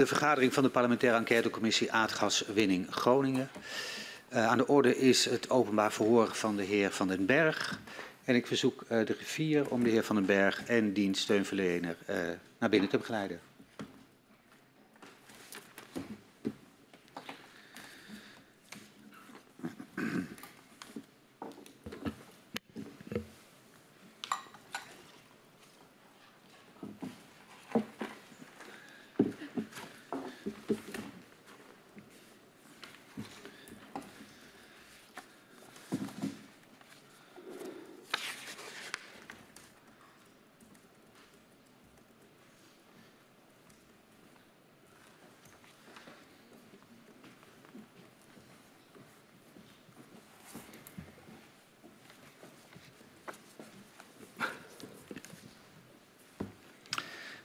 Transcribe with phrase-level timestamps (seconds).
[0.00, 3.50] De vergadering van de parlementaire enquêtecommissie aardgaswinning Groningen.
[4.32, 7.80] Uh, aan de orde is het openbaar verhoor van de heer Van den Berg.
[8.24, 11.96] En ik verzoek uh, de griffier om de heer Van den Berg en dienst steunverlener
[12.10, 12.16] uh,
[12.58, 13.40] naar binnen te begeleiden.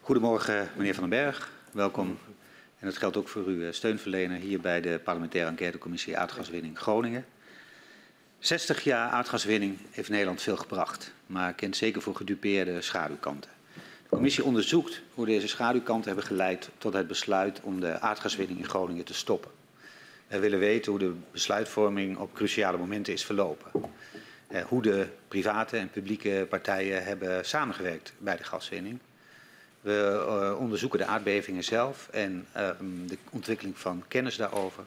[0.06, 1.52] Goedemorgen, meneer Van den Berg.
[1.72, 2.18] Welkom.
[2.80, 7.26] En dat geldt ook voor uw steunverlener hier bij de parlementaire enquêtecommissie aardgaswinning Groningen.
[8.40, 13.52] 60 jaar aardgaswinning heeft Nederland veel gebracht, maar kent zeker voor gedupeerde schaduwkanten.
[13.74, 18.70] De commissie onderzoekt hoe deze schaduwkanten hebben geleid tot het besluit om de aardgaswinning in
[18.70, 19.52] Groningen te stoppen.
[20.28, 23.72] We willen weten hoe de besluitvorming op cruciale momenten is verlopen.
[24.48, 29.00] Eh, hoe de private en publieke partijen hebben samengewerkt bij de gaswinning
[29.86, 32.70] we uh, onderzoeken de aardbevingen zelf en uh,
[33.08, 34.84] de ontwikkeling van kennis daarover.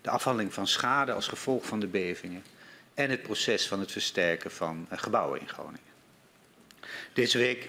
[0.00, 2.42] De afhandeling van schade als gevolg van de bevingen.
[2.94, 5.80] En het proces van het versterken van uh, gebouwen in Groningen.
[7.12, 7.68] Deze week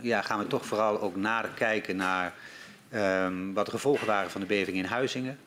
[0.00, 2.34] ja, gaan we toch vooral ook nader kijken naar
[2.94, 5.38] um, wat de gevolgen waren van de beving in Huizingen.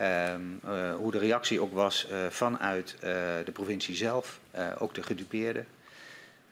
[0.00, 0.60] Um,
[0.96, 2.96] hoe de reactie ook was vanuit
[3.44, 4.40] de provincie zelf,
[4.78, 5.66] ook de gedupeerden.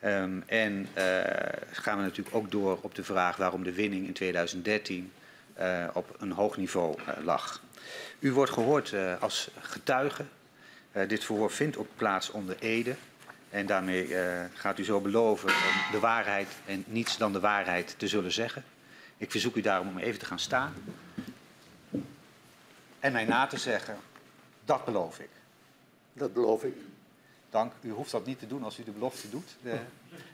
[0.05, 1.05] Um, en uh,
[1.71, 5.13] gaan we natuurlijk ook door op de vraag waarom de winning in 2013
[5.59, 7.63] uh, op een hoog niveau uh, lag.
[8.19, 10.25] U wordt gehoord als getuige.
[11.07, 12.95] dit verhoor vindt ook plaats onder Ede.
[13.51, 14.15] En daarmee
[14.55, 18.65] gaat u zo beloven om de waarheid en niets dan de waarheid te zullen zeggen.
[19.17, 20.75] Ik verzoek u daarom om even te gaan staan.
[23.01, 23.97] En mij na te zeggen,
[24.65, 25.31] dat beloof ik.
[26.13, 26.75] Dat beloof ik.
[27.51, 27.73] Dank.
[27.81, 29.57] U hoeft dat niet te doen als u de belofte doet.
[29.63, 29.79] De,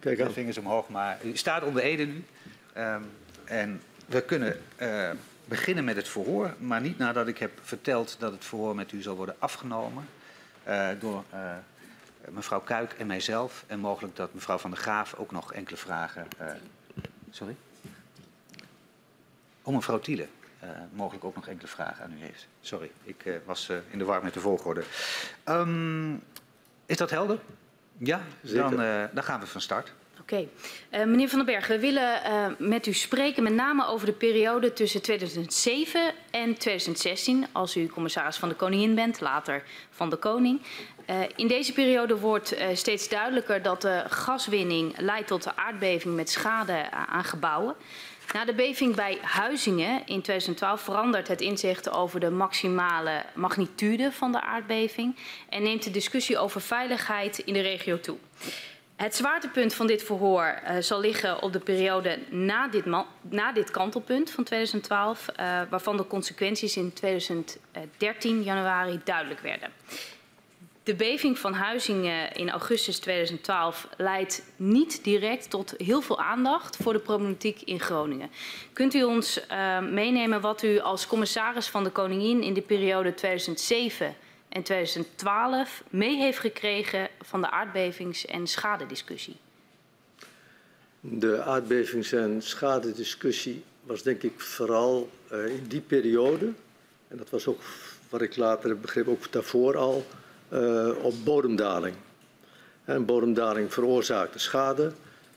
[0.01, 2.25] Kijk de vingers omhoog, maar u staat onder Ede nu.
[2.77, 3.11] Um,
[3.45, 5.11] en we kunnen uh,
[5.45, 9.03] beginnen met het verhoor, maar niet nadat ik heb verteld dat het verhoor met u
[9.03, 10.09] zal worden afgenomen
[10.69, 11.51] uh, door uh,
[12.29, 13.65] mevrouw Kuik en mijzelf.
[13.67, 16.27] En mogelijk dat mevrouw Van der Graaf ook nog enkele vragen.
[17.31, 17.57] sorry?
[19.63, 20.27] Oh, mevrouw Thiele.
[20.65, 22.47] Uh, mogelijk ook nog enkele vragen aan u heeft.
[22.61, 24.85] Sorry, ik was in de war met de volgorde.
[25.45, 26.23] Um,
[26.87, 27.39] is dat helder?
[27.99, 29.93] Ja, dan, uh, dan, gaan we van start.
[30.21, 30.49] Oké.
[30.91, 31.01] Okay.
[31.01, 34.13] Uh, meneer Van den Berg, we willen uh, met u spreken met name over de
[34.13, 40.17] periode tussen 2007 en 2016, als u commissaris van de Koningin bent, later van de
[40.17, 40.61] Koning.
[41.37, 46.91] in deze periode wordt steeds duidelijker dat de gaswinning leidt tot de aardbeving met schade
[46.91, 47.75] aan gebouwen.
[48.33, 54.33] Na de beving bij Huizingen in 2012 verandert het inzicht over de maximale magnitude van
[54.33, 55.17] de aardbeving
[55.49, 58.17] en neemt de discussie over veiligheid in de regio toe.
[58.97, 62.85] Het zwaartepunt van dit verhoor uh, zal liggen op de periode na dit,
[63.21, 69.71] na dit kantelpunt van 2012, uh, waarvan de consequenties in 2013 januari duidelijk werden.
[70.87, 76.93] De beving van Huizingen in augustus 2012 leidt niet direct tot heel veel aandacht voor
[76.93, 78.31] de problematiek in Groningen.
[78.73, 83.15] Kunt u ons uh, meenemen wat u als commissaris van de Koningin in de periode
[83.15, 84.15] 2007
[84.49, 89.37] en 2012 mee heeft gekregen van de aardbevings- en schadediscussie?
[91.01, 96.53] De aardbevings- en schadediscussie was denk ik vooral uh, in die periode,
[97.09, 97.61] en dat was ook
[98.09, 100.07] wat ik later heb ook daarvoor al,
[101.03, 101.95] op bodemdaling.
[103.07, 104.93] Bodemdaling veroorzaakte schade.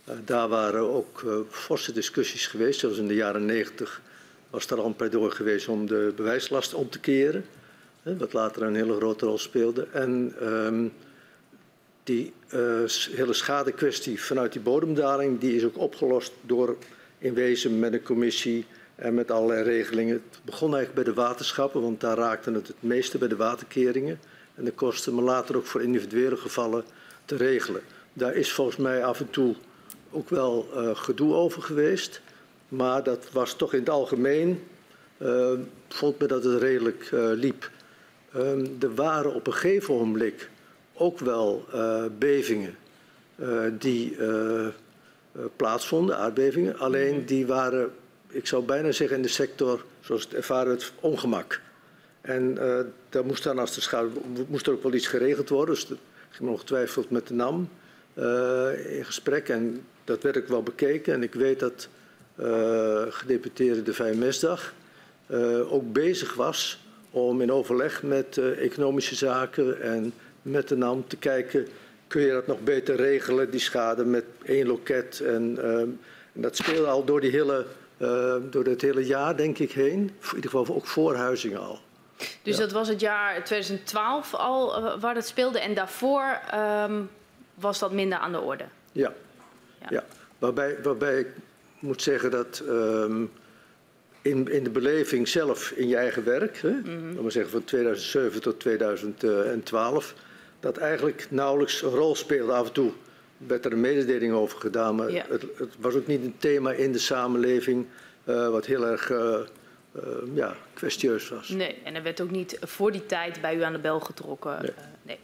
[0.09, 2.79] Uh, daar waren ook uh, forse discussies geweest.
[2.79, 4.01] Zoals in de jaren 90
[4.49, 7.45] was er al een pleidooi geweest om de bewijslast om te keren.
[8.03, 9.87] wat later een hele grote rol speelde.
[9.91, 10.93] En um,
[12.03, 12.33] die
[13.15, 16.77] hele schadekwestie vanuit die bodemdaling die is ook opgelost door
[17.17, 20.13] in wezen met een commissie en met allerlei regelingen.
[20.13, 24.19] Het begon eigenlijk bij de waterschappen, want daar raakte het het meeste bij de waterkeringen
[24.59, 26.83] en de kosten, maar later ook voor individuele gevallen
[27.25, 27.81] te regelen.
[28.13, 29.55] Daar is volgens mij af en toe
[30.11, 32.21] ook wel uh, gedoe over geweest.
[32.67, 34.63] Maar dat was toch in het algemeen,
[35.17, 35.51] uh,
[35.87, 37.69] vond me dat het redelijk uh, liep.
[38.35, 40.49] Um, er waren op een gegeven ogenblik
[40.93, 41.65] ook wel
[42.17, 42.75] bevingen
[43.79, 44.17] die
[45.55, 46.79] plaatsvonden, aardbevingen.
[46.79, 47.91] Alleen die waren
[48.29, 51.61] ik zou bijna zeggen in de sector, zoals het ervaren het ongemak.
[52.29, 52.79] En uh,
[53.09, 54.09] daar moest dan als de schade,
[54.47, 55.75] moest er ook wel iets geregeld worden.
[55.75, 55.97] Dus ik
[56.29, 57.69] ging ongetwijfeld met de NAM
[58.13, 61.13] uh, in gesprek en dat werd ook wel bekeken.
[61.13, 61.87] En ik weet dat
[62.39, 64.73] uh, gedeputeerde de Vijfmesdag
[65.27, 71.17] uh, ook bezig was om in overleg met economische zaken en met de NAM te
[71.17, 71.67] kijken,
[72.07, 75.19] kun je dat nog beter regelen, die schade met één loket.
[75.19, 75.57] En,
[76.33, 77.65] en dat speelde al door, die hele,
[78.49, 79.99] door het hele jaar, denk ik, heen.
[79.99, 81.79] In ieder geval ook voor Huizingen al.
[82.41, 82.61] Dus ja.
[82.61, 87.09] dat was het jaar 2012 al waar dat speelde en daarvoor um,
[87.53, 88.65] was dat minder aan de orde?
[88.91, 89.13] Ja,
[89.81, 89.87] ja.
[89.89, 90.03] ja.
[90.37, 91.27] Waarbij, waarbij ik
[91.79, 93.31] moet zeggen dat um,
[94.21, 97.23] in, in de beleving zelf in je eigen werk, hè, mm -hmm.
[97.23, 100.13] we zeggen van 2007 tot 2012,
[100.59, 102.51] dat eigenlijk nauwelijks een rol speelde.
[102.51, 102.91] Af en toe
[103.37, 105.25] werd er een mededeling over gedaan, maar ja.
[105.29, 107.85] het, het, was ook niet een thema in de samenleving
[108.25, 109.39] uh, wat heel erg uh,
[109.95, 111.49] uh, ja, kwestieus was.
[111.49, 114.61] Nee, en er werd ook niet voor die tijd bij u aan de bel getrokken.
[114.61, 115.17] Nee.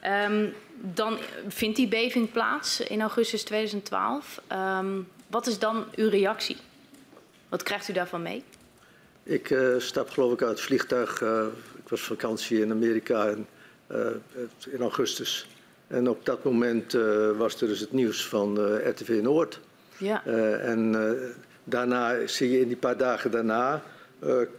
[0.00, 0.24] nee.
[0.24, 1.18] Um, dan
[1.48, 4.40] vindt die beving plaats in augustus 2012.
[4.52, 6.56] Um, wat is dan uw reactie?
[7.48, 8.44] Wat krijgt u daarvan mee?
[9.22, 11.20] Ik uh, stap geloof ik uit het vliegtuig.
[11.20, 11.46] Uh,
[11.82, 13.46] ik was vakantie in Amerika in,
[13.92, 14.06] uh,
[14.70, 15.48] in augustus.
[15.86, 16.92] En op dat moment
[17.36, 18.58] was er dus het nieuws van
[18.88, 19.60] RTV Noord.
[19.96, 20.24] Ja.
[20.60, 20.96] en
[21.64, 23.82] daarna zie je in die paar dagen daarna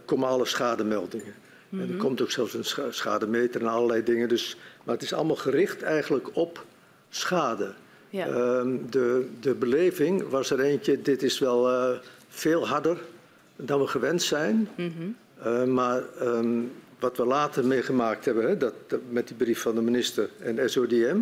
[0.04, 1.34] komen alle schademeldingen.
[1.68, 1.88] Mm -hmm.
[1.88, 4.28] En er komt ook zelfs een schademeter en allerlei dingen.
[4.28, 6.64] Dus, maar het is allemaal gericht eigenlijk op
[7.08, 7.72] schade.
[8.10, 8.28] Ja.
[8.28, 11.98] Um, de, de beleving was er eentje, dit is wel uh,
[12.28, 12.98] veel harder
[13.56, 14.68] dan we gewend zijn.
[14.76, 15.16] Mm -hmm.
[15.46, 19.74] uh, maar um, wat we later meegemaakt hebben, hè, dat, dat, met die brief van
[19.74, 21.18] de minister en SODM,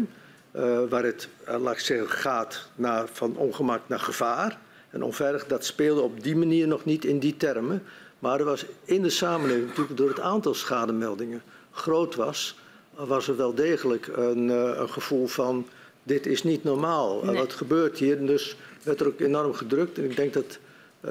[0.56, 4.58] uh, waar het, laat ik zeggen, gaat naar, van ongemak naar gevaar
[4.90, 7.82] en onveilig, dat speelde op die manier nog niet in die termen.
[8.24, 12.58] Maar er was in de samenleving, natuurlijk door het aantal schademeldingen groot was,
[12.90, 15.66] was er wel degelijk een, een gevoel van
[16.02, 17.24] dit is niet normaal.
[17.24, 17.36] Nee.
[17.36, 18.16] Wat gebeurt hier?
[18.16, 19.98] En dus werd er ook enorm gedrukt.
[19.98, 21.10] En ik denk dat uh,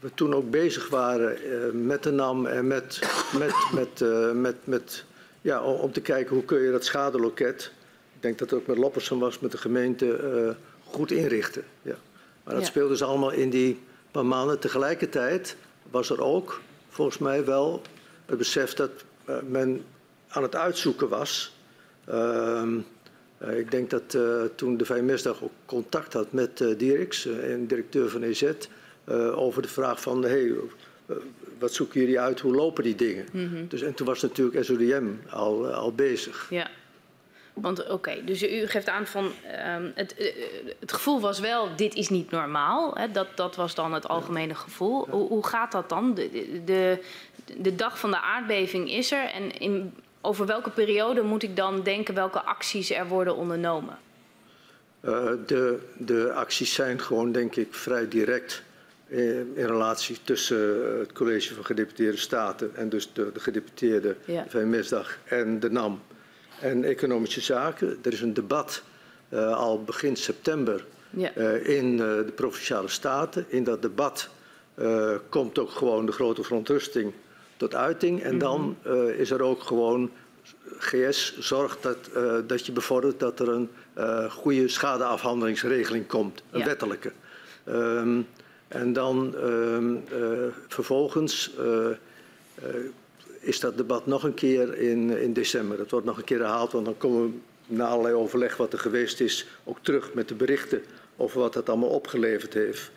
[0.00, 3.00] we toen ook bezig waren uh, met de NAM en met,
[3.38, 5.04] met, met, uh, met, met,
[5.40, 7.72] ja, om te kijken hoe kun je dat schadeloket,
[8.14, 11.64] ik denk dat het ook met Loppersen was, met de gemeente, goed inrichten.
[11.82, 11.96] Ja.
[12.44, 12.70] Maar dat ja.
[12.70, 13.80] speelde dus allemaal in die
[14.10, 14.58] paar maanden.
[14.58, 15.56] Tegelijkertijd
[15.90, 17.82] was er ook volgens mij wel
[18.26, 18.90] het besef dat
[19.48, 19.84] men
[20.28, 21.56] aan het uitzoeken was.
[22.04, 22.78] Ehm,
[23.42, 28.08] uh, ik denk dat uh, toen de Vijfmesdag ook contact had met Dirks, en directeur
[28.08, 28.52] van EZ,
[29.34, 30.52] over de vraag van, hey,
[31.58, 33.26] wat zoeken jullie uit, hoe lopen die dingen?
[33.32, 33.68] Mm -hmm.
[33.68, 36.46] dus, en toen was natuurlijk SODM al, al bezig.
[36.50, 36.70] Ja.
[37.60, 40.34] Want oké, okay, dus u geeft aan van um, het,
[40.80, 42.94] het gevoel was wel, dit is niet normaal.
[42.94, 43.10] Hè?
[43.10, 45.04] Dat, dat was dan het algemene gevoel.
[45.06, 45.12] Ja.
[45.12, 46.14] Hoe, hoe gaat dat dan?
[46.14, 46.98] De, de,
[47.56, 51.82] de dag van de aardbeving is er en in, over welke periode moet ik dan
[51.82, 53.98] denken welke acties er worden ondernomen?
[55.00, 58.62] Uh, de, de acties zijn gewoon, denk ik, vrij direct
[59.06, 64.44] in, in relatie tussen het college van gedeputeerde staten en dus de, de gedeputeerde ja.
[64.48, 66.00] VMS-dag en de NAM
[66.60, 67.98] en economische zaken.
[68.02, 68.82] Er is een debat
[69.28, 71.36] uh, al begin september ja.
[71.36, 73.44] uh, in de provinciale staten.
[73.48, 74.28] In dat debat
[75.28, 77.12] komt ook gewoon de grote verontrusting
[77.56, 78.22] tot uiting.
[78.22, 80.10] En dan uh, is er ook gewoon
[80.78, 81.98] GS zorgt dat,
[82.46, 83.70] dat je bevordert dat er een
[84.30, 86.64] goede schadeafhandelingsregeling komt, een ja.
[86.64, 87.12] wettelijke.
[87.68, 88.26] Um,
[88.68, 90.04] en dan um,
[90.68, 91.50] vervolgens
[93.48, 95.76] is dat debat nog een keer in, in december.
[95.76, 97.38] Dat wordt nog een keer herhaald, want dan komen we
[97.74, 100.82] na allerlei overleg wat er geweest is ook terug met de berichten
[101.16, 102.90] over wat het allemaal opgeleverd heeft.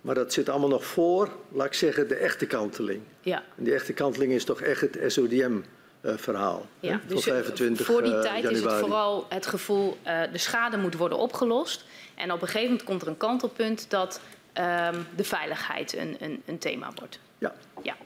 [0.00, 3.00] Maar dat zit allemaal nog voor, laat ik zeggen, de echte kanteling.
[3.20, 3.42] Ja.
[3.56, 6.66] En die echte kanteling is toch echt het SODM-verhaal.
[6.80, 8.54] Uh, ja, dus 25 voor die tijd januari.
[8.54, 11.84] is het vooral het gevoel, uh, de schade moet worden opgelost.
[12.14, 14.20] En op een gegeven moment komt er een kantelpunt dat
[14.54, 17.18] um, de veiligheid een, een, een, thema wordt.
[17.38, 17.54] Ja.
[17.82, 17.96] ja.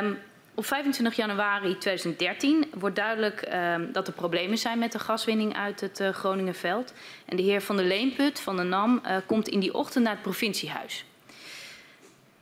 [0.00, 0.18] Um,
[0.56, 5.80] op 25 januari 2013 wordt duidelijk um, dat er problemen zijn met de gaswinning uit
[5.80, 6.92] het uh, Groningenveld.
[7.24, 10.12] En de heer Van der Leenput van de NAM uh, komt in die ochtend naar
[10.12, 11.04] het provinciehuis.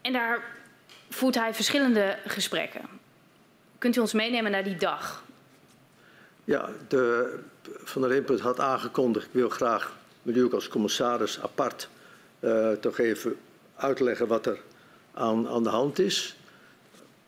[0.00, 0.44] En daar
[1.09, 2.83] voert hij verschillende gesprekken.
[3.78, 5.25] Kunt u ons meenemen naar die dag?
[6.44, 11.40] Ja, de, Van der Leenput had aangekondigd, ik wil graag met u ook als commissaris
[11.40, 11.88] apart
[12.40, 13.37] uh, toch even
[13.76, 14.59] uitleggen wat er
[15.14, 16.37] aan, aan de hand is.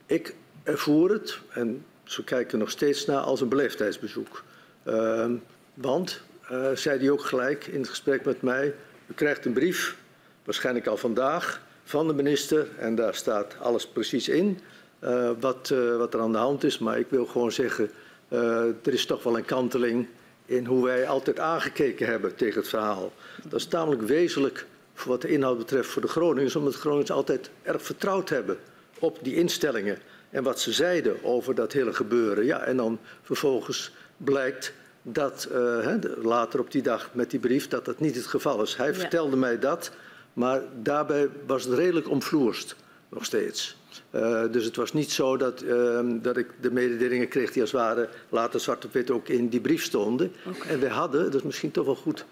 [0.07, 0.35] Ik
[0.67, 4.43] ervoer het, en zo kijken nog steeds naar, als een beleefdheidsbezoek.
[4.85, 5.31] Uh,
[5.75, 6.21] want,
[6.53, 8.75] uh, zei hij ook gelijk in het gesprek met mij,
[9.07, 9.97] u krijgt een brief,
[10.45, 12.69] waarschijnlijk al vandaag, van de minister.
[12.79, 14.61] En daar staat alles precies in
[15.01, 16.79] uh, wat, uh, wat er aan de hand is.
[16.79, 17.91] Maar ik wil gewoon zeggen,
[18.29, 20.09] er is toch wel een kanteling
[20.47, 23.13] in hoe wij altijd aangekeken hebben tegen het verhaal.
[23.43, 27.11] Dat is tamelijk wezenlijk voor wat de inhoud betreft voor de Groningers, omdat de Groningers
[27.11, 28.59] altijd erg vertrouwd hebben
[28.99, 29.99] op die instellingen
[30.37, 32.45] en wat ze zeiden over dat hele gebeuren.
[32.45, 37.85] Ja, en dan vervolgens blijkt dat uh, later op die dag met die brief dat
[37.85, 38.77] dat niet het geval is.
[38.77, 38.95] Hij ja.
[38.95, 39.91] vertelde mij dat,
[40.33, 42.77] maar daarbij was het redelijk omvloerst
[43.09, 43.77] nog steeds.
[44.11, 47.73] Uh, dus het was niet zo dat, uh, dat ik de mededelingen kreeg die als
[47.73, 50.33] het ware later zwart op wit ook in die brief stonden.
[50.47, 50.69] Okay.
[50.69, 52.25] En we hadden, dat is misschien toch wel goed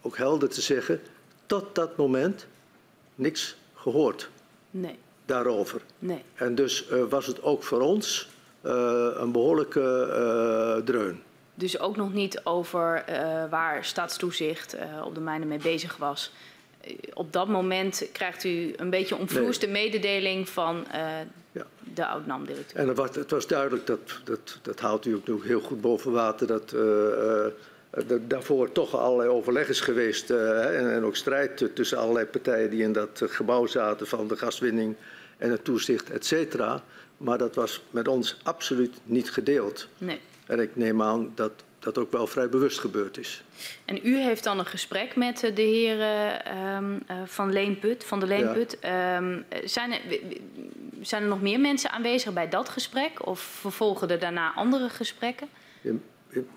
[0.00, 1.00] ook helder te zeggen,
[1.46, 2.46] tot dat moment
[3.14, 4.30] niks gehoord
[4.72, 4.98] nee.
[5.26, 5.80] Daarover.
[5.98, 6.22] Nee.
[6.34, 8.30] En dus uh, was het ook voor ons
[8.62, 11.22] een behoorlijke dreun.
[11.54, 13.04] Dus ook nog niet over
[13.50, 16.32] waar staatstoezicht op de mijnen mee bezig was
[17.14, 19.84] op dat moment krijgt u een beetje omvloerste nee.
[19.84, 20.86] mededeling van
[21.52, 21.66] ja.
[21.94, 22.80] de oud-NAM-directeur.
[22.80, 25.80] En het was, het was, duidelijk, dat, dat, dat haalt u ook nog heel goed
[25.80, 26.74] boven water, dat
[28.20, 32.92] daarvoor toch allerlei overleg is geweest en, en, ook strijd tussen allerlei partijen die in
[32.92, 34.96] dat gebouw zaten van de gaswinning
[35.38, 36.82] en het toezicht, et cetera.
[37.16, 39.88] Maar dat was met ons absoluut niet gedeeld.
[39.98, 40.20] Nee.
[40.46, 43.42] En ik neem aan dat dat ook wel vrij bewust gebeurd is.
[43.84, 48.26] En u heeft dan een gesprek met de heren um, uh, van Leenput, van de
[48.26, 48.76] Leenput.
[48.80, 49.16] Ja.
[49.16, 49.98] Um, zijn, er,
[51.00, 53.26] zijn er nog meer mensen aanwezig bij dat gesprek?
[53.26, 55.48] Of vervolgen er daarna andere gesprekken?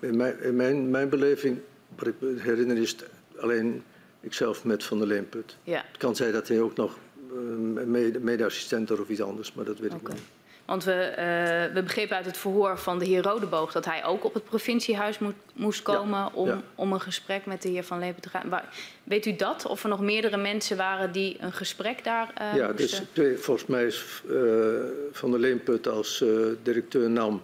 [0.00, 1.58] In, mijn, in mijn, mijn, beleving,
[1.96, 2.96] wat ik me herinner, is
[3.38, 3.82] alleen
[4.20, 5.56] ikzelf met Van der Leenput.
[5.62, 5.84] Ja.
[5.88, 6.98] Het kan zijn dat hij ook nog
[7.32, 10.02] uh, mede-assistent of iets anders, maar dat weet okay.
[10.02, 10.22] ik niet.
[10.66, 14.24] Want we, uh, we begrepen uit het verhoor van de heer Rodeboog dat hij ook
[14.24, 16.62] op het provinciehuis moet, moest komen ja, om, ja.
[16.74, 18.60] om een gesprek met de heer Van Lepen te gaan.
[19.04, 19.66] Weet u dat?
[19.66, 23.06] Of er nog meerdere mensen waren die een gesprek daar uh, Ja, moesten?
[23.12, 24.40] dus volgens mij is uh,
[25.12, 26.24] Van der Leemput als
[26.62, 27.42] directeur NAM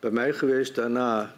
[0.00, 0.74] bij mij geweest.
[0.74, 1.34] Daarna,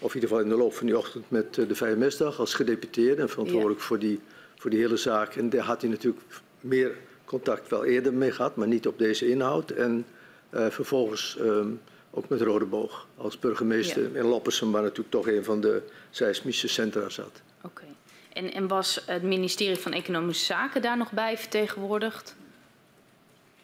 [0.00, 3.22] of in ieder geval in de loop van die ochtend, met de VMS-dag als gedeputeerde
[3.22, 3.86] en verantwoordelijk ja.
[3.86, 4.20] voor, die,
[4.56, 5.34] voor die hele zaak.
[5.34, 6.24] En daar had hij natuurlijk
[6.60, 9.70] meer contact wel eerder mee gehad, maar niet op deze inhoud.
[9.70, 10.06] En
[10.50, 11.80] uh, vervolgens um,
[12.10, 14.18] ook met Rodeboog als burgemeester ja.
[14.18, 17.42] in Loppersum, waar natuurlijk toch een van de seismische centra zat.
[17.62, 17.66] Oké.
[17.66, 17.94] Okay.
[18.32, 22.36] En, en, was het ministerie van Economische Zaken daar nog bij vertegenwoordigd?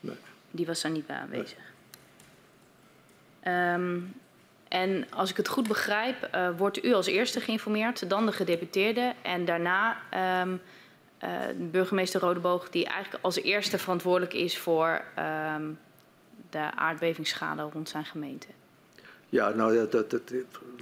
[0.00, 0.16] Nee.
[0.50, 1.58] Die was daar niet bij aanwezig.
[3.44, 3.74] Nee.
[3.74, 4.14] Um,
[4.72, 9.12] en als ik het goed begrijp, uh, wordt u als eerste geïnformeerd, dan de gedeputeerde
[9.22, 9.96] en daarna
[10.42, 10.60] um,
[11.24, 11.28] uh,
[11.70, 15.02] burgemeester Rodeboog, die eigenlijk als eerste verantwoordelijk is voor
[15.56, 15.78] um,
[16.50, 18.46] de aardbevingsschade rond zijn gemeente?
[19.28, 20.30] Ja, nou, dat, dat, dat,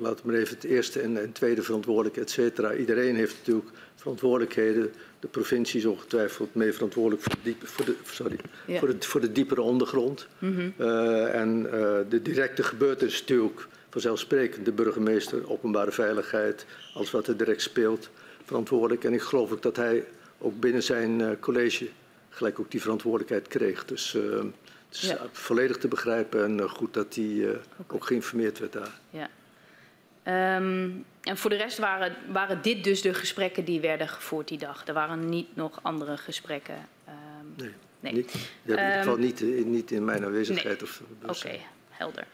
[0.00, 2.74] we maar even het eerste en, en tweede verantwoordelijk, et cetera.
[2.74, 4.92] Iedereen heeft natuurlijk verantwoordelijkheden.
[5.20, 8.78] De provincie is ongetwijfeld mee verantwoordelijk voor de, diepe, voor de, sorry, ja.
[8.78, 10.26] voor de, voor de diepere ondergrond.
[10.38, 10.74] Mm -hmm.
[10.78, 11.62] uh, en
[12.08, 18.10] de directe gebeurtenis natuurlijk vanzelfsprekend de burgemeester, openbare veiligheid, alles wat er direct speelt,
[18.44, 19.04] verantwoordelijk.
[19.04, 20.04] En ik geloof ook dat hij
[20.38, 21.88] ook binnen zijn uh, college
[22.28, 23.84] gelijk ook die verantwoordelijkheid kreeg.
[23.84, 24.54] Dus het
[24.90, 25.26] is ja.
[25.32, 27.96] volledig te begrijpen en goed dat hij uh, okay.
[27.96, 29.00] ook geïnformeerd werd daar.
[29.10, 29.28] Ja.
[30.56, 34.58] Um, en voor de rest waren, waren dit dus de gesprekken die werden gevoerd die
[34.58, 34.86] dag?
[34.86, 36.88] Er waren niet nog andere gesprekken?
[37.08, 38.12] Um, nee, nee.
[38.12, 40.80] Niet, in ieder geval um, niet, niet in mijn aanwezigheid.
[40.80, 40.90] Nee.
[41.22, 42.26] Oké, okay, helder.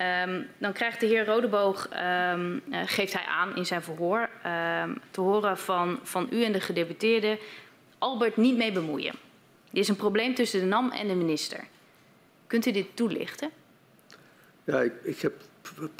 [0.00, 1.88] Um, dan krijgt de heer Rodeboog,
[2.32, 6.52] um, uh, geeft hij aan in zijn verhoor, um, te horen van, van u en
[6.52, 7.38] de gedeputeerde,
[7.98, 9.14] Albert niet mee bemoeien.
[9.72, 11.64] Er is een probleem tussen de NAM en de minister.
[12.46, 13.50] Kunt u dit toelichten?
[14.64, 15.32] Ja, ik, ik, heb,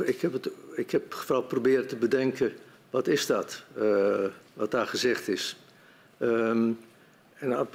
[0.05, 2.53] ik, heb, het, ik heb vooral proberen te bedenken,
[2.91, 5.57] wat is dat, uh, wat daar gezegd is.
[6.19, 6.79] En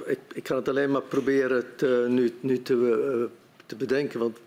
[0.06, 3.24] ik, ik, kan het alleen maar proberen te, nu, nu te, uh,
[3.66, 4.38] te bedenken, want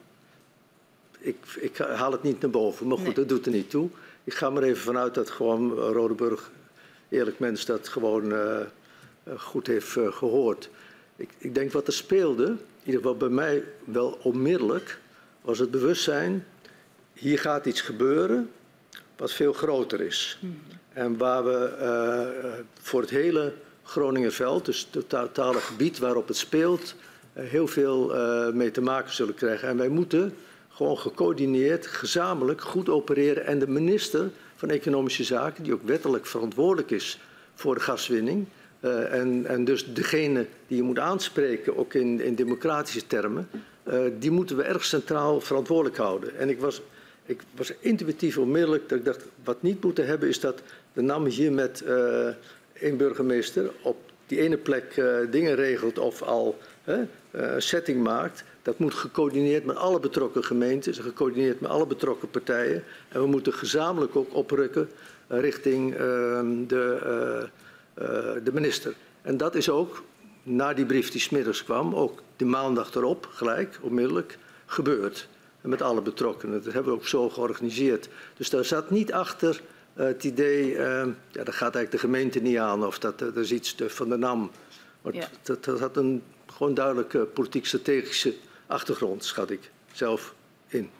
[1.24, 2.88] ik, ik, haal het niet naar boven.
[2.88, 3.16] Maar goed, nee.
[3.16, 3.90] dat doet er niet toe.
[4.24, 6.52] Ik ga er even vanuit dat gewoon Rodeburg,
[7.10, 8.58] eerlijk mens, dat gewoon uh,
[9.38, 10.70] goed heeft uh, gehoord.
[11.16, 15.00] Ik, ik, denk wat er speelde, in ieder geval bij mij wel onmiddellijk,
[15.42, 16.46] was het bewustzijn,
[17.14, 18.50] hier gaat iets gebeuren
[19.18, 20.38] wat veel groter is.
[20.42, 20.60] Mm.
[20.94, 23.54] En waar we uh, voor het hele
[23.84, 26.96] Groningenveld, dus het totale gebied waarop het speelt,
[27.34, 28.16] heel veel
[28.54, 29.68] mee te maken zullen krijgen.
[29.68, 30.34] En wij moeten
[30.74, 33.46] gewoon gecoördineerd, gezamenlijk goed opereren.
[33.46, 37.20] En de minister van Economische Zaken, die ook wettelijk verantwoordelijk is
[37.56, 38.46] voor de gaswinning,
[38.86, 43.50] Uh, en, en, dus degene die je moet aanspreken, ook in, in democratische termen,
[43.88, 46.38] uh, die moeten we erg centraal verantwoordelijk houden.
[46.38, 46.82] En ik was,
[47.26, 50.62] ik was intuïtief onmiddellijk dat ik dacht, wat niet moeten hebben is dat
[50.94, 51.84] de NAM hier met
[52.74, 56.98] één burgemeester op die ene plek dingen regelt of al uh,
[57.58, 62.84] setting maakt, dat moet gecoördineerd met alle betrokken gemeentes, gecoördineerd met alle betrokken partijen.
[63.10, 64.90] En we moeten gezamenlijk ook oprukken
[65.32, 66.00] uh, richting uh,
[66.68, 67.50] de,
[68.44, 68.94] de minister.
[69.22, 70.04] En dat is ook,
[70.44, 75.28] na die brief die smiddags kwam, ook de maandag erop, gelijk, onmiddellijk, gebeurd.
[75.62, 76.64] En met alle betrokkenen.
[76.64, 78.10] Dat hebben we ook zo georganiseerd.
[78.38, 79.62] Dus daar zat niet achter
[79.96, 80.78] uh, het idee, uh,
[81.32, 84.18] ja, dat gaat eigenlijk de gemeente niet aan of dat, dat is iets van de
[84.18, 84.52] NAM.
[85.12, 85.28] Ja.
[85.42, 88.34] dat, dat had een gewoon duidelijke politiek-strategische
[88.74, 90.34] achtergrond, schat ik zelf
[90.68, 90.92] in.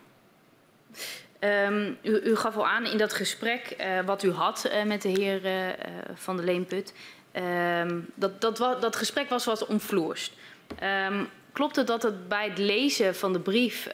[1.40, 5.02] Um, u, u, gaf al aan in dat gesprek uh, wat u had uh, met
[5.02, 5.74] de heer uh,
[6.14, 6.94] Van der Leenput.
[7.34, 10.34] Um, dat, dat, dat, gesprek was wat omvloerst.
[11.10, 13.88] Um, klopt het dat het bij het lezen van de brief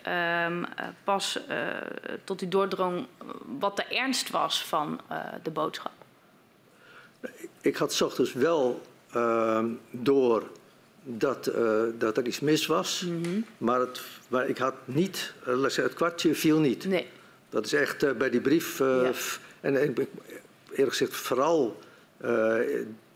[1.03, 1.39] pas
[2.23, 3.07] tot u doordrong
[3.59, 5.01] wat de ernst was van
[5.43, 5.91] de boodschap?
[7.61, 8.81] Ik had s ochtends wel
[9.91, 10.49] door
[11.17, 13.03] dat, uh, dat er iets mis was.
[13.07, 13.45] Mm -hmm.
[13.57, 16.85] maar, het, maar ik had niet, uh, het kwartje viel niet.
[16.85, 17.07] Nee.
[17.49, 18.77] Dat is echt uh, bij die brief.
[18.77, 19.11] Ja.
[19.61, 21.79] En eerlijk gezegd, vooral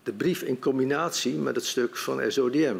[0.02, 2.76] de brief in combinatie met het stuk van SODM.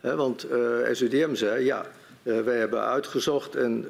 [0.00, 0.46] He, want
[0.92, 1.86] SODM zei: ja,
[2.22, 3.86] wij hebben uitgezocht en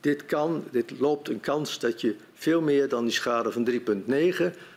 [0.00, 3.76] dit kan, dit loopt een kans dat je veel meer dan die schade van 3,9,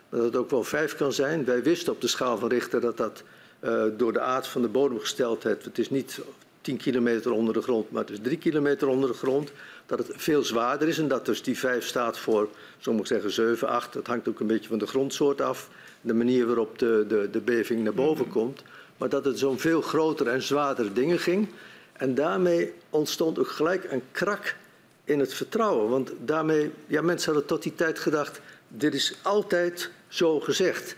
[0.10, 1.46] dat het ook wel 5 kan zijn.
[1.46, 3.24] Wij wisten op de schaal van Richter dat dat
[3.66, 6.20] uh, door de aard van de bodemgesteldheid, het is niet
[6.62, 9.52] 10 kilometer onder de grond, maar het is 3 kilometer onder de grond,
[9.86, 13.68] dat het veel zwaarder is en dat dus die 5 staat voor, sommigen zeggen 7,
[13.68, 15.70] 8, dat hangt ook een beetje van de grondsoort af,
[16.02, 18.64] de manier waarop de, de, de beving naar boven komt,
[18.98, 21.48] maar dat het zo'n veel grotere en zwaardere dingen ging.
[21.94, 24.56] En daarmee ontstond ook gelijk een krak
[25.04, 25.90] in het vertrouwen.
[25.90, 30.96] Want daarmee, ja, mensen hadden tot die tijd gedacht, dit is altijd zo gezegd.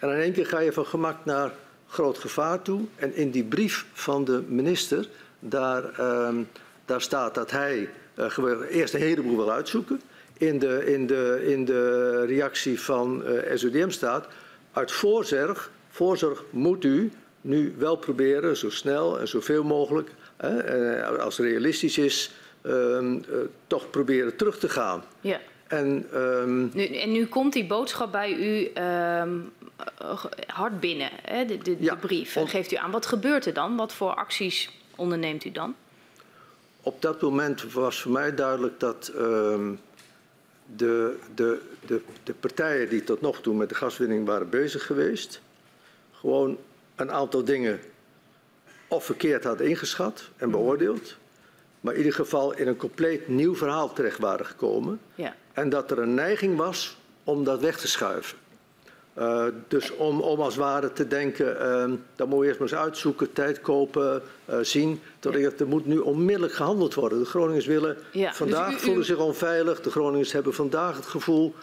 [0.00, 1.52] En in één keer ga je van gemak naar
[1.92, 2.80] groot gevaar toe.
[2.96, 5.08] En in die brief van de minister,
[5.38, 6.48] daar, um,
[6.84, 10.00] daar staat dat hij uh, eerst een heleboel wil uitzoeken.
[10.32, 14.28] In de, in de, in de reactie van eh, SODM staat,
[14.72, 20.10] uit voorzorg, voorzorg moet u nu wel proberen, zo snel en zoveel mogelijk,
[20.44, 22.30] uh, als het realistisch is,
[22.62, 23.14] uh,
[23.66, 25.04] toch proberen terug te gaan.
[25.20, 25.40] Ja.
[25.66, 29.52] En, um, nu, en nu komt die boodschap bij u um,
[30.46, 32.36] hard binnen, hè, de, de, ja, de brief.
[32.36, 33.76] En geeft u aan, wat gebeurt er dan?
[33.76, 35.74] Wat voor acties onderneemt u dan?
[36.80, 39.12] Op dat moment was voor mij duidelijk dat
[40.76, 45.40] de, de, de, de partijen die tot nog toe met de gaswinning waren bezig geweest,
[46.12, 46.58] gewoon
[46.96, 47.80] een aantal dingen
[48.88, 50.58] of verkeerd hadden ingeschat en mhm.
[50.58, 51.16] beoordeeld,
[51.80, 55.00] maar in ieder geval in een compleet nieuw verhaal terecht waren gekomen.
[55.14, 55.34] Ja.
[55.52, 58.38] En dat er een neiging was om dat weg te schuiven.
[59.18, 61.56] Uh, dus om, om als ware te denken,
[61.90, 65.00] uh, dat moet je eerst maar eens uitzoeken, tijd kopen, uh, zien.
[65.20, 65.50] Dat ja.
[65.58, 67.18] er moet nu onmiddellijk gehandeld worden.
[67.18, 68.32] De Groningers willen ja.
[68.32, 68.84] vandaag dus u, u...
[68.84, 69.80] voelen zich onveilig.
[69.80, 71.54] De Groningers hebben vandaag het gevoel,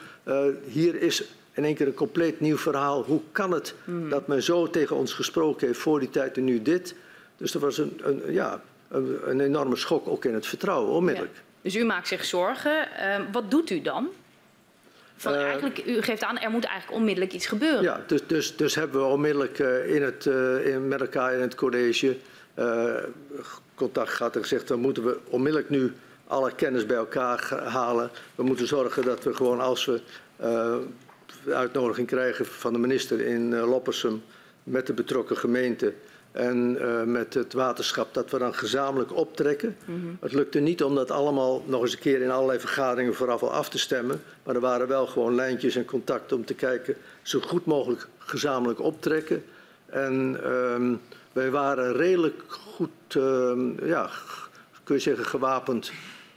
[0.65, 3.03] hier is in één keer een compleet nieuw verhaal.
[3.03, 4.09] Hoe kan het mm.
[4.09, 6.95] dat men zo tegen ons gesproken heeft voor die tijd en nu dit?
[7.37, 11.35] Dus er was een, een ja, een, een, enorme schok ook in het vertrouwen, onmiddellijk.
[11.35, 11.41] Ja.
[11.61, 12.97] Dus u maakt zich zorgen.
[12.97, 14.09] Ehm, wat doet u dan?
[15.19, 17.81] Van uh, eigenlijk, u geeft aan, er moet eigenlijk onmiddellijk iets gebeuren.
[17.81, 21.41] Ja, dus, dus, dus hebben we onmiddellijk uh, in het, uh, in, met elkaar in
[21.41, 22.17] het college
[23.75, 24.67] contact gehad en gezegd...
[24.67, 25.93] dan moeten we onmiddellijk nu
[26.27, 28.09] alle kennis bij elkaar halen.
[28.35, 30.01] We moeten zorgen dat we gewoon als we
[31.43, 34.23] de uitnodiging krijgen van de minister in Loppersum...
[34.63, 35.93] met de betrokken gemeente
[36.39, 39.75] en uh, met het waterschap dat we dan gezamenlijk optrekken.
[39.85, 40.17] Mm -hmm.
[40.21, 43.51] Het lukte niet om dat allemaal nog eens een keer in allerlei vergaderingen vooraf al
[43.51, 44.21] af te stemmen.
[44.43, 48.81] Maar er waren wel gewoon lijntjes en contacten om te kijken zo goed mogelijk gezamenlijk
[48.81, 49.43] optrekken.
[49.85, 51.01] En um,
[51.33, 54.09] wij waren redelijk goed, um, ja,
[54.83, 55.91] kun je zeggen, gewapend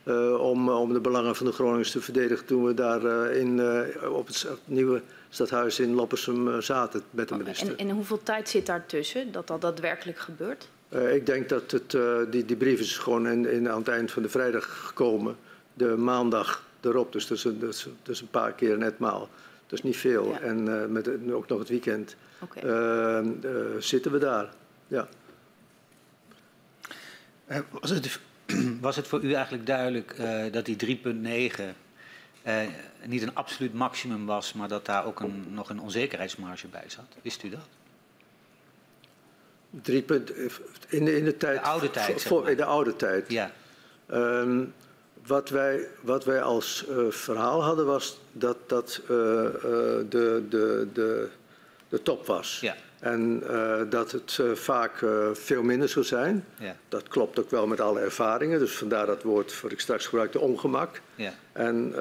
[0.04, 3.62] uh, om, om de belangen van de Groningers te verdedigen toen we daar in,
[4.08, 7.68] op het nieuwe stadhuis in Loppersum zaten met de minister.
[7.68, 10.68] En, en hoeveel tijd zit daartussen dat dat daadwerkelijk gebeurt?
[11.12, 11.96] ik denk dat het,
[12.32, 15.36] die, die brief is gewoon in, in, aan het eind van de vrijdag gekomen.
[15.74, 18.98] De maandag erop, dus dat is een, dat is, dat is een paar keer net
[18.98, 19.28] maal.
[19.66, 20.28] Dat is niet veel.
[20.28, 20.40] Ja.
[20.40, 23.24] En met ook nog het weekend okay.
[23.78, 24.48] zitten we daar.
[24.88, 25.08] Ja.
[27.70, 28.20] was het
[28.80, 31.02] was het voor u eigenlijk duidelijk uh, dat die 3,9
[32.46, 32.62] uh,
[33.06, 37.04] niet een absoluut maximum was, maar dat daar ook een, nog een onzekerheidsmarge bij zat?
[37.22, 37.68] Wist u dat?
[39.82, 40.04] 3
[40.88, 41.58] in, de, in de tijd.
[41.58, 42.22] De oude tijd.
[42.22, 43.30] Voor, in de oude tijd.
[43.30, 43.52] Ja.
[44.12, 44.74] Um,
[45.26, 51.28] wat, wij, wat wij als uh, verhaal hadden was dat dat uh, de, de, de,
[51.88, 52.58] de top was.
[52.60, 52.76] Ja.
[53.02, 56.44] En uh, dat het uh, vaak uh, veel minder zou zijn.
[56.58, 56.76] Ja.
[56.88, 58.58] Dat klopt ook wel met alle ervaringen.
[58.58, 61.00] Dus vandaar dat woord wat ik straks gebruikte, ongemak.
[61.14, 61.32] Ja.
[61.52, 61.94] En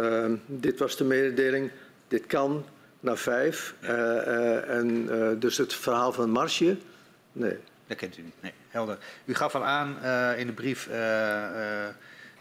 [0.46, 1.72] dit was de mededeling.
[2.08, 2.66] Dit kan
[3.00, 3.76] naar vijf.
[4.68, 5.10] en
[5.40, 6.78] dus het verhaal van Marsje,
[7.32, 7.58] nee.
[7.88, 8.54] Dat kent u niet, nee.
[8.68, 8.98] Helder.
[9.26, 9.90] U gaf al aan,
[10.38, 10.88] in de brief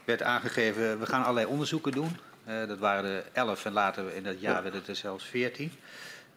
[0.05, 2.17] werd aangegeven, we gaan allerlei onderzoeken doen.
[2.45, 4.63] dat waren er elf en later in dat jaar ja.
[4.63, 5.73] werden het er zelfs veertien.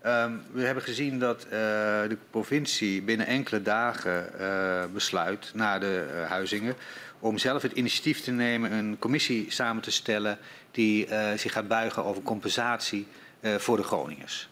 [0.05, 6.07] Um, we hebben gezien dat uh, de provincie binnen enkele dagen uh, besluit, na de
[6.13, 6.75] uh, huizingen,
[7.19, 10.37] om zelf het initiatief te nemen een commissie samen te stellen
[10.71, 13.07] die zich gaat buigen over compensatie
[13.41, 14.49] voor de Groningers.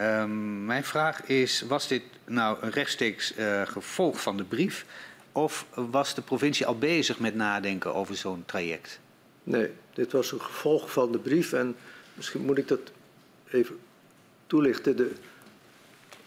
[0.00, 4.84] Um, mijn vraag is, was dit nou een rechtstreeks gevolg van de brief
[5.32, 9.00] of was de provincie al bezig met nadenken over zo'n traject?
[9.42, 11.76] Nee, dit was een gevolg van de brief en
[12.14, 12.80] misschien moet ik dat
[13.50, 13.78] even
[14.46, 14.96] toelichten.
[14.96, 15.10] De,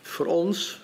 [0.01, 0.81] voor ons,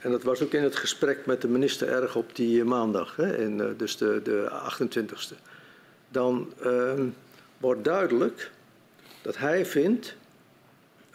[0.00, 3.36] en dat was ook in het gesprek met de minister erg op die maandag, hè,
[3.36, 5.34] in, uh, dus de, de 28e,
[6.08, 6.92] dan uh,
[7.58, 8.50] wordt duidelijk
[9.22, 10.14] dat hij vindt,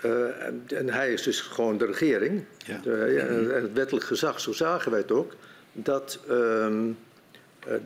[0.06, 2.80] uh, en, en, hij is dus gewoon de regering, ja.
[2.84, 3.20] de,
[3.54, 5.36] en het wettelijk gezag, zo zagen wij het ook,
[5.72, 6.92] dat ehm,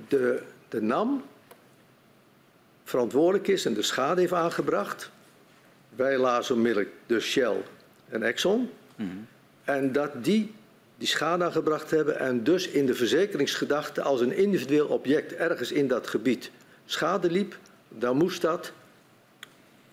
[0.07, 1.23] de, de NAM
[2.83, 5.11] verantwoordelijk is en de schade heeft aangebracht
[5.95, 7.55] wij lazen onmiddellijk de Shell
[8.09, 8.69] en Exxon.
[8.95, 9.27] Mm -hmm.
[9.63, 10.53] En dat die
[10.97, 15.87] die schade aangebracht hebben en dus in de verzekeringsgedachte als een individueel object ergens in
[15.87, 16.51] dat gebied
[16.85, 17.57] schade liep,
[17.89, 18.71] dan moest dat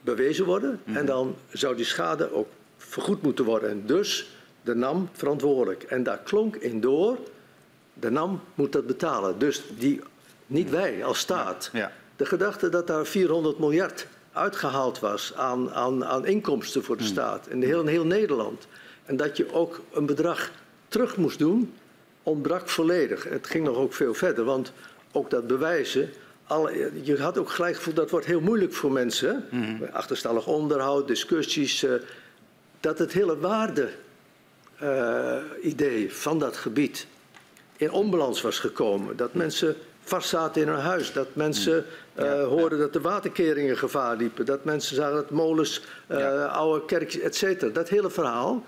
[0.00, 0.78] bewezen worden Mhm.
[0.78, 0.96] mm -hmm.
[0.96, 3.70] en dan zou die schade ook vergoed moeten worden.
[3.70, 4.30] En dus
[4.62, 5.82] de NAM verantwoordelijk.
[5.82, 7.18] En daar klonk in door,
[7.94, 9.38] de NAM moet dat betalen.
[9.38, 10.00] Dus die,
[10.46, 11.70] niet wij als staat.
[11.72, 11.92] Ja.
[12.16, 14.06] De gedachte dat daar 400 miljard
[14.40, 18.66] uitgehaald was aan, aan, aan inkomsten voor de staat in heel, in heel Nederland.
[19.04, 20.50] En dat je ook een bedrag
[20.88, 21.72] terug moest doen,
[22.22, 23.24] ontbrak volledig.
[23.24, 24.72] Het ging nog ook veel verder, want
[25.12, 26.10] ook dat bewijzen.
[26.46, 29.46] Alle, je had ook gelijk gevoel dat wordt heel moeilijk voor mensen.
[29.50, 29.88] Mm -hmm.
[29.92, 31.84] Achterstallig onderhoud, discussies.
[31.84, 31.92] Uh,
[32.80, 37.06] dat het hele waarde-idee uh, van dat gebied
[37.76, 39.16] in onbalans was gekomen.
[39.16, 41.12] Dat mensen vastzaten in hun huis.
[41.12, 41.82] Dat mensen uh,
[42.24, 44.46] ja, hoorden dat de waterkeringen gevaar liepen.
[44.46, 46.44] Dat mensen zagen dat molens, ja.
[46.44, 47.72] oude kerkjes, et cetera.
[47.72, 48.64] Dat hele verhaal,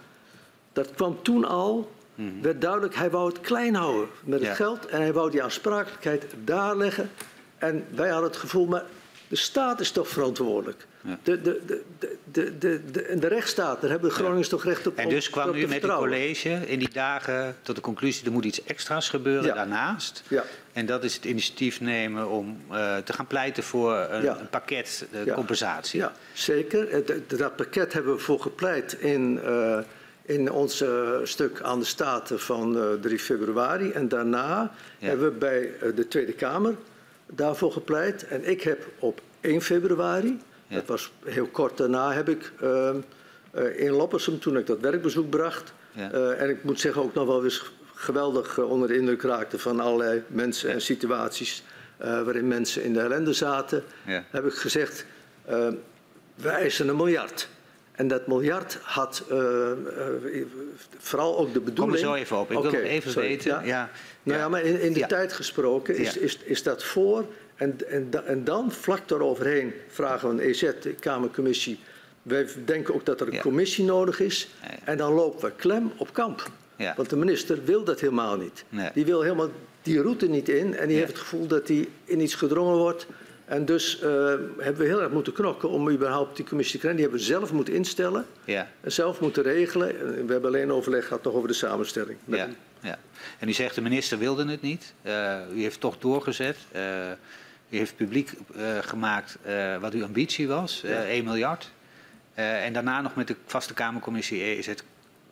[0.73, 2.43] dat kwam toen al, -hmm.
[2.43, 4.87] werd duidelijk, hij wou het klein houden met het geld.
[4.87, 7.11] En hij wou die aansprakelijkheid daar leggen.
[7.59, 8.85] En wij hadden het gevoel, maar
[9.29, 10.87] de staat is toch verantwoordelijk.
[11.23, 11.83] De, de,
[12.31, 12.81] de, de,
[13.19, 15.93] de, rechtsstaat, daar hebben de Groningers toch recht op En dus kwam u met het
[15.93, 18.27] college in die dagen tot de conclusie...
[18.27, 20.23] er moet iets extra's gebeuren daarnaast.
[20.29, 20.45] Ja.
[20.73, 25.35] En dat is het initiatief nemen om uh, te gaan pleiten voor een, pakket Ja.
[25.35, 26.01] compensatie.
[26.01, 27.03] Ja, zeker.
[27.27, 29.79] Dat pakket hebben we voor gepleit in, eh,
[30.23, 33.91] in ons eh, stuk aan de Staten van eh, 3 februari.
[33.91, 36.75] En daarna hebben we bij eh, de Tweede Kamer
[37.27, 38.27] daarvoor gepleit.
[38.27, 40.39] En ik heb op 1 februari,
[40.73, 40.79] Ja.
[40.79, 42.97] dat was heel kort daarna, heb ik ehm,
[43.51, 45.73] eh, in Loppersum, toen ik dat werkbezoek bracht.
[45.93, 46.11] Ja.
[46.13, 49.59] eh, en ik moet zeggen ook nog wel eens geweldig eh, onder de indruk raakte
[49.59, 51.63] van allerlei mensen en situaties
[51.99, 53.85] waarin mensen in de ellende zaten
[54.31, 55.07] heb ik gezegd,
[55.51, 55.69] uh,
[56.35, 57.49] wij eisen een miljard.
[57.93, 60.45] En dat miljard had uh, uh,
[60.99, 61.97] vooral ook de Kom bedoeling...
[61.97, 62.51] er zo even op.
[62.51, 63.29] Ik wil nog even sorry.
[63.29, 63.51] weten.
[63.51, 63.63] Ja.
[63.63, 63.91] Ja.
[64.23, 65.07] Nou ja, maar in, in de Ja.
[65.07, 67.25] tijd gesproken is, is, is dat voor.
[67.57, 71.79] En, en, en dan vlak daaroverheen vragen we een EZ, de Kamercommissie.
[72.23, 73.41] Wij denken ook dat er een Ja.
[73.41, 74.49] commissie nodig is.
[74.85, 76.51] En dan lopen we klem op kamp.
[76.77, 76.95] Ja.
[76.97, 78.65] Want de minister wil dat helemaal niet.
[78.69, 78.91] Nee.
[78.95, 79.49] Die wil helemaal
[79.83, 80.77] die route niet in.
[80.77, 83.07] En die heeft het gevoel dat hij in iets gedrongen wordt.
[83.45, 84.11] En dus eh,
[84.59, 87.01] hebben we heel erg moeten knokken om überhaupt die commissie te krijgen.
[87.01, 88.27] Die hebben we zelf moeten instellen.
[88.45, 88.69] Ja.
[88.81, 89.89] En zelf moeten regelen.
[90.17, 92.19] En We hebben alleen overleg gehad nog over de samenstelling.
[92.25, 92.49] Ja,
[92.81, 92.99] ja.
[93.39, 94.95] En u zegt de minister wilde het niet.
[95.07, 96.57] Uh, u heeft toch doorgezet.
[96.77, 96.81] Uh,
[97.73, 101.05] u heeft publiek uh, gemaakt uh, wat uw ambitie was, uh, Ja.
[101.05, 101.71] 1 miljard.
[102.39, 104.69] Uh, en daarna nog met de vaste Kamercommissie EZ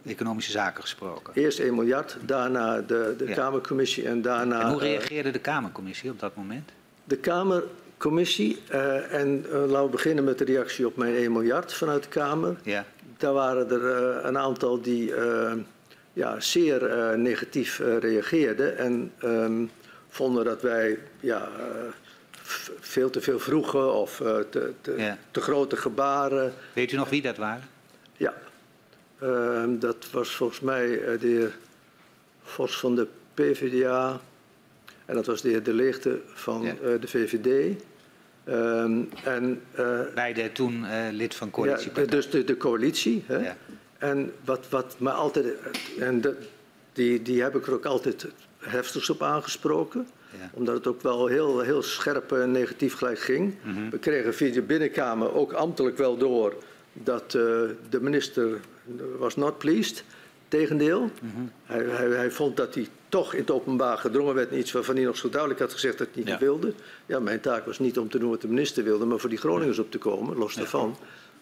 [0.06, 1.32] Economische Zaken gesproken.
[1.34, 3.34] Eerst 1 miljard, daarna de, de Ja.
[3.34, 4.60] Kamercommissie en daarna...
[4.60, 6.70] En hoe eh, reageerde de Kamercommissie op dat moment?
[7.04, 11.72] de Kamercommissie, eh, en eh, laten we beginnen met de reactie op mijn 1 miljard
[11.72, 12.56] vanuit de Kamer.
[12.62, 12.84] Ja,
[13.16, 15.52] Daar waren er eh, een aantal die eh,
[16.12, 19.64] ja, zeer eh, negatief eh, reageerden en ehm,
[20.08, 21.64] vonden dat wij ja, eh,
[22.80, 25.18] veel te veel vroegen of eh, te, te, Ja.
[25.30, 26.52] te grote gebaren.
[26.72, 27.68] weet u nog wie dat waren?
[28.16, 28.34] Ja,
[29.20, 31.56] Ehm, dat was volgens mij eh, de heer
[32.42, 34.20] Vos van de PvdA
[35.06, 36.70] en dat was de heer De Leegte van Ja.
[36.70, 37.82] eh, de VVD.
[38.44, 39.62] Ehm, en,
[40.14, 42.06] Beide toen uh, lid van ja, coalitiepartij.
[42.06, 43.24] dus de, de coalitie.
[43.26, 43.36] Hè?
[43.36, 43.56] Ja.
[43.98, 45.46] En wat, wat me altijd,
[45.98, 46.36] en de,
[46.92, 48.26] die, die heb ik er ook altijd
[48.58, 50.06] heftigst op aangesproken.
[50.38, 50.50] Ja.
[50.52, 53.54] Omdat het ook wel heel, heel scherp en negatief gelijk ging.
[53.62, 53.90] Mhm.
[53.90, 56.54] We kregen via de binnenkamer ook ambtelijk wel door
[56.92, 57.32] dat eh,
[57.88, 58.60] de minister
[59.18, 60.04] was not pleased.
[60.48, 61.00] Tegendeel.
[61.20, 61.42] Mhm.
[61.64, 64.94] hij, hij, hij vond dat hij toch in het openbaar gedrongen werd in iets waarvan
[64.96, 66.38] hij nog zo duidelijk had gezegd dat hij niet Ja.
[66.38, 66.72] wilde.
[67.06, 69.38] Ja, mijn taak was niet om te doen wat de minister wilde, maar voor die
[69.38, 70.96] Groningers op te komen, los daarvan.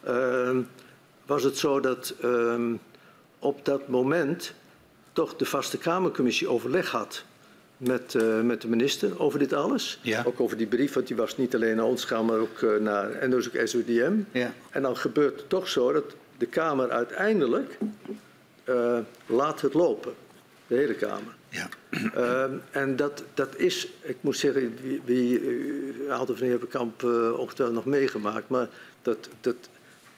[0.04, 0.60] Ehm,
[1.26, 2.72] was het zo dat ehm,
[3.38, 4.54] op dat moment
[5.12, 7.24] toch de vaste Kamercommissie overleg had
[7.78, 9.98] met, eh, met de minister over dit alles.
[10.02, 10.22] Ja.
[10.26, 12.76] Ook over die brief, want die was niet alleen naar ons gaan, maar ook eh,
[12.76, 14.12] naar en dus ook SODM.
[14.32, 14.52] Ja.
[14.70, 16.04] En dan gebeurt het toch zo dat
[16.38, 17.78] de Kamer uiteindelijk
[18.64, 20.14] eh, laat het lopen.
[20.66, 21.36] De hele Kamer.
[21.48, 21.68] Ja.
[22.70, 25.40] En dat, dat is, ik moet zeggen, wie, wie,
[26.08, 27.02] van jullie hebben kamp
[27.38, 28.68] ongetwijfeld nog meegemaakt, maar
[29.02, 29.56] dat, dat,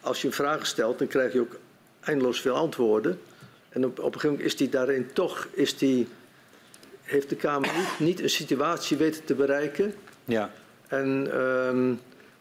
[0.01, 1.59] als je een vraag stelt, dan krijg je ook
[2.01, 3.21] eindeloos veel antwoorden.
[3.69, 6.07] En op, op een gegeven moment is die daarin toch, is die,
[7.11, 9.95] heeft de Kamer niet, niet een situatie weten te bereiken.
[10.25, 10.51] Ja.
[10.89, 11.93] En, ehm,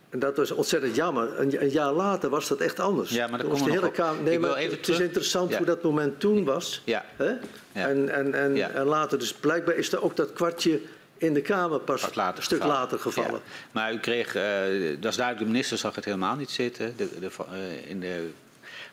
[0.10, 1.40] en dat was ontzettend jammer.
[1.40, 3.10] Een, een, jaar later was dat echt anders.
[3.10, 3.92] Ja, maar Toen was de hele.
[3.92, 4.24] Kamer.
[4.24, 5.58] Nee, Ik wil maar het terug- is interessant Ja.
[5.58, 6.82] hoe dat moment toen was.
[6.86, 7.06] Ja.
[7.16, 7.30] Hè?
[7.72, 7.88] Ja.
[7.88, 8.70] En, en, en, Ja.
[8.70, 10.80] en later, dus blijkbaar is er ook dat kwartje
[11.18, 12.82] in de Kamer pas later een stuk gevallen.
[12.82, 13.32] later gevallen.
[13.32, 13.40] Ja.
[13.72, 14.44] Maar u kreeg, eh,
[15.00, 16.94] dat is duidelijk, de minister zag het helemaal niet zitten.
[16.98, 18.30] De, de, eh, in de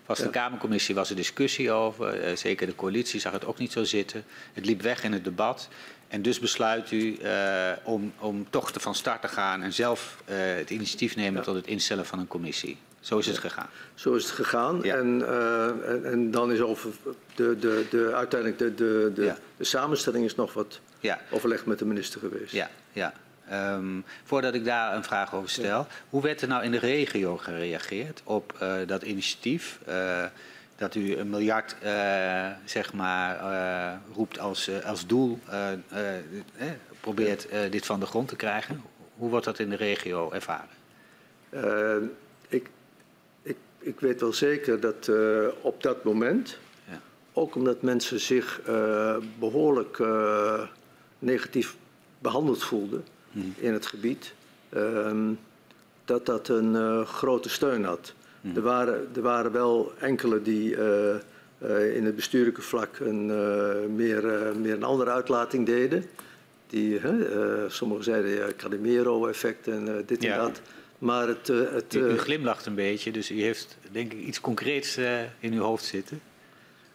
[0.07, 0.31] vaste Ja.
[0.31, 2.21] Kamercommissie was er discussie over.
[2.21, 4.25] Eh, zeker de coalitie zag het ook niet zo zitten.
[4.53, 5.69] Het liep weg in het debat.
[6.09, 10.23] En dus besluit u eh, om, om toch te van start te gaan en zelf
[10.25, 11.42] eh, het initiatief nemen Ja.
[11.42, 12.79] tot het instellen van een commissie.
[13.01, 13.69] Zo is het gegaan.
[13.95, 14.81] Zo is het gegaan.
[14.83, 14.97] Ja.
[14.97, 15.23] En,
[15.87, 16.90] en, en dan is over
[17.35, 19.38] de, de, de, uiteindelijk de, de, de, Ja.
[19.57, 21.21] de samenstelling is nog wat Ja.
[21.31, 22.53] overleg met de minister geweest.
[22.53, 23.12] Ja, ja.
[23.48, 27.37] Ehm, voordat ik daar een vraag over stel, hoe werd er nou in de regio
[27.37, 29.78] gereageerd op eh, dat initiatief?
[29.87, 30.24] eh,
[30.76, 33.40] dat u een miljard eh, zeg maar,
[34.14, 35.98] roept als, als doel, eh,
[37.00, 38.82] probeert dit van de grond te krijgen.
[39.16, 40.68] Hoe wordt dat in de regio ervaren?
[42.48, 42.68] Ik,
[43.42, 45.11] ik, ik weet wel zeker dat
[45.61, 46.59] op dat moment,
[46.90, 47.00] Ja.
[47.32, 50.62] ook omdat mensen zich eh, behoorlijk eh,
[51.18, 51.76] negatief
[52.18, 53.04] behandeld voelden
[53.37, 53.55] Hmm.
[53.57, 54.35] in het gebied,
[54.68, 55.33] ehm,
[56.05, 58.14] dat dat een eh, grote steun had.
[58.40, 58.57] Hmm.
[58.57, 61.14] Er, waren, er waren wel enkele die eh,
[61.59, 63.27] eh, in het bestuurlijke vlak een,
[63.96, 64.22] meer,
[64.61, 66.05] meer een andere uitlating deden.
[66.66, 67.01] Die,
[67.68, 70.33] sommigen zeiden ja, Calimero-effect en dit Ja.
[70.33, 70.61] en dat.
[70.99, 74.96] Maar het, het, U, u glimlacht een beetje, dus u heeft denk ik iets concreets
[75.38, 76.20] in uw hoofd zitten.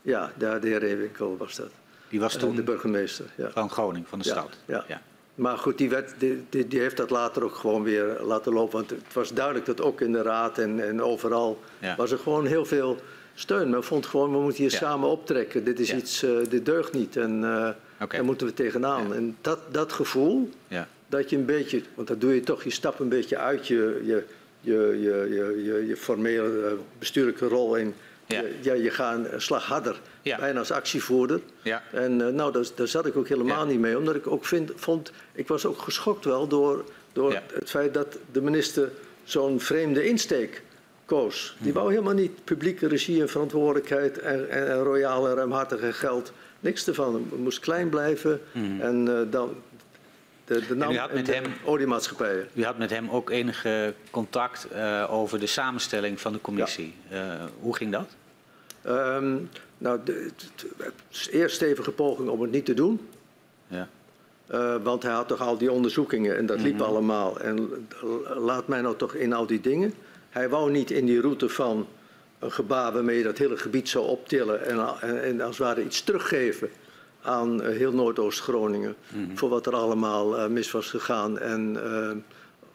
[0.02, 1.72] ja, de, heer Ewinkel was dat.
[2.10, 3.26] Die was toen de burgemeester.
[3.36, 3.50] Ja.
[3.52, 4.58] van Groningen, van de Ja, stad.
[4.88, 5.02] ja.
[5.42, 8.78] Maar goed, die, werd, die, die, die heeft dat later ook gewoon weer laten lopen.
[8.78, 11.96] Want het was duidelijk dat ook in de raad en, en overal Ja.
[11.96, 12.98] was er gewoon heel veel
[13.34, 13.70] steun.
[13.70, 14.78] Men vond gewoon, we moeten hier Ja.
[14.78, 15.64] samen optrekken.
[15.64, 15.96] Dit is Ja.
[15.96, 17.70] iets, eh, dit deugt niet en eh
[18.10, 19.14] daar moeten we tegenaan.
[19.14, 20.88] En dat, dat gevoel, Ja.
[21.08, 24.02] dat je een beetje, want dat doe je toch, je stapt een beetje uit je,
[24.06, 24.24] je,
[24.62, 27.94] je, je, je, je, je formele eh, bestuurlijke rol in.
[28.32, 28.42] Ja.
[28.42, 30.38] Je, ja, je gaat een slag harder, Ja.
[30.38, 31.40] bijna als actievoerder.
[31.62, 31.84] Ja.
[31.92, 34.72] En eh, nou, daar, daar zat ik ook helemaal niet mee, omdat ik ook vind,
[34.76, 38.92] vond, ik was ook geschokt wel door, door het feit dat de minister
[39.24, 40.62] zo'n vreemde insteek
[41.06, 41.54] koos.
[41.56, 41.64] Mhm.
[41.64, 45.94] Die wou helemaal niet publieke regie en verantwoordelijkheid en, en, en royaal en ruimhartig en
[45.94, 46.32] geld.
[46.60, 47.14] Niks ervan.
[47.32, 48.42] Het moest klein blijven.
[48.80, 49.56] En eh, dan
[50.46, 51.00] de, de NAM Mhm.
[51.02, 52.48] had met de hem- oliemaatschappijen.
[52.54, 56.94] U had met hem ook enige contact eh, over de samenstelling van de commissie.
[57.60, 58.10] Hoe ging dat?
[58.82, 59.38] Ehm,
[59.78, 60.30] nou, de,
[61.32, 63.00] eerst stevige poging om het niet te doen.
[63.68, 63.88] Ja.
[64.48, 66.84] Eh, want hij had toch al die onderzoekingen en dat liep Mhm.
[66.84, 67.40] allemaal.
[67.40, 67.88] En
[68.38, 69.94] laat mij nou toch in al die dingen.
[70.30, 71.88] Hij wou niet in die route van
[72.40, 75.84] een gebaar waarmee je dat hele gebied zou optillen en, en, en als het ware
[75.84, 76.70] iets teruggeven
[77.22, 78.96] aan eh, heel Noordoost-Groningen.
[79.10, 79.36] Mhm.
[79.36, 81.40] Voor wat er allemaal eh, mis was gegaan.
[81.40, 81.78] En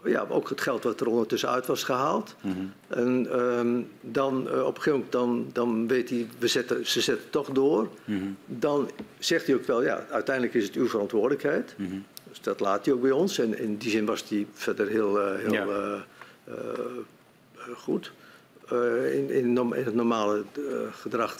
[0.08, 2.34] ja, ook het geld wat er ondertussen uit was gehaald.
[2.40, 2.54] Mhm.
[2.88, 7.00] En ehm, dan eh, op een gegeven moment dan, dan weet hij, we zetten, ze
[7.00, 7.88] zetten toch door.
[8.04, 8.24] Mhm.
[8.46, 11.74] Dan zegt hij ook wel, ja, uiteindelijk is het uw verantwoordelijkheid.
[11.76, 11.96] Mhm.
[12.28, 13.38] Dus dat laat hij ook bij ons.
[13.38, 15.66] En in die zin was hij verder heel, eh, heel Ja.
[16.44, 16.54] eh,
[17.76, 18.12] goed.
[19.12, 20.44] in, in, in het normale
[20.90, 21.36] gedrag.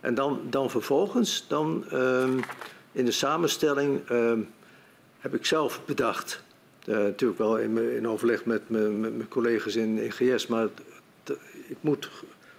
[0.00, 2.38] En dan, dan vervolgens, dan, ehm,
[2.92, 4.40] in de samenstelling, ehm,
[5.18, 6.42] heb ik zelf bedacht.
[6.86, 10.68] Eh, natuurlijk wel in, in overleg met, me- met mijn collega's in, GS, maar
[11.22, 11.30] t-
[11.68, 12.10] ik moet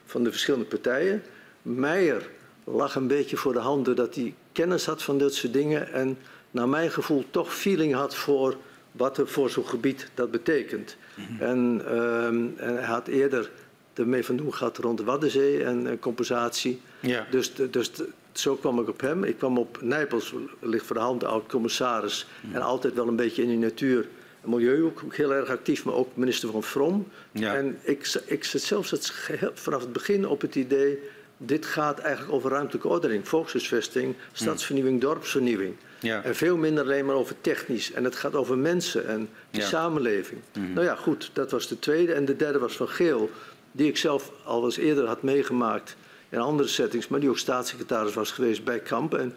[0.05, 1.21] van de verschillende partijen.
[1.61, 2.29] Meijer
[2.63, 6.17] lag een beetje voor de hand doordat hij kennis had van dit soort dingen en
[6.51, 8.55] naar mijn gevoel toch feeling had voor
[8.91, 10.97] wat er voor zo'n gebied dat betekent.
[11.39, 13.51] En, ehm, en hij had eerder
[13.93, 16.81] ermee van doen gehad rond de Waddenzee en eh, compensatie.
[16.99, 17.27] Ja.
[17.31, 17.91] Dus, dus
[18.39, 19.23] zo kwam ik op hem.
[19.23, 22.27] Ik kwam op Nijpels, ligt voor de hand, de oud-commissaris.
[22.53, 24.07] En altijd wel een beetje in die natuur
[24.43, 27.07] en milieu ook heel erg actief, maar ook minister van Vrom.
[27.31, 27.55] Ja.
[27.55, 29.13] En ik, ik zit zelfs het
[29.53, 30.99] vanaf het begin op het idee...
[31.37, 35.75] dit gaat eigenlijk over ruimtelijke ordening, volkshuisvesting, stadsvernieuwing, dorpsvernieuwing.
[35.99, 36.23] Ja.
[36.23, 37.91] En veel minder alleen maar over technisch.
[37.91, 40.41] En het gaat over mensen en de samenleving.
[40.73, 42.13] Nou ja, goed, dat was de tweede.
[42.13, 43.29] En de derde was van Geel,
[43.71, 45.95] die ik zelf al eens eerder had meegemaakt
[46.29, 49.13] in andere settings, maar die ook staatssecretaris was geweest bij Kamp.
[49.13, 49.33] En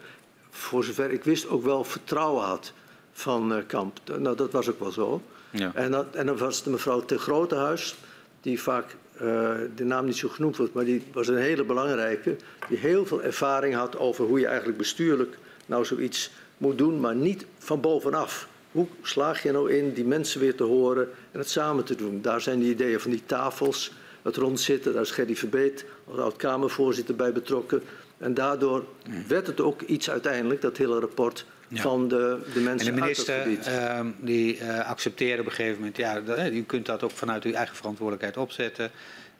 [0.50, 2.72] voor zover ik wist ook wel vertrouwen had
[3.12, 3.98] van eh, Kamp.
[4.18, 5.22] Nou, dat was ook wel zo.
[5.50, 5.72] Ja.
[5.74, 7.94] En, dat, en dan was de mevrouw Te Grotehuis,
[8.40, 12.36] die vaak eh, de naam niet zo genoemd wordt, maar die was een hele belangrijke,
[12.68, 17.14] die heel veel ervaring had over hoe je eigenlijk bestuurlijk nou zoiets moet doen, maar
[17.14, 18.48] niet van bovenaf.
[18.72, 22.22] Hoe slaag je nou in die mensen weer te horen en het samen te doen?
[22.22, 27.16] Daar zijn die ideeën van die tafels, het rondzitten, daar is Gerry Verbeet als oud-Kamervoorzitter
[27.16, 27.82] bij betrokken.
[28.18, 28.84] En daardoor
[29.28, 31.80] werd het ook iets uiteindelijk, dat hele rapport, Ja.
[31.82, 35.52] van de, de En mensen de uit het minister ehm, die eh, accepteerde op een
[35.54, 38.90] gegeven moment, ja, dat, u kunt dat ook vanuit uw eigen verantwoordelijkheid opzetten.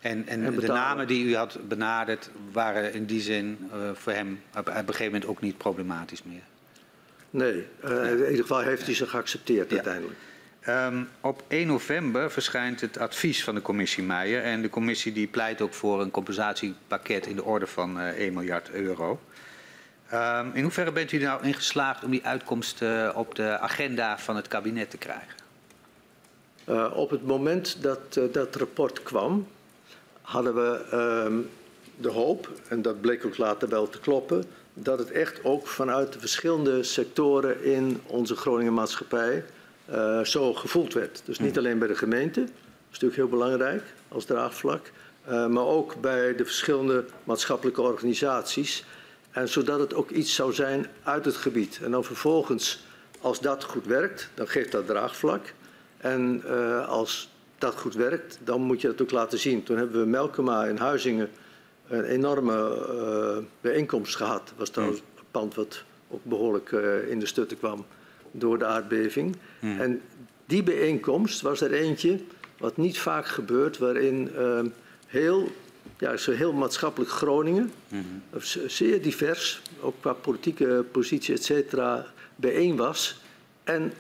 [0.01, 4.13] En, en, En de namen die u had benaderd waren in die zin eh, voor
[4.13, 6.43] hem op, op een gegeven moment ook niet problematisch meer.
[7.31, 9.75] Nee, eh, in ieder geval heeft hij ze geaccepteerd Ja.
[9.75, 10.19] uiteindelijk.
[10.71, 14.43] Ehm, op 1 november verschijnt het advies van de commissie Meijer.
[14.43, 18.33] En de commissie die pleit ook voor een compensatiepakket in de orde van eh 1
[18.33, 19.21] miljard euro.
[20.09, 24.19] Ehm, in hoeverre bent u nou in geslaagd om die uitkomst eh, op de agenda
[24.19, 25.35] van het kabinet te krijgen?
[26.65, 29.47] Eh, op het moment dat eh, dat rapport kwam,
[30.21, 31.39] hadden we ehm,
[31.97, 36.13] de hoop, en dat bleek ook later wel te kloppen, dat het echt ook vanuit
[36.13, 39.45] de verschillende sectoren in onze Groningen maatschappij
[39.91, 41.23] eh, zo gevoeld werd.
[41.25, 42.51] Dus niet alleen bij de gemeente, dat
[42.91, 44.91] is natuurlijk heel belangrijk als draagvlak,
[45.25, 48.85] eh, maar ook bij de verschillende maatschappelijke organisaties.
[49.31, 51.81] En zodat het ook iets zou zijn uit het gebied.
[51.83, 52.85] En dan vervolgens,
[53.21, 55.53] als dat goed werkt, dan geeft dat draagvlak.
[55.97, 59.63] En eh, als dat goed werkt, dan moet je dat ook laten zien.
[59.63, 61.31] Toen hebben we Melkema in Huizingen
[61.89, 62.79] een enorme
[63.61, 64.47] bijeenkomst gehad.
[64.47, 67.87] Dat was trouwens een pand wat ook behoorlijk eh, in de stutten kwam
[68.31, 69.37] door de aardbeving.
[69.61, 70.01] En
[70.47, 72.19] die bijeenkomst was er eentje,
[72.59, 74.61] wat niet vaak gebeurt, waarin eh,
[75.07, 75.49] heel,
[75.99, 77.73] ja, zo heel maatschappelijk Groningen,
[78.43, 83.21] ze- zeer divers, ook qua politieke positie, et cetera, bijeen was.
[83.65, 83.93] En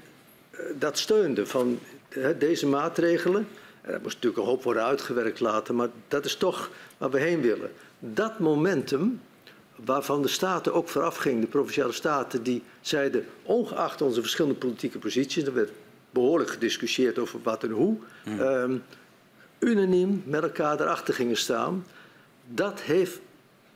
[0.50, 3.46] eh, dat steunde van hè, deze maatregelen.
[3.80, 7.18] En er moest natuurlijk een hoop worden uitgewerkt later, maar dat is toch waar we
[7.20, 7.70] heen willen.
[7.98, 9.20] Dat momentum,
[9.84, 14.98] waarvan de staten ook vooraf gingen, de provinciale staten, die zeiden, ongeacht onze verschillende politieke
[14.98, 15.70] posities, er werd
[16.10, 18.76] behoorlijk gediscussieerd over wat en hoe, ehm,
[19.58, 21.86] unaniem met elkaar erachter gingen staan.
[22.46, 23.20] Dat heeft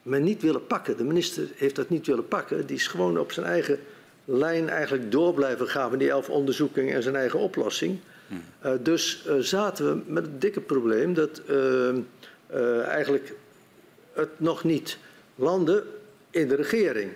[0.02, 0.96] men niet willen pakken.
[0.96, 2.66] De minister heeft dat niet willen pakken.
[2.66, 3.78] Die is gewoon op zijn eigen
[4.24, 7.98] lijn eigenlijk door blijven gaan met die elf onderzoekingen en zijn eigen oplossing.
[8.60, 11.88] Eh, dus eh, zaten we met het dikke probleem dat eh,
[12.46, 13.34] eh, eigenlijk
[14.12, 14.98] het nog niet
[15.34, 15.84] landde
[16.30, 17.10] in de regering.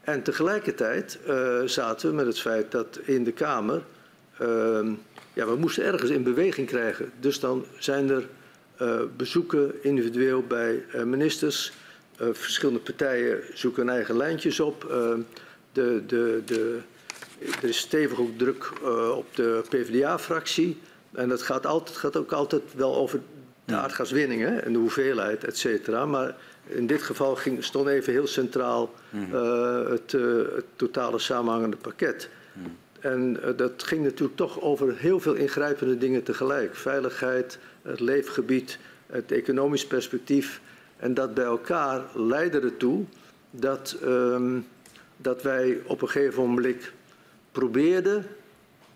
[0.00, 3.82] En tegelijkertijd eh, zaten we met het feit dat in de Kamer.
[4.38, 4.88] eh,
[5.32, 7.12] ja, we moesten ergens in beweging krijgen.
[7.20, 8.26] Dus dan zijn er
[8.76, 11.72] eh, bezoeken individueel bij eh, ministers.
[12.32, 14.84] Verschillende partijen zoeken hun eigen lijntjes op.
[14.90, 15.12] Eh,
[15.72, 16.78] de, de, de,
[17.62, 18.72] er is stevig ook druk
[19.16, 20.80] op de PvdA-fractie.
[21.12, 23.20] En dat gaat, altijd, gaat ook altijd wel over
[23.64, 26.06] de aardgaswinningen en de hoeveelheid, et cetera.
[26.06, 30.22] Maar in dit geval ging, stond even heel centraal eh, het, eh,
[30.54, 32.28] het totale samenhangende pakket.
[33.00, 36.76] En eh, dat ging natuurlijk toch over heel veel ingrijpende dingen tegelijk.
[36.76, 40.60] Veiligheid, het leefgebied, het economisch perspectief.
[40.96, 43.04] En dat bij elkaar leidde ertoe
[43.50, 44.58] dat, ehm,
[45.16, 46.90] dat wij op een gegeven moment
[47.52, 48.26] probeerden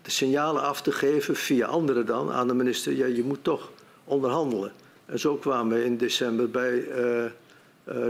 [0.01, 2.93] de signalen af te geven, via anderen dan, aan de minister.
[2.93, 3.71] Ja, je moet toch
[4.03, 4.71] onderhandelen.
[5.05, 7.31] En zo kwamen we in december bij eh, eh,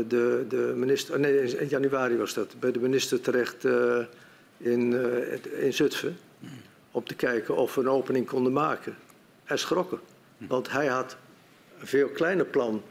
[0.07, 3.97] de, de minister, nee, in januari was dat, bij de minister terecht eh,
[4.57, 6.17] in, eh, in Zutphen.
[6.91, 8.95] Om te kijken of we een opening konden maken.
[9.43, 9.99] En schrokken.
[10.37, 11.17] Want hij had
[11.79, 12.81] een veel kleiner plan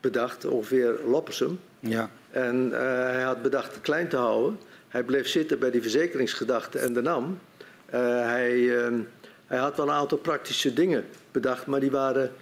[0.00, 1.60] bedacht, ongeveer Loppersum.
[1.80, 2.10] Ja.
[2.30, 2.80] En eh,
[3.12, 4.58] hij had bedacht het klein te houden.
[4.88, 7.38] Hij bleef zitten bij die verzekeringsgedachte en de NAM.
[7.86, 8.92] Eh, hij, eh,
[9.46, 12.32] hij had wel een aantal praktische dingen bedacht, maar die waren,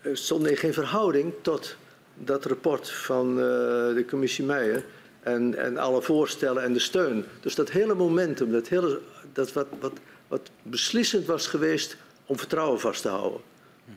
[0.00, 1.76] eh, stonden in geen verhouding tot
[2.14, 3.44] dat rapport van eh,
[3.94, 4.84] de commissie Meijer.
[5.20, 7.24] En, en alle voorstellen en de steun.
[7.40, 9.00] Dus dat hele momentum, dat, hele,
[9.32, 9.92] dat wat, wat,
[10.28, 11.96] wat beslissend was geweest
[12.26, 13.40] om vertrouwen vast te houden.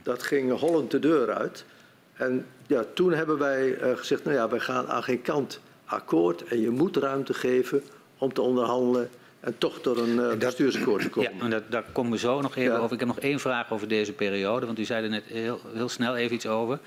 [0.03, 1.65] Dat ging hollend de deur uit.
[2.13, 6.43] En ja, toen hebben wij uh, gezegd, nou ja, wij gaan aan geen kant akkoord
[6.43, 7.83] en je moet ruimte geven
[8.17, 9.09] om te onderhandelen
[9.39, 11.35] en toch tot een uh, bestuursakkoord te komen.
[11.35, 12.79] Ja, en dat, daar komen we zo nog even ja.
[12.79, 12.93] over.
[12.93, 15.89] Ik heb nog één vraag over deze periode, want u zei er net heel, heel
[15.89, 16.79] snel even iets over.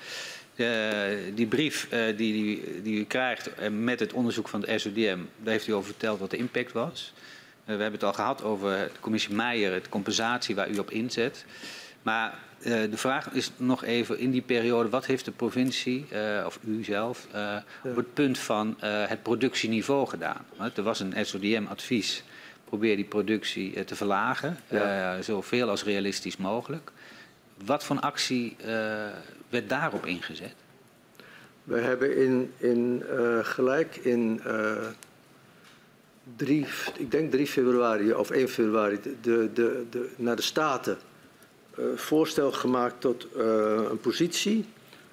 [0.55, 0.67] Uh,
[1.35, 5.53] die brief uh, die, die, die, u krijgt met het onderzoek van het SODM, daar
[5.53, 7.13] heeft u over verteld wat de impact was.
[7.65, 11.45] we hebben het al gehad over de commissie Meijer, het compensatie waar u op inzet.
[12.01, 16.43] Maar uh, de vraag is nog even in die periode, wat heeft de provincie uh,
[16.45, 17.63] of u zelf uh, ja.
[17.83, 20.45] op het punt van het productieniveau gedaan?
[20.55, 22.23] Want er was een SODM-advies,
[22.65, 25.21] probeer die productie te verlagen, ja.
[25.21, 26.91] zoveel als realistisch mogelijk.
[27.65, 28.55] Wat voor actie
[29.51, 30.55] werd daarop ingezet?
[31.63, 33.03] We hebben in, in
[33.43, 34.41] gelijk in
[36.35, 36.65] drie,
[36.97, 40.97] ik denk 3 februari of 1 februari de, de, de, naar de Staten
[41.79, 43.43] uh, voorstel gemaakt tot uh,
[43.89, 44.65] een positie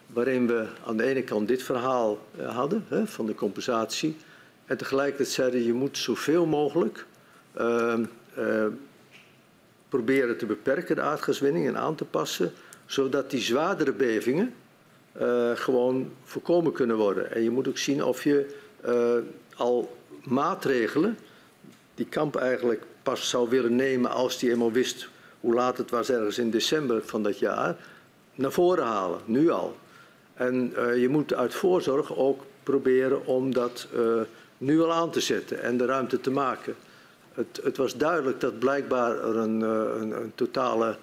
[0.06, 4.16] waarin we aan de ene kant dit verhaal uh, hadden hè, van de compensatie
[4.66, 7.06] en tegelijkertijd zeiden je moet zoveel mogelijk
[9.88, 12.52] proberen te beperken de aardgaswinning en aan te passen
[12.88, 14.54] zodat die zwaardere bevingen
[15.54, 17.34] gewoon voorkomen kunnen worden.
[17.34, 18.54] En je moet ook zien of je
[19.56, 21.18] al maatregelen
[21.94, 25.08] die Kamp eigenlijk pas zou willen nemen als die eenmaal wist
[25.40, 27.76] hoe laat het was, ergens in december van dat jaar,
[28.34, 29.76] naar voren halen, nu al.
[30.34, 33.88] En uh, je moet uit voorzorg ook proberen om dat
[34.58, 36.74] nu al aan te zetten en de ruimte te maken.
[37.32, 40.96] Het, het was duidelijk dat blijkbaar er een, een, totale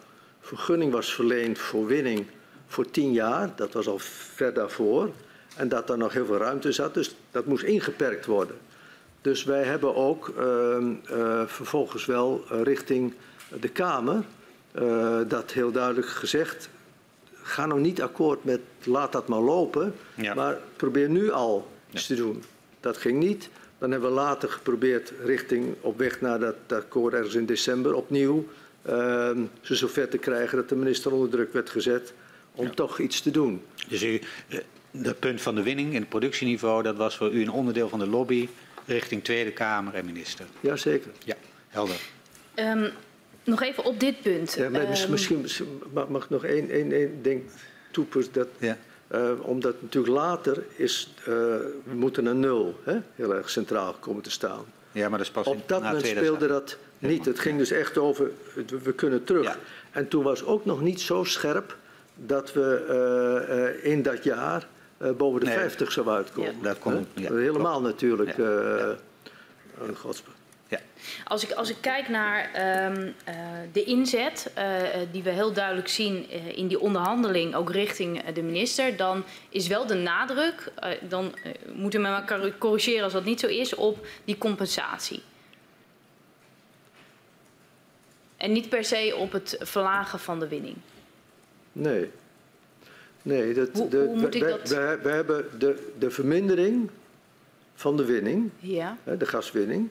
[0.46, 2.26] vergunning was verleend voor winning
[2.68, 3.50] voor tien jaar.
[3.56, 5.10] Dat was al ver daarvoor.
[5.56, 8.58] En dat er nog heel veel ruimte zat, dus dat moest ingeperkt worden.
[9.22, 10.34] Dus wij hebben ook
[11.46, 13.14] vervolgens wel richting
[13.60, 14.24] de Kamer
[14.82, 16.70] uh, dat heel duidelijk gezegd.
[17.42, 20.34] Ga nou niet akkoord met laat dat maar lopen, ja.
[20.34, 22.16] maar probeer nu al iets ja.
[22.16, 22.44] te doen.
[22.80, 23.50] Dat ging niet.
[23.78, 28.48] Dan hebben we later geprobeerd richting op weg naar dat, akkoord ergens in december opnieuw
[29.62, 32.14] ze zover te krijgen dat de minister onder druk werd gezet
[32.52, 32.72] om ja.
[32.72, 33.62] toch iets te doen.
[33.88, 34.22] Dus u,
[34.92, 38.00] dat punt van de winning in het productieniveau, dat was voor u een onderdeel van
[38.00, 38.50] de lobby
[38.86, 40.46] richting Tweede Kamer en minister?
[40.60, 41.12] Jazeker.
[41.24, 41.36] Ja,
[41.68, 42.00] helder.
[42.56, 42.90] Um,
[43.44, 44.54] nog even op dit punt.
[44.54, 45.12] Ja, maar um...
[45.12, 45.46] misschien
[45.94, 47.44] mag, mag nog één, één, één ding
[47.92, 48.34] toepassen.
[48.34, 48.78] Dat, ja.
[49.12, 54.24] uh, omdat natuurlijk later is, uh, we moeten naar nul hè, heel erg centraal komen
[54.24, 54.66] te staan.
[54.96, 57.26] Ja, maar dat is pas Op dat moment speelde dat niet.
[57.26, 58.32] Het ging dus echt over,
[58.84, 59.44] we kunnen terug.
[59.44, 59.58] Ja.
[59.92, 61.78] En toen was ook nog niet zo scherp
[62.16, 64.68] dat we uh, in dat jaar
[65.18, 65.56] boven de nee.
[65.56, 66.56] 50 zou uitkomen.
[66.56, 66.64] Ja.
[66.64, 67.34] Dat komt, ja.
[67.34, 69.96] Helemaal natuurlijk een.
[70.68, 70.80] Ja.
[71.24, 72.50] Als, ik, als ik kijk naar
[72.86, 73.36] um, uh,
[73.72, 74.78] de inzet uh,
[75.12, 79.68] die we heel duidelijk zien uh, in die onderhandeling, ook richting de minister, dan is
[79.68, 80.72] wel de nadruk,
[81.10, 81.36] dan
[81.74, 85.22] moeten we maar corrigeren als dat niet zo is, op die compensatie.
[88.38, 90.76] En niet per se op het verlagen van de winning.
[91.72, 92.12] Nee.
[93.22, 94.70] Nee, dat, hoe, de, hoe moet ik we, dat...
[94.70, 96.90] we, we hebben de, de vermindering
[97.76, 98.98] van de winning, ja.
[99.18, 99.90] de gaswinning,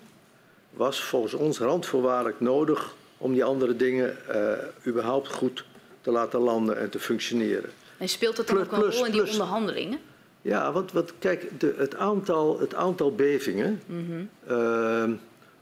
[0.77, 4.53] was volgens ons randvoorwaardelijk nodig om die andere dingen uh,
[4.87, 5.65] überhaupt goed
[6.01, 7.71] te laten landen en te functioneren.
[7.97, 9.99] En speelt dat dan plus, ook een rol in die plus, onderhandelingen?
[10.43, 14.29] Ja, want, want kijk, de, het, aantal, het aantal bevingen mm -hmm.
[14.51, 15.17] uh,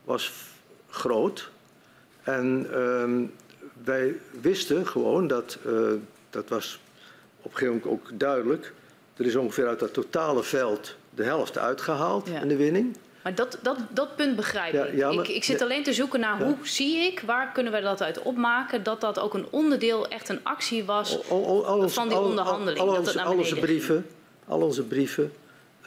[0.04, 0.32] was
[0.88, 1.50] groot.
[2.22, 3.28] En uh,
[3.84, 5.92] wij wisten gewoon dat, uh,
[6.30, 6.80] dat was
[7.42, 8.72] op een gegeven moment ook duidelijk,
[9.16, 12.40] er is ongeveer uit dat totale veld de helft uitgehaald ja.
[12.40, 12.96] in de winning.
[13.22, 14.96] Maar dat, dat, dat punt begrijp ja, ik.
[14.96, 15.30] Ja, maar, ik.
[15.30, 16.44] Ik zit alleen te zoeken naar ja.
[16.44, 20.28] hoe zie ik, waar kunnen we dat uit opmaken, dat dat ook een onderdeel, echt
[20.28, 21.18] een actie was
[21.86, 22.80] van die onderhandeling.
[22.80, 24.06] Al, onze, al onze brieven,
[24.46, 25.32] al onze brieven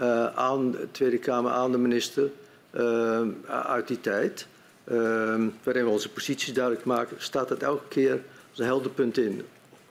[0.01, 2.29] uh, aan de Tweede Kamer, aan de minister
[2.71, 4.47] uh, uit die tijd,
[4.91, 4.95] uh,
[5.63, 9.45] waarin we onze posities duidelijk maken, staat het elke keer als een helder punt in.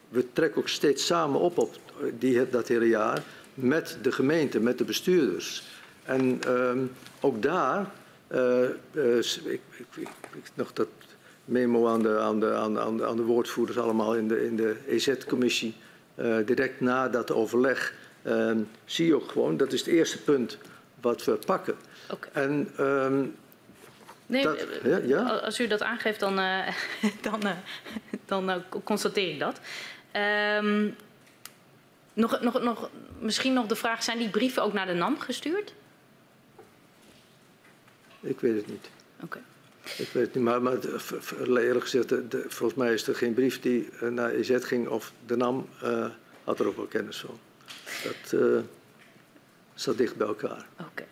[0.08, 1.74] We trekken ook steeds samen op op
[2.18, 3.22] die, dat hele jaar
[3.54, 5.62] met de gemeente, met de bestuurders.
[6.04, 7.90] En um, ook daar,
[8.32, 8.60] uh,
[8.92, 10.88] uh, ik, ik, ik, nog dat
[11.44, 14.76] memo aan de, aan de, aan de, aan de woordvoerders allemaal in de, in de
[14.88, 15.74] EZ-commissie,
[16.14, 17.94] uh, direct na dat overleg,
[18.84, 20.58] zie je ook gewoon, dat is het eerste punt
[21.00, 21.74] wat we pakken.
[22.10, 22.30] Okay.
[22.32, 23.34] En um,
[24.26, 25.22] Nee, dat, ja, ja?
[25.22, 26.68] als u dat aangeeft, dan, uh,
[27.30, 27.52] dan, uh,
[28.24, 29.60] dan uh, constateer ik dat.
[32.14, 35.74] Nog, nog, nog, misschien nog de vraag, zijn die brieven ook naar de NAM gestuurd?
[38.24, 38.88] Ik weet het niet.
[39.16, 39.24] Oké.
[39.24, 39.42] Okay.
[39.96, 40.76] Ik weet het niet, maar, maar
[41.56, 44.88] eerlijk gezegd, de, de, volgens mij is er geen brief die uh, naar EZ ging
[44.88, 46.06] of de NAM uh,
[46.44, 47.38] had er ook wel kennis van.
[48.02, 48.60] dat uh,
[49.74, 50.66] staat dicht bij elkaar.
[50.80, 51.04] Oké.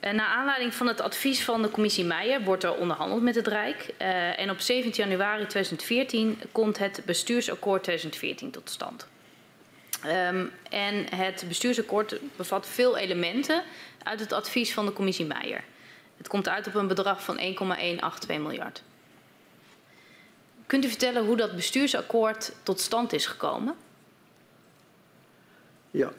[0.00, 3.46] En naar aanleiding van het advies van de commissie Meijer wordt er onderhandeld met het
[3.46, 3.94] Rijk.
[4.00, 9.06] Uh, en op 17 januari 2014 komt het bestuursakkoord 2014 tot stand.
[10.06, 13.62] Um, en het bestuursakkoord bevat veel elementen
[14.02, 15.64] uit het advies van de commissie Meijer.
[16.16, 18.82] Het komt uit op een bedrag van 1,182 miljard.
[20.66, 23.74] Kunt u vertellen hoe dat bestuursakkoord tot stand is gekomen?
[25.90, 26.12] Ja,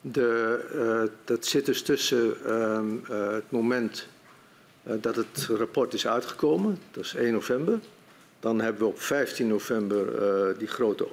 [0.00, 2.80] de, uh, dat zit dus tussen uh,
[3.10, 4.08] uh, het moment
[4.84, 7.78] eh, dat het rapport is uitgekomen, dat is 1 november.
[8.40, 11.06] Dan hebben we op 15 november eh, die grote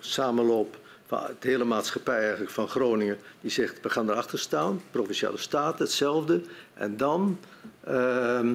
[0.00, 0.78] samenloop
[1.10, 3.18] het hele maatschappij eigenlijk van Groningen.
[3.40, 6.40] Die zegt we gaan erachter staan, provinciale staten hetzelfde.
[6.74, 7.38] En dan
[7.84, 8.54] ehm,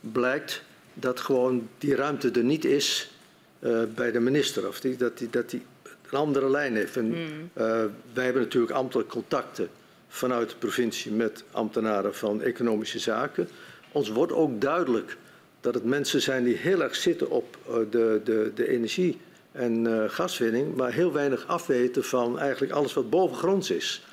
[0.00, 0.62] blijkt
[0.94, 3.10] dat gewoon die ruimte er niet is
[3.60, 4.68] uh, bij de minister.
[4.68, 5.62] Of die, dat, die, dat die
[6.10, 6.96] een andere lijn heeft.
[6.96, 7.14] En, mm.
[7.14, 9.68] uh, wij hebben natuurlijk ambtelijke contacten
[10.08, 13.48] vanuit de provincie met ambtenaren van economische zaken.
[13.92, 15.16] Ons wordt ook duidelijk
[15.60, 19.18] dat het mensen zijn die heel erg zitten op uh, de, de, de energie
[19.56, 24.04] en uh, gaswinning, maar heel weinig afweten van eigenlijk alles wat bovengronds is.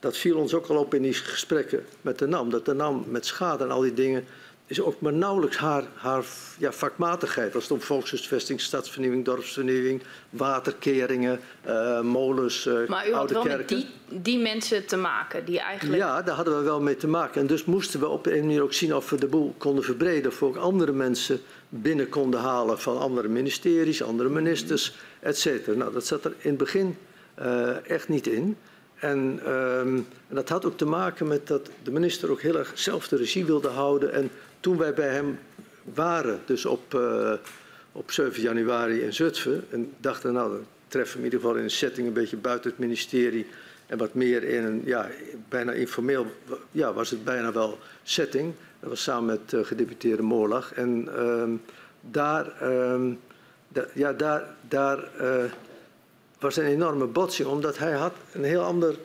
[0.00, 2.50] Dat viel ons ook al op in die gesprekken met de NAM.
[2.50, 4.24] Dat de NAM met schade en al die dingen
[4.66, 6.24] is ook maar nauwelijks haar, haar
[6.58, 7.54] ja, vakmatigheid.
[7.54, 13.76] Als het om volkshuisvesting, stadsvernieuwing, dorpsvernieuwing, waterkeringen, uh, molens, uh, Maar u had wel kerken.
[13.76, 16.02] met die, die mensen te maken die eigenlijk...
[16.02, 17.40] Ja, daar hadden we wel mee te maken.
[17.40, 20.32] En dus moesten we op een manier ook zien of we de boel konden verbreden...
[20.32, 21.40] voor ook andere mensen
[21.74, 25.76] binnen konden halen van andere ministeries, andere ministers, et cetera.
[25.76, 26.96] Nou, dat zat er in het begin
[27.38, 28.56] uh, echt niet in.
[28.94, 32.72] En, um, en dat had ook te maken met dat de minister ook heel erg
[32.74, 34.12] zelf de regie wilde houden...
[34.12, 35.38] En toen wij bij hem
[35.94, 37.32] waren, dus op, uh,
[37.92, 41.62] op 7 januari in Zutphen, en dachten, nou, dan treffen we in ieder geval in
[41.62, 43.46] een setting een beetje buiten het ministerie
[43.86, 45.08] en wat meer in een, ja,
[45.48, 46.26] bijna informeel,
[46.70, 48.54] ja, was het bijna wel setting.
[48.82, 50.72] Dat was samen met uh, gedeputeerde Moorlag.
[50.74, 51.44] En uh,
[52.00, 52.52] daar,
[53.68, 55.44] da, ja, daar, daar uh,
[56.38, 58.96] was een enorme botsing, omdat hij had een heel ander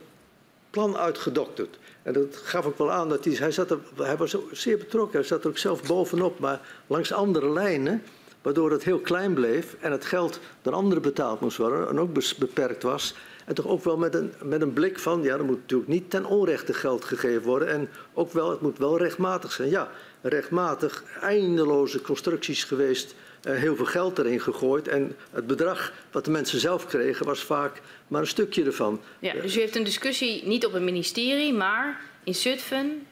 [0.70, 1.78] plan uitgedokterd.
[2.04, 5.20] En dat gaf ook wel aan dat hij, hij, zat er, hij was zeer betrokken,
[5.20, 8.04] hij zat er ook zelf bovenop, maar langs andere lijnen,
[8.42, 12.38] waardoor het heel klein bleef en het geld door anderen betaald moest worden en ook
[12.38, 13.16] beperkt was.
[13.48, 16.10] En toch ook wel met een, met een blik van, ja, er moet natuurlijk niet
[16.10, 19.70] ten onrechte geld gegeven worden en ook wel, het moet wel rechtmatig zijn.
[19.70, 19.92] Ja,
[20.22, 26.32] rechtmatig, eindeloze constructies geweest, uh, heel veel geld erin gegooid en het bedrag wat de
[26.32, 29.02] mensen zelf kregen was vaak maar een stukje ervan.
[29.20, 33.06] Ja, dus u heeft een discussie niet op het ministerie, maar in Zutphen,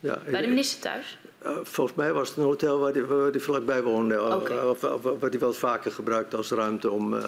[0.00, 1.18] ja, bij de minister thuis?
[1.46, 4.56] Uh, volgens mij was het een hotel waar hij waar die vlakbij woonde, okay.
[4.56, 7.26] uh, of, of, wat hij wel vaker gebruikte als ruimte om uh,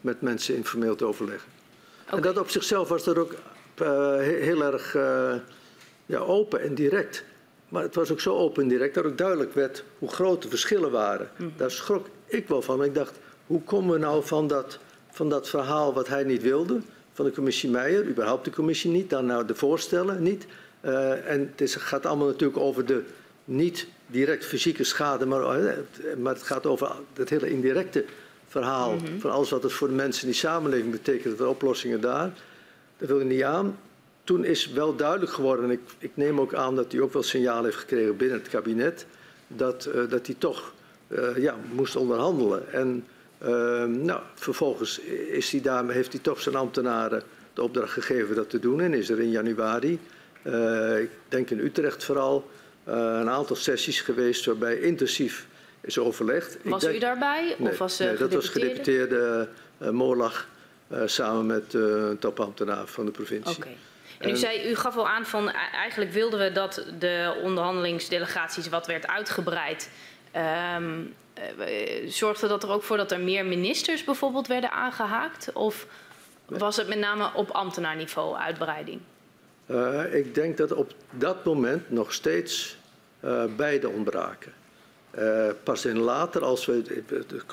[0.00, 1.53] met mensen informeel te overleggen.
[2.06, 2.16] Okay.
[2.16, 3.34] En dat op zichzelf was dat ook
[4.18, 4.92] heel erg
[6.06, 7.24] ja, open en direct.
[7.68, 10.48] Maar het was ook zo open en direct dat ook duidelijk werd hoe groot de
[10.48, 11.30] verschillen waren.
[11.36, 11.52] Mm.
[11.56, 12.84] Daar schrok ik wel van.
[12.84, 14.78] Ik dacht, hoe komen we nou van dat,
[15.10, 16.80] van dat verhaal wat hij niet wilde,
[17.12, 20.46] van de commissie Meijer, überhaupt de commissie niet, dan nou de voorstellen niet.
[20.84, 23.02] Uh, en het is, gaat allemaal natuurlijk over de
[23.44, 25.40] niet direct fysieke schade, maar,
[26.18, 28.04] maar het gaat over het hele indirecte
[28.60, 29.20] verhaal mm -hmm.
[29.20, 32.32] van alles wat het voor de mensen in die samenleving betekent, de oplossingen daar.
[32.96, 33.76] Dat wil ik niet aan
[34.24, 37.22] toen is wel duidelijk geworden, en ik, ik, neem ook aan dat hij ook wel
[37.22, 39.06] signaal heeft gekregen binnen het kabinet,
[39.46, 40.72] dat, uh, dat hij toch
[41.08, 42.72] uh, ja, moest onderhandelen.
[42.72, 43.04] En
[43.42, 43.48] uh,
[43.84, 45.00] nou, vervolgens
[45.30, 47.22] is hij heeft hij toch zijn ambtenaren
[47.54, 49.98] de opdracht gegeven dat te doen en is er in januari,
[50.42, 52.50] uh, ik denk in Utrecht vooral,
[52.84, 55.46] een aantal sessies geweest waarbij intensief
[55.84, 56.58] is overlegd.
[56.62, 57.54] Was denk, u daarbij?
[57.58, 60.48] Nee, of was nee, dat was gedeputeerde Moorlag
[61.04, 63.56] samen met een topambtenaar van de provincie.
[63.56, 63.76] Okay.
[64.18, 68.86] En u, zei, u gaf al aan van eigenlijk wilden we dat de onderhandelingsdelegaties wat
[68.86, 69.90] werd uitgebreid.
[70.76, 71.14] Um,
[72.06, 75.52] zorgde dat er ook voor dat er meer ministers bijvoorbeeld werden aangehaakt?
[75.52, 75.86] Of
[76.46, 79.00] was het met name op ambtenaarniveau uitbreiding?
[79.66, 82.76] Uh, ik denk dat op dat moment nog steeds
[83.24, 84.52] uh, beide ontbraken.
[85.18, 87.02] Uh, pas in later, als we,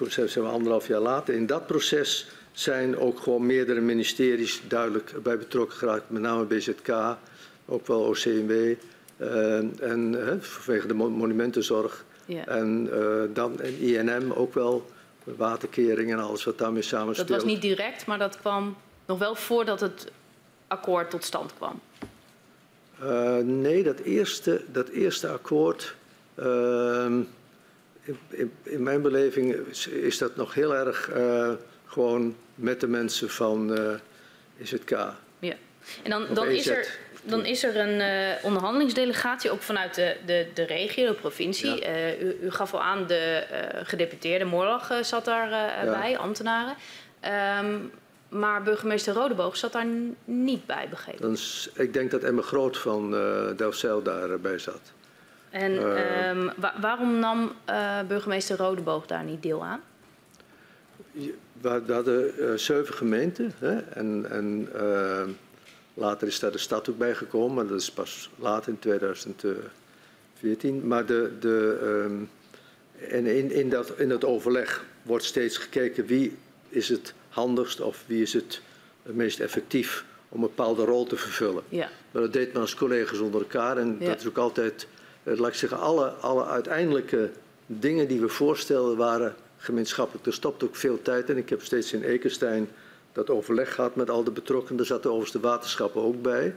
[0.05, 5.37] zijn we anderhalf jaar later, in dat proces zijn ook gewoon meerdere ministeries duidelijk bij
[5.37, 7.17] betrokken geraakt, met name BZK,
[7.65, 12.05] ook wel OCMW, uh, en uh, vanwege de monumentenzorg.
[12.25, 12.45] Ja.
[12.45, 14.89] En uh, dan en INM ook wel,
[15.23, 17.27] waterkering en alles wat daarmee samenspeelt.
[17.27, 20.11] Dat was niet direct, maar dat kwam nog wel voordat het
[20.67, 21.79] akkoord tot stand kwam?
[23.43, 25.95] Nee, dat eerste, dat eerste akkoord,
[26.39, 27.17] uh,
[28.63, 31.51] in, mijn beleving is, is, dat nog heel erg uh,
[31.85, 33.93] gewoon met de mensen van uh,
[34.57, 34.89] IZK.
[35.39, 35.55] Ja.
[36.03, 36.67] En dan, dan, is, EZ.
[36.67, 41.75] er, dan is er een eh, onderhandelingsdelegatie, ook vanuit de, de, de regio, de provincie.
[41.75, 41.81] Ja.
[41.81, 45.99] Eh, u, u gaf al aan, de eh, gedeputeerde Morlag eh, zat daarbij, Ja.
[45.99, 46.75] bij, ambtenaren.
[47.19, 47.77] Ehm,
[48.29, 49.87] maar burgemeester Rodeboog zat daar
[50.23, 51.21] niet bij, begrepen.
[51.21, 54.81] Dan is, ik denk dat Emma Groot van eh Delfzijl daarbij zat.
[55.51, 56.29] En Eh.
[56.29, 59.81] ehm, wa- waarom nam eh, burgemeester Rodeboog daar niet deel aan?
[61.61, 65.23] We hadden eh, zeven gemeenten hè, en, en eh,
[65.93, 70.87] later is daar de stad ook bij gekomen, maar dat is pas later in 2014.
[70.87, 72.13] Maar de, de, ehm,
[73.11, 76.37] en in, in, dat, in dat overleg wordt steeds gekeken wie
[76.69, 78.61] is het handigst of wie is het
[79.03, 81.63] meest effectief om een bepaalde rol te vervullen.
[81.69, 83.77] Ja, Maar dat deed men als collega's onder elkaar.
[83.77, 84.05] En Ja.
[84.07, 84.87] dat is ook altijd,
[85.39, 87.29] laat ik zeggen, alle, alle uiteindelijke
[87.65, 90.25] dingen die we voorstelden waren gemeenschappelijk.
[90.25, 91.37] Er stopte ook veel tijd in.
[91.37, 92.69] Ik heb steeds in Ekenstein
[93.13, 94.77] dat overleg gehad met al de betrokkenen.
[94.77, 96.55] Daar zaten overigens de waterschappen ook bij.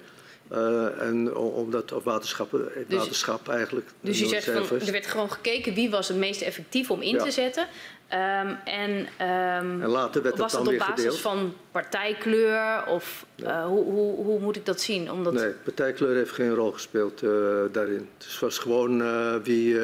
[0.49, 3.87] Eh, en omdat, of waterschappen, het Dus- waterschap eigenlijk.
[4.01, 7.15] dus je zegt van, er werd gewoon gekeken wie was het meest effectief om in
[7.15, 7.25] Ja.
[7.25, 7.67] te zetten.
[8.09, 11.19] Ehm, en ehm, En later werd was dat dan op basis gedeeld.
[11.21, 12.87] van partijkleur?
[12.87, 15.11] Of eh, hoe, hoe, hoe moet ik dat zien?
[15.13, 17.31] Omdat, Nee, partijkleur heeft geen rol gespeeld eh,
[17.73, 18.09] daarin.
[18.19, 19.79] Het was gewoon eh, wie,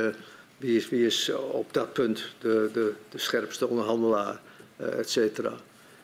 [0.56, 4.40] wie, is, wie is op dat punt de, de, de scherpste onderhandelaar,
[4.76, 5.52] et cetera.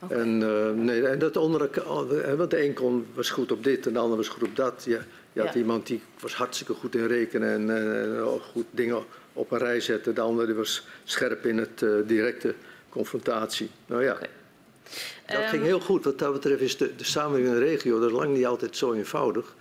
[0.09, 0.39] En,
[0.85, 3.93] nee, en dat onder elkaar, eh, want de een kon, was goed op dit en
[3.93, 4.83] de ander was goed op dat.
[4.85, 5.01] Je,
[5.33, 5.59] je had Ja.
[5.59, 8.19] iemand die was hartstikke goed in rekenen en
[8.53, 9.05] goed dingen
[9.37, 10.15] op een rij zetten.
[10.15, 12.55] De ander die was scherp in het eh, directe
[12.89, 13.71] confrontatie.
[13.87, 16.05] Nou ja, dat Ehm, ging heel goed.
[16.05, 18.77] Wat dat betreft is de, de samenwerking in de regio dat is lang niet altijd
[18.77, 19.55] zo eenvoudig.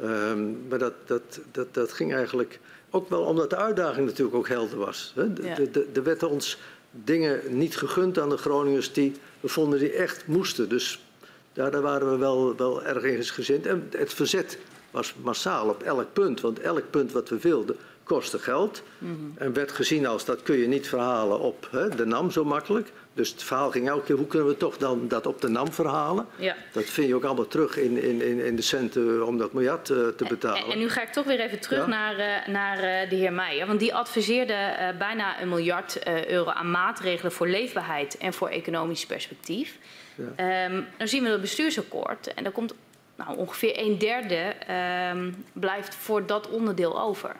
[0.00, 2.58] Ehm, maar dat, dat, dat, dat ging eigenlijk
[2.90, 5.12] ook wel omdat de uitdaging natuurlijk ook helder was.
[5.16, 5.32] Hè.
[5.32, 5.54] De- Ja.
[5.54, 6.58] de- de- Er werden ons
[6.90, 10.68] dingen niet gegund aan de Groningers die we vonden die echt moesten.
[10.68, 11.04] Dus
[11.52, 13.66] daar, daar waren we wel, wel erg in gezind.
[13.66, 14.58] En het verzet
[14.90, 16.40] was massaal op elk punt.
[16.40, 17.76] Want elk punt wat we wilden
[18.10, 18.82] kostte geld.
[18.98, 19.14] Mhm.
[19.34, 22.92] En werd gezien als dat kun je niet verhalen op hè, de NAM zo makkelijk.
[23.14, 25.72] Dus het verhaal ging elke keer, hoe kunnen we toch dan dat op de NAM
[25.72, 26.26] verhalen?
[26.36, 26.56] ja.
[26.72, 29.90] Dat vind je ook allemaal terug in, in, in, in de centen om dat miljard
[29.90, 30.64] eh, te betalen.
[30.64, 31.86] En, en nu ga ik toch weer even terug Ja.
[31.86, 33.66] naar, eh, naar eh, de heer Meijer.
[33.66, 35.98] Want die adviseerde bijna een miljard
[36.28, 39.78] euro aan maatregelen voor leefbaarheid en voor economisch perspectief.
[40.14, 40.24] Ja.
[40.66, 42.74] Ehm, dan zien we dat bestuursakkoord en daar komt
[43.16, 47.36] nou, ongeveer een derde ehm, blijft voor dat onderdeel over.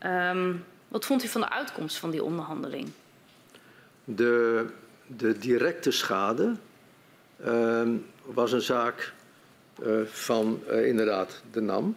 [0.00, 0.52] Ehm,
[0.88, 2.88] wat vond u van de uitkomst van die onderhandeling?
[4.04, 4.66] De,
[5.06, 6.54] de directe schade
[7.44, 9.12] ehm, was een zaak
[9.82, 11.96] eh, van eh, inderdaad de NAM.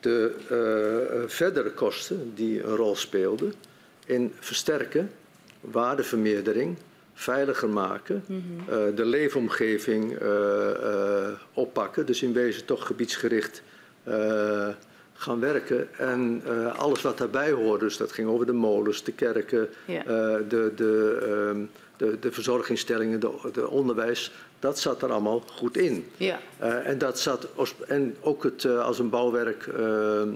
[0.00, 3.54] De eh, verdere kosten die een rol speelden
[4.06, 5.10] in versterken,
[5.60, 6.76] waardevermeerdering,
[7.14, 10.18] veiliger maken, eh, de leefomgeving
[11.52, 13.62] oppakken, dus in wezen toch gebiedsgericht
[15.20, 15.88] gaan werken.
[15.98, 19.98] En eh, alles wat daarbij hoorde, dus dat ging over de molens, de kerken, Ja.
[20.00, 20.04] eh,
[20.48, 21.60] de, de, ehm,
[21.96, 26.06] de, de verzorgingstellingen, de, de onderwijs, dat zat er allemaal goed in.
[26.16, 26.38] Ja.
[26.58, 27.46] Eh, en, dat zat,
[27.86, 30.28] en ook het, als een bouwwerk eh, eh,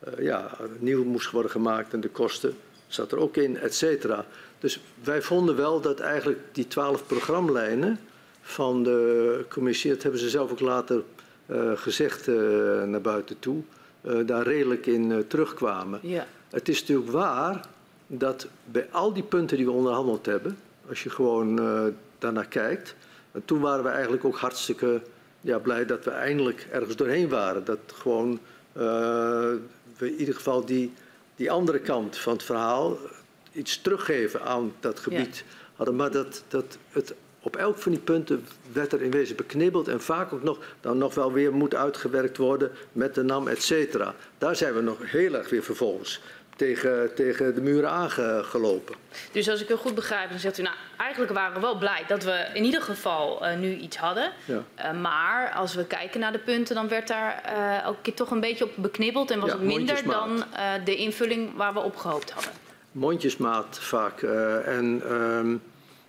[0.00, 2.54] eh, ja, nieuw moest worden gemaakt en de kosten
[2.86, 4.26] zat er ook in, et cetera.
[4.58, 7.98] Dus wij vonden wel dat eigenlijk die twaalf programlijnen
[8.42, 11.02] van de commissie, dat hebben ze zelf ook later
[11.74, 12.26] gezegd
[12.86, 13.62] naar buiten toe,
[14.02, 15.98] daar redelijk in eh, terugkwamen.
[16.02, 16.26] Ja.
[16.50, 17.66] Het is natuurlijk waar
[18.06, 21.84] dat bij al die punten die we onderhandeld hebben, als je gewoon eh,
[22.18, 22.94] daarnaar kijkt,
[23.32, 25.02] en toen waren we eigenlijk ook hartstikke
[25.40, 27.64] ja, blij dat we eindelijk ergens doorheen waren.
[27.64, 28.38] Dat gewoon
[28.72, 28.82] eh,
[29.98, 30.92] we in ieder geval die,
[31.36, 32.98] die andere kant van het verhaal
[33.52, 35.44] iets teruggeven aan dat gebied
[35.74, 35.96] hadden.
[35.96, 37.14] Maar dat, dat het
[37.44, 40.98] op elk van die punten werd er in wezen beknibbeld en vaak ook nog, dan
[40.98, 44.14] nog wel weer moet uitgewerkt worden met de NAM, et cetera.
[44.38, 46.20] Daar zijn we nog heel erg weer vervolgens
[46.56, 48.94] tegen, tegen de muren aangelopen.
[49.32, 52.04] Dus als ik u goed begrijp, dan zegt u, nou, eigenlijk waren we wel blij
[52.06, 54.32] dat we in ieder geval eh, nu iets hadden.
[54.44, 54.62] Ja.
[54.74, 58.30] Eh, maar als we kijken naar de punten, dan werd daar eh elke keer toch
[58.30, 61.80] een beetje op beknibbeld en was Ja, het minder dan eh, de invulling waar we
[61.80, 62.52] op gehoopt hadden.
[62.92, 64.22] mondjesmaat vaak.
[64.22, 65.56] eh, en ehm,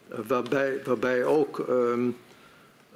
[0.08, 2.10] waarbij, waarbij ook ehm,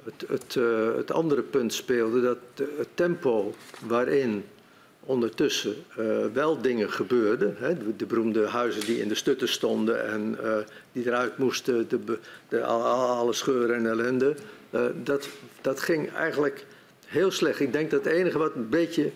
[0.04, 2.38] het, het, eh, het andere punt speelde, dat
[2.76, 3.54] het tempo
[3.86, 4.44] waarin
[5.00, 10.08] ondertussen eh, wel dingen gebeurden, hè, de, de beroemde huizen die in de stutten stonden
[10.08, 10.56] en eh,
[10.92, 14.34] die eruit moesten, de, de, al- al- alle scheuren en ellende,
[15.02, 15.28] dat,
[15.60, 16.66] dat ging eigenlijk
[17.06, 17.60] heel slecht.
[17.60, 19.10] Ik denk dat het enige wat een beetje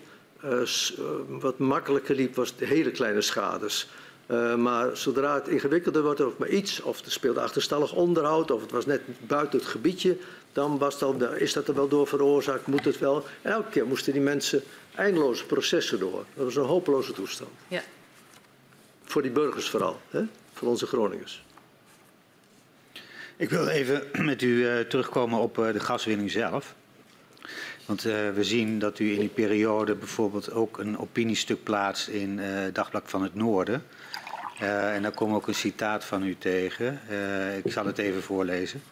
[1.27, 3.89] wat makkelijker liep, was de hele kleine schades.
[4.27, 8.61] Uh, maar zodra het ingewikkelder wordt of maar iets, of er speelde achterstallig onderhoud, of
[8.61, 10.17] het was net buiten het gebiedje,
[10.53, 13.25] dan was dan, is dat er wel door veroorzaakt, moet het wel.
[13.41, 14.63] En elke keer moesten die mensen
[14.95, 16.25] eindeloze processen door.
[16.33, 17.49] Dat was een hopeloze toestand.
[17.67, 17.83] Ja.
[19.03, 20.23] Voor die burgers vooral, hè?
[20.53, 21.43] voor onze Groningers.
[23.35, 26.75] Ik wil even met u uh, terugkomen op uh, de gaswinning zelf.
[27.85, 32.41] Want uh, we zien dat u in die periode bijvoorbeeld ook een opiniestuk plaatst in
[32.73, 33.83] Dagblad van het Noorden.
[34.93, 36.99] En daar komt ook een citaat van u tegen.
[37.63, 38.83] ik zal het even voorlezen.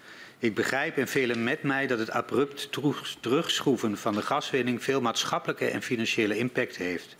[0.41, 2.69] Ik begrijp en velen met mij dat het abrupt
[3.19, 7.15] terugschroeven van de gaswinning veel maatschappelijke en financiële impact heeft.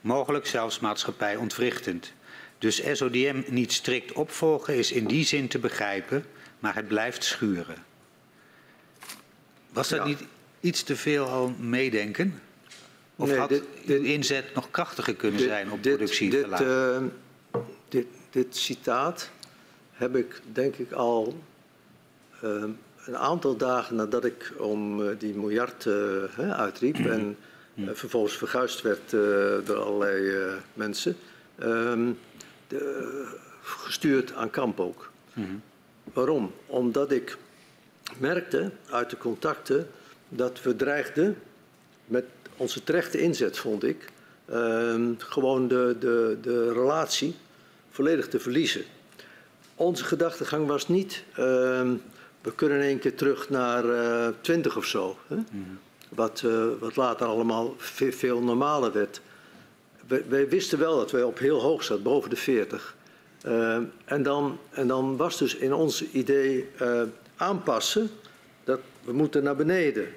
[0.00, 2.12] Mogelijk zelfs maatschappijontwrichtend.
[2.58, 6.24] Dus SODM niet strikt opvolgen is in die zin te begrijpen,
[6.58, 7.84] maar het blijft schuren.
[9.72, 10.20] Was dat niet
[10.60, 12.42] iets te veel al meedenken?
[13.16, 16.30] Of had dit, uw inzet nog krachtiger kunnen zijn op productie?
[16.30, 16.96] Dit, uh,
[17.88, 19.30] dit, dit citaat
[19.92, 21.34] heb ik denk ik al
[22.42, 22.70] Ehm,
[23.04, 27.36] een aantal dagen nadat ik om eh, die miljard eh, uitriep en
[27.74, 29.10] eh, vervolgens verguisd werd
[29.66, 30.34] door allerlei
[30.74, 31.16] mensen,
[31.58, 32.12] ehm,
[32.68, 33.24] de,
[33.62, 35.10] gestuurd aan kamp ook.
[35.32, 35.46] Mhm.
[36.12, 36.52] Waarom?
[36.66, 37.36] Omdat ik
[38.18, 39.88] merkte uit de contacten
[40.28, 41.38] dat we dreigden
[42.04, 42.24] met
[42.56, 44.12] onze terechte inzet, vond ik,
[44.44, 47.34] ehm, gewoon de, de, de relatie
[47.96, 48.84] volledig te verliezen.
[49.74, 51.24] Onze gedachtegang was niet
[52.46, 55.16] we kunnen in één keer terug naar uh, 20 of zo.
[55.26, 55.36] Hè?
[55.36, 55.78] Mm.
[56.08, 59.20] Wat, uh, wat later allemaal veel, veel normaler werd.
[60.06, 62.96] Wij, wij, wisten wel dat wij op heel hoog zaten, boven de 40.
[63.46, 67.02] Uh, en, dan, en dan was dus in ons idee uh,
[67.36, 68.10] aanpassen
[68.64, 70.08] dat we moeten naar beneden.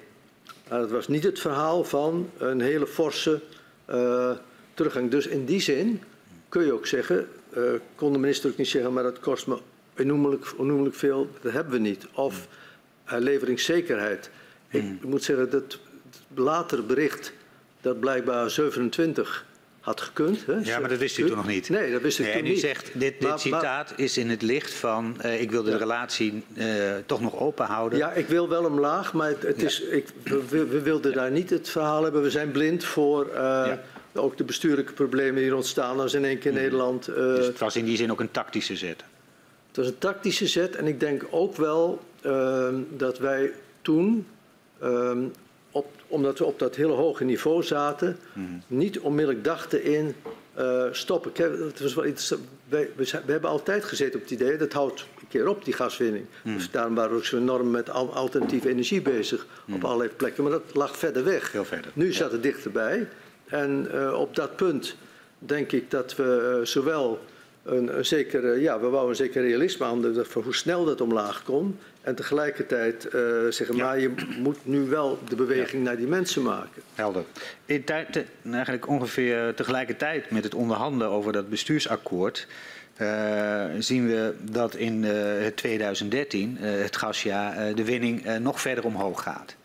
[0.68, 3.40] Maar het was niet het verhaal van een hele forse
[4.74, 5.10] teruggang.
[5.10, 6.02] Dus in die zin
[6.48, 7.28] kun je ook zeggen,
[7.94, 9.58] kon de minister ook niet zeggen, maar dat kost me
[9.98, 12.06] onnoemelijk, onnoemelijk veel, dat hebben we niet.
[12.12, 12.48] Of
[13.06, 14.30] uh, leveringszekerheid.
[14.68, 14.98] Ik hmm.
[15.02, 15.78] moet zeggen, dat het
[16.34, 17.32] latere bericht
[17.80, 19.48] dat blijkbaar 27
[19.80, 20.46] had gekund.
[20.46, 20.52] Hè?
[20.62, 21.68] Ja, maar dat wist u toen nog niet.
[21.68, 24.42] Nee, dat wist ik nee, toen en u zegt, dit, dit citaat is in het
[24.42, 25.16] licht van...
[25.24, 26.66] Uh, ik wil de relatie uh,
[27.06, 27.98] toch nog open houden.
[27.98, 29.66] Ja, ik wil wel omlaag, maar het, het ja.
[29.66, 32.22] is, ik, we, we, wilden daar niet het verhaal hebben.
[32.22, 33.30] We zijn blind voor...
[33.34, 33.72] Uh.
[34.14, 36.58] Ook de bestuurlijke problemen die ontstaan als in één keer mm.
[36.58, 37.04] Nederland.
[37.04, 39.04] dus het was in die zin ook een tactische zet.
[39.70, 43.52] Het was een tactische zet en ik denk ook wel uh, dat wij
[43.82, 44.26] toen,
[44.82, 45.12] uh,
[45.70, 48.62] op, omdat we op dat hele hoge niveau zaten, mm.
[48.66, 50.14] niet onmiddellijk dachten in
[50.58, 51.32] uh, stoppen.
[51.66, 52.34] Het was wel iets,
[52.68, 55.74] wij, we, we, hebben altijd gezeten op het idee, dat houdt een keer op die
[55.74, 56.26] gaswinning.
[56.42, 56.56] Mm.
[56.56, 59.74] Dus daarom waren we ook zo enorm met alternatieve energie bezig mm.
[59.74, 60.42] op allerlei plekken.
[60.42, 61.52] Maar dat lag verder weg.
[61.52, 61.90] Heel verder.
[61.94, 63.08] Nu zat het dichterbij.
[63.50, 64.96] En uh, op dat punt
[65.38, 67.20] denk ik dat we uh, zowel
[67.62, 71.42] een, een zekere, ja, we wouden een zeker realisme aan van hoe snel dat omlaag
[71.42, 71.78] kon.
[72.00, 73.12] En tegelijkertijd uh,
[73.48, 73.84] zeggen, ja.
[73.84, 75.88] maar je moet nu wel de beweging ja.
[75.88, 76.82] naar die mensen maken.
[76.94, 77.24] Helder.
[77.64, 82.46] In tijd, eigenlijk ongeveer tegelijkertijd met het onderhandelen over dat bestuursakkoord...
[83.00, 89.56] Uh, zien we dat in uh, 2013, het gasjaar, de winning nog verder omhoog gaat.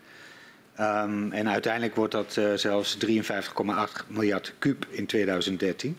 [0.79, 5.97] Um, en uiteindelijk wordt dat zelfs 53,8 miljard kuub in 2013.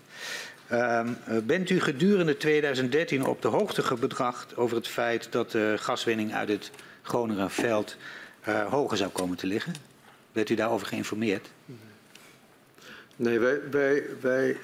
[0.72, 1.00] Uh,
[1.42, 6.48] bent u gedurende 2013 op de hoogte gebracht over het feit dat de gaswinning uit
[6.48, 6.70] het
[7.02, 7.96] Groningenveld
[8.48, 9.74] uh, hoger zou komen te liggen?
[10.32, 11.48] Werd u daarover geïnformeerd?
[13.16, 14.56] Nee, wij, wij, wij,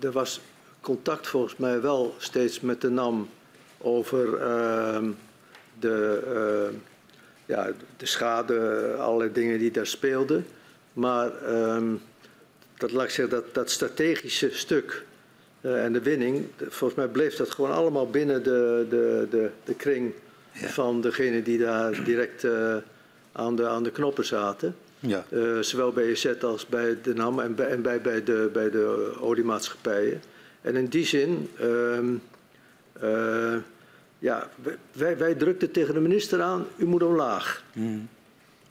[0.00, 0.40] er was
[0.80, 3.28] contact volgens mij wel steeds met de NAM
[3.78, 5.10] over ehm,
[5.78, 6.74] de, ehm,
[7.52, 10.46] ja, de schade, allerlei dingen die daar speelden.
[10.92, 11.30] Maar
[12.76, 15.04] dat, laat ik zeggen, dat, dat strategische stuk
[15.60, 19.74] uh, en de winning, volgens mij bleef dat gewoon allemaal binnen de, de, de, de
[19.74, 20.12] kring
[20.52, 20.68] ja.
[20.68, 22.76] van degene die daar direct uh,
[23.32, 24.76] aan, de, aan de knoppen zaten.
[25.00, 25.24] Ja.
[25.30, 28.70] Uh, zowel bij EZ als bij de NAM en bij, en bij, bij, de, bij
[28.70, 30.22] de oliemaatschappijen.
[30.60, 32.22] En in die zin, um,
[34.22, 34.48] ja,
[34.92, 37.64] wij, wij drukten tegen de minister aan, u moet omlaag.
[37.72, 38.08] Mm.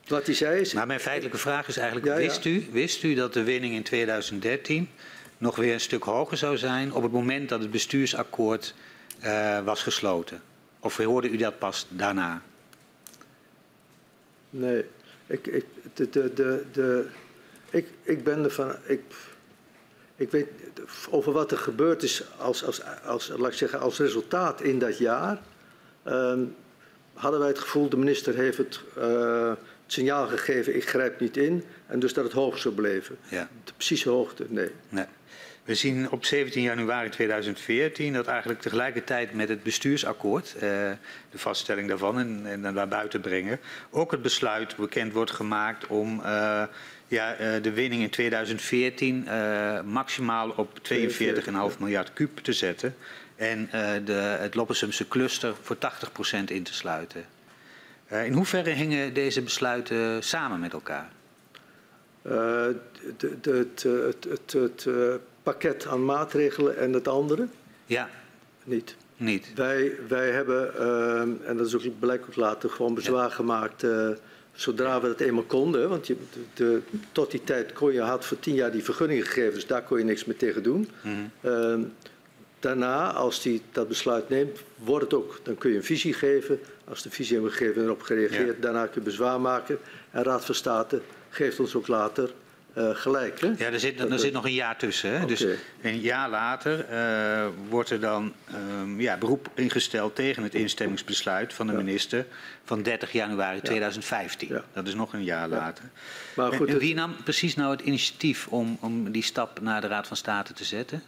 [0.08, 0.74] Wat hij zei is...
[0.74, 3.84] Maar mijn feitelijke vraag is eigenlijk, ja, wist, u, wist u dat de winning in
[3.84, 4.90] 2013
[5.38, 8.76] nog weer een stuk hoger zou zijn op het moment dat het bestuursakkoord
[9.24, 10.42] uh, was gesloten?
[10.80, 12.42] Of hoorde u dat pas daarna?
[14.50, 14.86] Nee,
[15.28, 17.08] ik, ik, de, de, de, de,
[17.70, 18.76] ik, ik ben ervan.
[18.86, 19.02] Ik,
[20.16, 20.48] ik weet
[21.10, 24.98] over wat er gebeurd is als, als, als, laat ik zeggen, als resultaat in dat
[24.98, 25.42] jaar.
[26.08, 26.34] Uh,
[27.14, 29.58] hadden wij het gevoel, de minister heeft het, uh, het
[29.88, 31.64] signaal gegeven, ik grijp niet in.
[31.88, 33.18] En dus dat het hoog zou blijven.
[33.30, 33.50] Ja.
[33.64, 34.72] De precieze hoogte, nee.
[34.90, 35.06] nee.
[35.64, 40.62] We zien op 17 januari 2014 dat eigenlijk tegelijkertijd met het bestuursakkoord, eh,
[41.32, 43.60] de vaststelling daarvan en, en naar buiten brengen,
[43.90, 46.64] ook het besluit bekend wordt gemaakt om uh,
[47.12, 49.28] ja, uh, de winning in 2014
[49.86, 50.80] maximaal op
[51.74, 52.96] 42,5 miljard kuub te zetten
[53.36, 53.70] en
[54.06, 55.80] de, het Loppersumse cluster voor 80%
[56.46, 57.26] in te sluiten.
[58.08, 61.10] in hoeverre hingen deze besluiten samen met elkaar?
[64.52, 64.88] Het,
[65.44, 67.48] pakket aan maatregelen en het andere?
[67.86, 68.10] Ja.
[68.64, 68.96] Niet.
[69.18, 69.52] Niet.
[69.56, 73.36] Wij, wij hebben, uh, en dat is ook blijkbaar later, gewoon bezwaar ja.
[73.36, 74.10] gemaakt uh,
[74.62, 75.90] zodra we het eenmaal konden.
[75.90, 76.82] Want je, de, de,
[77.12, 79.98] tot die tijd kon je, had voor tien jaar die vergunningen gegeven, dus daar kon
[79.98, 80.90] je niks meer tegen doen.
[81.02, 81.80] Mm -hmm.
[81.80, 81.86] uh,
[82.60, 86.60] daarna, als die dat besluit neemt, wordt het ook, dan kun je een visie geven.
[86.84, 88.62] Als de visie hebben gegeven en erop gereageerd, ja.
[88.62, 89.78] daarna kun je bezwaar maken.
[90.12, 92.34] En Raad van State geeft ons ook later
[92.78, 93.42] uh, gelijk.
[93.42, 93.48] Hè?
[93.58, 95.10] Ja, er zit, er zit nog een jaar tussen.
[95.10, 95.16] Hè?
[95.16, 95.28] Okay.
[95.28, 95.46] Dus
[95.82, 98.34] een jaar later uh, wordt er dan
[98.80, 101.80] um, ja, beroep ingesteld tegen het instemmingsbesluit van de ja.
[101.80, 102.26] minister
[102.64, 103.62] van 30 januari ja.
[103.62, 104.48] 2015.
[104.48, 104.64] Ja.
[104.74, 105.84] Dat is nog een jaar later.
[106.36, 109.82] Maar goed, en, en wie nam precies nou het initiatief om, om die stap naar
[109.82, 111.04] de Raad van State te zetten?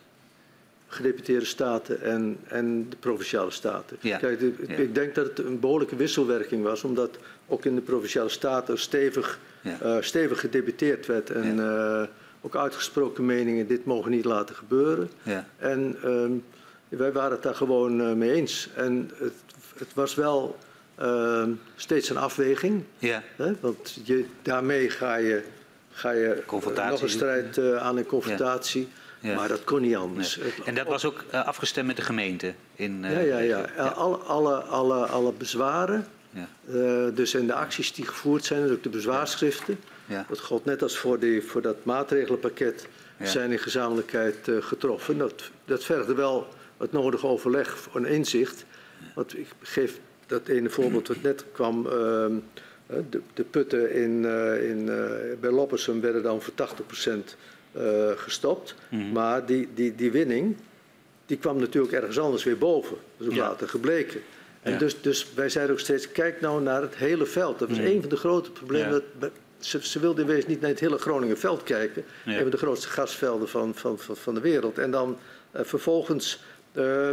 [0.94, 3.98] gedeputeerde staten en, en de provinciale staten.
[4.02, 4.18] Ja.
[4.18, 4.74] Kijk, de, ja.
[4.74, 7.18] ik denk dat het een behoorlijke wisselwerking was, omdat
[7.54, 9.78] ook in de provinciale staten stevig, ja.
[9.84, 12.04] uh, stevig gedebuteerd werd en uh,
[12.42, 15.10] ook uitgesproken meningen, dit mogen niet laten gebeuren.
[15.58, 16.44] En um,
[16.90, 18.70] wij waren het daar gewoon uh, mee eens.
[18.76, 19.34] En het,
[19.78, 20.58] het was wel
[21.02, 21.44] uh,
[21.76, 22.84] steeds een afweging,
[23.36, 23.54] hè?
[23.60, 25.44] want je, daarmee ga je,
[25.92, 26.44] ga je
[26.90, 28.88] nog een strijd aan een confrontatie.
[29.20, 29.36] Ja.
[29.36, 30.38] Maar dat kon niet anders.
[30.38, 30.54] Nee.
[30.66, 32.54] En dat was ook afgestemd met de gemeente?
[32.76, 33.66] In, ja, ja, ja.
[33.76, 33.88] ja.
[33.88, 36.48] Alle, alle, alle, alle bezwaren, ja.
[36.70, 39.80] uh, dus en de acties die gevoerd zijn, dus ook de bezwaarschriften.
[40.06, 40.26] Ja.
[40.30, 42.88] Dat geldt net als voor, die, voor dat maatregelenpakket,
[43.20, 43.26] ja.
[43.26, 45.18] zijn in gezamenlijkheid getroffen.
[45.18, 48.66] Dat, dat vergde wel het nodige overleg een inzicht.
[49.16, 51.88] Want ik geef dat ene voorbeeld wat net kwam.
[51.88, 52.34] Ehm,
[53.10, 54.26] de, de putten in,
[54.62, 54.86] in,
[55.40, 57.36] bij Loppersum werden dan voor 80 procent
[57.78, 58.76] uh, gestopt.
[58.90, 59.12] Mm -hmm.
[59.12, 60.56] Maar die, die, die winning,
[61.26, 62.98] die kwam natuurlijk ergens anders weer boven.
[63.18, 64.22] Dat is ook later gebleken.
[64.64, 64.78] En ja.
[64.78, 67.60] dus, dus wij zeiden ook steeds, kijk nou naar het hele veld.
[67.60, 67.94] Dat was mm -hmm.
[67.94, 69.04] een van de grote problemen.
[69.20, 72.04] Dat, ze, ze wilden in wezen niet naar het hele Groningen veld kijken.
[72.26, 74.78] Een van de grootste gasvelden van, van, van, van de wereld.
[74.78, 75.18] En dan
[75.56, 76.44] uh, vervolgens...
[76.74, 77.10] Uh,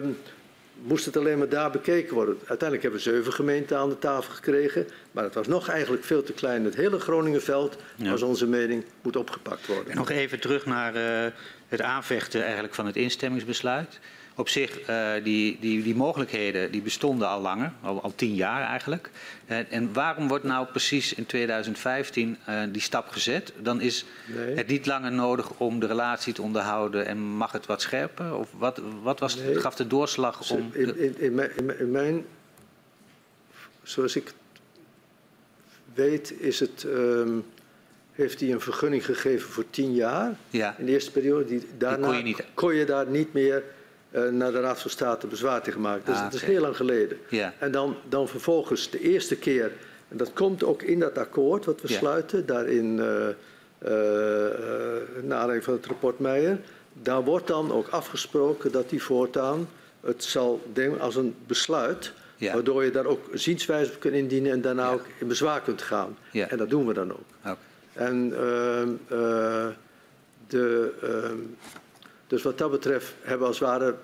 [0.83, 2.35] moest het alleen maar daar bekeken worden.
[2.39, 4.87] Uiteindelijk hebben we zeven gemeenten aan de tafel gekregen.
[5.13, 6.65] Maar het was nog eigenlijk veel te klein.
[6.65, 8.11] Het hele Groningenveld, ja.
[8.11, 9.91] was onze mening, moet opgepakt worden.
[9.91, 11.33] En nog even terug naar uh,
[11.69, 13.99] het aanvechten eigenlijk van het instemmingsbesluit.
[14.41, 18.63] Op zich, uh, die, die, die mogelijkheden die bestonden al langer, al, al tien jaar
[18.63, 19.11] eigenlijk.
[19.49, 23.53] Uh, en waarom wordt nou precies in 2015 uh, die stap gezet?
[23.63, 24.57] Dan is nee.
[24.57, 28.37] het niet langer nodig om de relatie te onderhouden en mag het wat scherper?
[28.37, 29.55] Of wat, wat was, nee.
[29.55, 30.71] gaf de doorslag om...
[30.73, 32.25] In, in, in, mijn, in, mijn,
[33.83, 34.33] zoals ik
[35.95, 37.45] weet, is het, um,
[38.13, 40.37] heeft hij een vergunning gegeven voor tien jaar.
[40.51, 40.75] Ja.
[40.79, 41.45] In de eerste periode.
[41.45, 42.45] Die, daarna die kon, je niet...
[42.55, 43.63] kon je daar niet meer
[44.11, 46.07] naar de Raad van State bezwaar tegen gemaakt.
[46.07, 46.55] Dus ah, dat is okay.
[46.55, 47.19] heel lang geleden.
[47.29, 47.55] Ja.
[47.59, 49.73] En dan, dan vervolgens de eerste keer,
[50.09, 51.99] en dat komt ook in dat akkoord wat we ja.
[51.99, 53.91] sluiten, daarin uh, uh,
[55.23, 56.61] naar aanleiding van het rapport Meijer,
[56.93, 59.69] daar wordt dan ook afgesproken dat die voortaan
[60.01, 62.53] het zal denken als een besluit, ja.
[62.53, 66.17] waardoor je daar ook zienswijze op kunt indienen en daarna ook in bezwaar kunt gaan.
[66.33, 67.25] En dat doen we dan ook.
[67.41, 67.57] Okay.
[67.93, 68.29] En
[70.47, 70.93] de
[72.31, 73.95] dus wat dat betreft hebben we als het ware.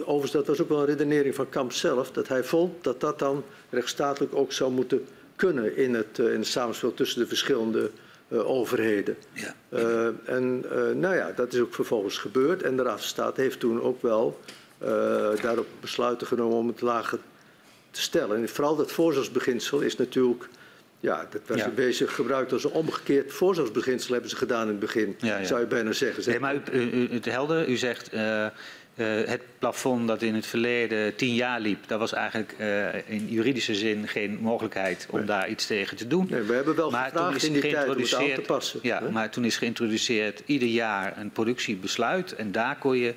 [0.00, 2.10] Overigens, dat was ook wel een redenering van Kamp zelf.
[2.10, 5.06] Dat hij vond dat dat dan rechtsstatelijk ook zou moeten
[5.36, 7.90] kunnen in het, uh, in het samenspel tussen de verschillende
[8.28, 9.16] uh, overheden.
[9.32, 9.54] Ja.
[9.68, 10.60] Uh, en
[11.00, 12.62] nou ja, dat is ook vervolgens gebeurd.
[12.62, 14.40] En de Raad van State heeft toen ook wel
[15.42, 17.18] daarop besluiten genomen om het lager
[17.90, 18.36] te stellen.
[18.36, 20.48] En vooral dat voorzorgsbeginsel is natuurlijk
[21.00, 21.68] ja, dat was ja.
[21.68, 25.44] bezig gebruikt als een omgekeerd voorzorgsbeginsel hebben ze gedaan in het begin, ja, ja.
[25.44, 26.30] zou je bijna zeggen.
[26.30, 28.48] Nee, maar u, u, het helder, u zegt uh, uh,
[29.24, 33.74] het plafond dat in het verleden tien jaar liep, daar was eigenlijk uh, in juridische
[33.74, 35.26] zin geen mogelijkheid om nee.
[35.26, 36.26] daar iets tegen te doen.
[36.30, 38.40] Nee, we hebben wel maar gevraagd toen is in die tijd om het aan te
[38.40, 38.80] passen.
[38.82, 39.10] Ja, hè?
[39.10, 43.14] maar toen is geïntroduceerd ieder jaar een productiebesluit en daar kon je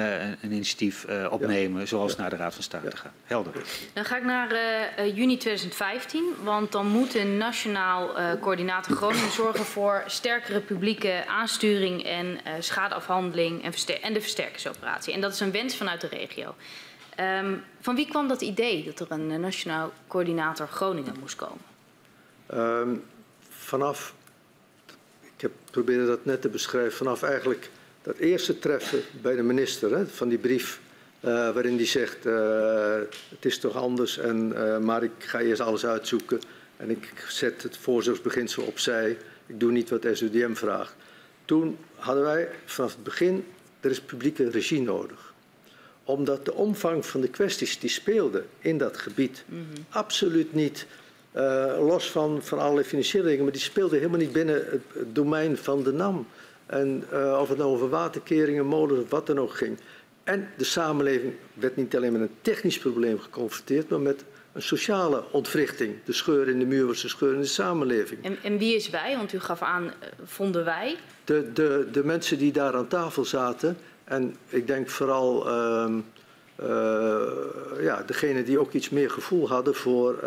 [0.00, 1.86] een initiatief uh, opnemen, ja.
[1.86, 2.20] zoals ja.
[2.20, 2.96] naar de Raad van State ja.
[2.96, 3.12] gaat.
[3.24, 3.52] Helder.
[3.92, 9.64] Dan ga ik naar uh, juni 2015, want dan moet een nationaal coördinator Groningen zorgen
[9.64, 13.72] voor sterkere publieke aansturing en schadeafhandeling en,
[14.02, 15.14] en, de versterkingsoperatie.
[15.14, 16.54] En dat is een wens vanuit de regio.
[17.20, 21.62] Um, van wie kwam dat idee dat er een nationaal coördinator Groningen moest komen?
[22.54, 23.04] Um,
[23.48, 24.14] vanaf,
[25.20, 27.70] ik heb probeerde dat net te beschrijven, vanaf eigenlijk
[28.04, 30.80] dat eerste treffen bij de minister hè, van die brief,
[31.20, 32.96] uh, waarin die zegt: uh,
[33.28, 36.40] Het is toch anders, en, uh, maar ik ga eerst alles uitzoeken
[36.76, 39.16] en ik zet het voorzorgsbeginsel opzij.
[39.46, 40.94] Ik doe niet wat SUDM vraagt.
[41.44, 43.44] Toen hadden wij vanaf het begin:
[43.80, 45.32] er is publieke regie nodig
[46.06, 49.84] omdat de omvang van de kwesties die speelden in dat gebied mm -hmm.
[49.88, 50.86] absoluut niet,
[51.78, 55.56] los van, van allerlei financiële dingen, maar die speelden helemaal niet binnen het, het domein
[55.56, 56.26] van de NAM.
[56.66, 59.78] En uh, of het nou over waterkeringen, molens of wat dan ook ging.
[60.24, 65.24] En de samenleving werd niet alleen met een technisch probleem geconfronteerd, maar met een sociale
[65.30, 65.94] ontwrichting.
[66.04, 68.24] De scheur in de muur was de scheur in de samenleving.
[68.24, 69.16] En, en wie is wij?
[69.16, 69.90] Want u gaf aan, uh,
[70.24, 70.96] vonden wij?
[71.24, 73.76] De, de, de mensen die daar aan tafel zaten.
[74.04, 75.94] En ik denk vooral uh,
[76.60, 77.32] uh,
[77.80, 80.18] ja, degenen die ook iets meer gevoel hadden voor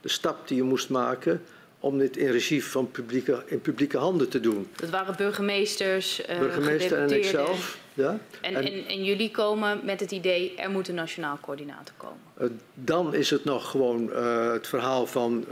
[0.00, 1.42] de stap die je moest maken
[1.84, 4.68] om dit in regie van publieke, in publieke handen te doen.
[4.76, 7.78] Dat waren burgemeesters, uh, Burgemeester en ikzelf.
[7.94, 8.18] Ja.
[8.40, 12.18] En, en, en, en, jullie komen met het idee, er moet een nationaal coördinator komen.
[12.40, 15.44] Uh, dan is het nog gewoon uh, het verhaal van,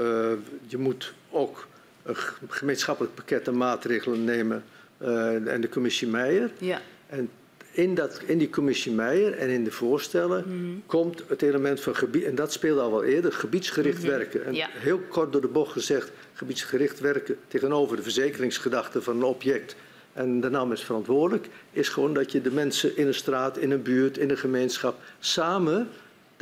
[0.66, 1.68] je moet ook
[2.02, 2.16] een
[2.48, 4.64] gemeenschappelijk pakket aan maatregelen nemen
[5.46, 6.50] en de commissie Meijer.
[6.58, 6.80] Ja.
[7.06, 7.30] En
[7.72, 10.82] in, dat, in die commissie Meijer en in de voorstellen mm.
[10.86, 14.18] komt het element van gebied, en dat speelde al wel eerder, gebiedsgericht mm -hmm.
[14.18, 14.44] werken.
[14.44, 14.68] En ja.
[14.72, 19.76] heel kort door de bocht gezegd, gebiedsgericht werken tegenover de verzekeringsgedachte van een object.
[20.12, 23.70] En de naam is verantwoordelijk, is gewoon dat je de mensen in een straat, in
[23.70, 25.88] een buurt, in een gemeenschap samen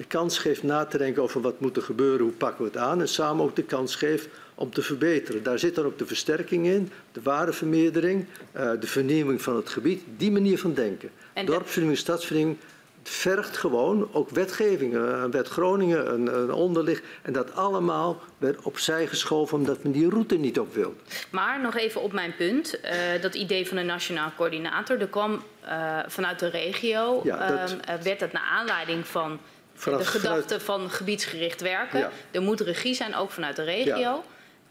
[0.01, 2.81] de kans geeft na te denken over wat moet er gebeuren, hoe pakken we het
[2.81, 3.01] aan.
[3.01, 4.28] En samen ook de kans geeft
[4.61, 5.42] om te verbeteren.
[5.42, 10.02] Daar zit dan ook de versterking in, de waardevermeerdering, uh, de vernieuwing van het gebied.
[10.16, 11.11] Die manier van denken.
[11.44, 12.56] Dorpsvernieuwing, stadsvernieuwing
[13.02, 14.94] vergt gewoon ook wetgeving.
[14.94, 17.02] Een wet Groningen, een, een onderlicht.
[17.22, 20.96] En dat allemaal werd opzij geschoven omdat men die route niet op wilde.
[21.30, 22.78] Maar nog even op mijn punt.
[22.84, 25.00] Uh, dat idee van een nationaal coördinator.
[25.00, 27.20] Er kwam uh, vanuit de regio.
[27.24, 27.76] Ja, dat...
[27.88, 29.38] uh, werd dat naar aanleiding van
[29.74, 30.62] Vanaf, de gedachte vanuit...
[30.62, 31.98] van gebiedsgericht werken.
[31.98, 32.11] Ja.
[32.30, 33.98] Er moet regie zijn, ook vanuit de regio.
[33.98, 34.22] Ja.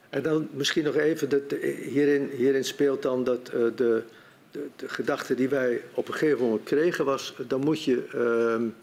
[0.09, 1.41] En dan misschien nog even, dat,
[1.81, 4.03] hierin, hierin speelt dan dat uh, de,
[4.51, 8.75] de, de, gedachte die wij op een gegeven moment kregen was, dan moet je, um,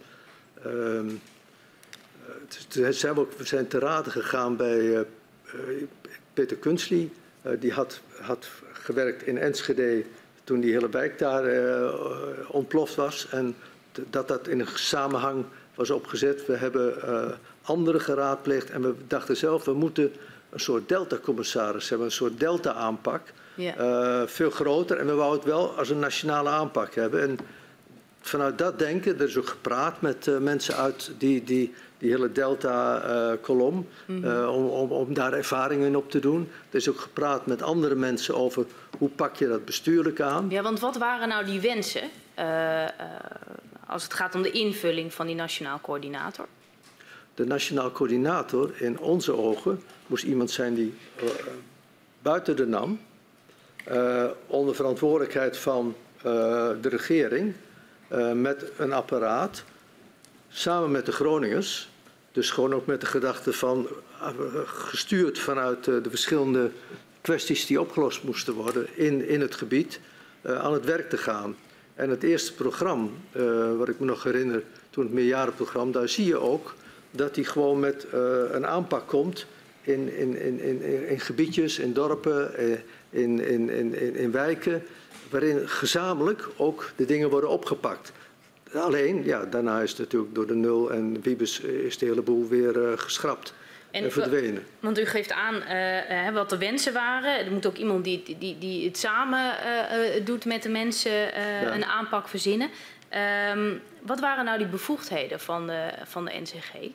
[2.91, 5.05] zijn we, zijn te raden gegaan bij
[6.35, 7.11] Peter Kunstli,
[7.47, 10.05] uh, die had, had gewerkt in Enschede
[10.45, 11.45] toen die hele wijk daar
[12.49, 13.57] ontploft was en
[14.11, 16.47] dat dat in een samenhang was opgezet.
[16.47, 16.95] We hebben
[17.63, 20.13] anderen geraadpleegd en we dachten zelf, we moeten
[20.57, 23.23] een soort delta-commissaris hebben, een soort delta-aanpak.
[23.55, 23.79] Ja.
[23.79, 24.99] Uh, veel groter.
[24.99, 27.23] En we wouden het wel als een nationale aanpak hebben.
[27.23, 27.39] En
[28.21, 32.33] vanuit dat denken, er is ook gepraat met uh, mensen uit die, die, die hele
[32.33, 34.49] delta-kolom, uh, mm -hmm.
[34.49, 36.49] om, om, om daar ervaringen in op te doen.
[36.71, 38.67] Er is ook gepraat met andere mensen over
[38.99, 40.47] hoe pak je dat bestuurlijk aan.
[40.51, 42.11] Ja, want wat waren nou die wensen
[43.87, 46.47] als het gaat om de invulling van die nationaal coördinator?
[47.37, 51.31] De nationaal coördinator, in onze ogen, moest iemand zijn die uh,
[52.23, 53.01] buiten de NAM,
[53.93, 56.23] uh, onder verantwoordelijkheid van uh,
[56.81, 57.55] de regering,
[58.35, 59.65] met een apparaat,
[60.49, 61.91] samen met de Groningers,
[62.33, 63.89] dus gewoon ook met de gedachte van,
[64.65, 66.71] gestuurd vanuit de verschillende
[67.21, 70.01] kwesties die opgelost moesten worden in, in het gebied,
[70.43, 71.57] aan het werk te gaan.
[71.95, 73.09] En het eerste programma,
[73.77, 76.75] wat ik me nog herinner, toen het meerjarenprogramma, daar zie je ook
[77.17, 79.47] dat hij gewoon met uh, een aanpak komt
[79.83, 82.67] in, in, in, in, in gebiedjes, in dorpen, eh,
[83.11, 84.83] in, in, in, in wijken,
[85.31, 88.13] waarin gezamenlijk ook de dingen worden opgepakt.
[88.73, 92.49] Alleen, ja, daarna is het natuurlijk door de nul en Wiebes is de hele boel
[92.49, 93.55] weer uh, geschrapt.
[93.91, 94.63] En, en verdwenen.
[94.81, 97.45] Want u geeft aan uh, wat de wensen waren.
[97.47, 101.75] Er moet ook iemand die, die, die het samen uh, doet met de mensen ja.
[101.75, 102.71] een aanpak verzinnen.
[103.53, 106.91] Um, wat waren nou die bevoegdheden van de, van de NCG?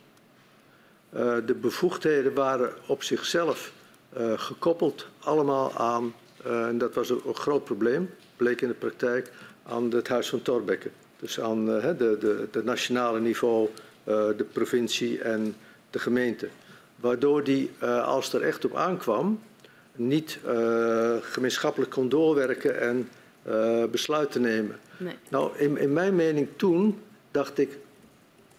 [1.16, 3.72] Uh, de bevoegdheden waren op zichzelf
[4.18, 6.14] uh, gekoppeld allemaal aan,
[6.46, 9.32] uh, en dat was een, een, groot probleem, bleek in de praktijk,
[9.64, 10.90] aan het Huis van Torbekke.
[11.20, 13.70] Dus aan de, de, de nationale niveau,
[14.04, 15.56] de provincie en
[15.90, 16.48] de gemeente.
[16.96, 17.72] Waardoor die,
[18.04, 19.40] als er echt op aankwam,
[19.96, 20.40] niet
[21.22, 23.10] gemeenschappelijk kon doorwerken en
[23.92, 24.80] besluiten nemen.
[24.98, 25.16] Nee.
[25.30, 27.00] Nou, in, in mijn mening toen
[27.32, 27.78] dacht ik,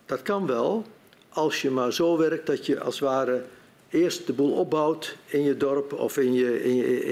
[0.07, 0.87] dat kan wel,
[1.33, 3.43] als je maar zo werkt dat je als het ware
[3.91, 7.03] eerst de boel opbouwt in je dorp of in, je, in, je,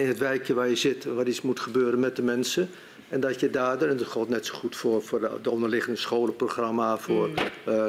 [0.00, 2.68] in het wijkje waar je zit, waar iets moet gebeuren met de mensen.
[3.08, 6.98] En dat je daardoor, en dat geldt net zo goed voor, voor de onderliggende scholenprogramma,
[6.98, 7.34] voor mm.
[7.38, 7.44] uh,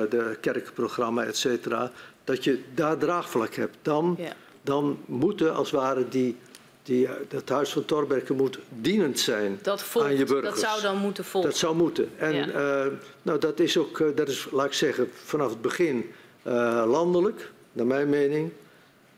[0.09, 1.91] de kerkprogramma, et cetera,
[2.23, 3.77] dat je daar draagvlak hebt.
[3.81, 4.33] Dan, ja.
[4.61, 6.37] dan moeten als het ware die
[6.83, 10.49] die, dat huis van Torberken moet dienend zijn Dat volgt, aan je burgers.
[10.61, 11.49] dat zou dan moeten volgen.
[11.49, 12.09] Dat zou moeten.
[12.17, 12.47] En Ja.
[12.49, 16.11] eh, nou, dat is ook, eh, dat is, laat ik zeggen, vanaf het begin
[16.43, 18.51] eh, landelijk, naar mijn mening.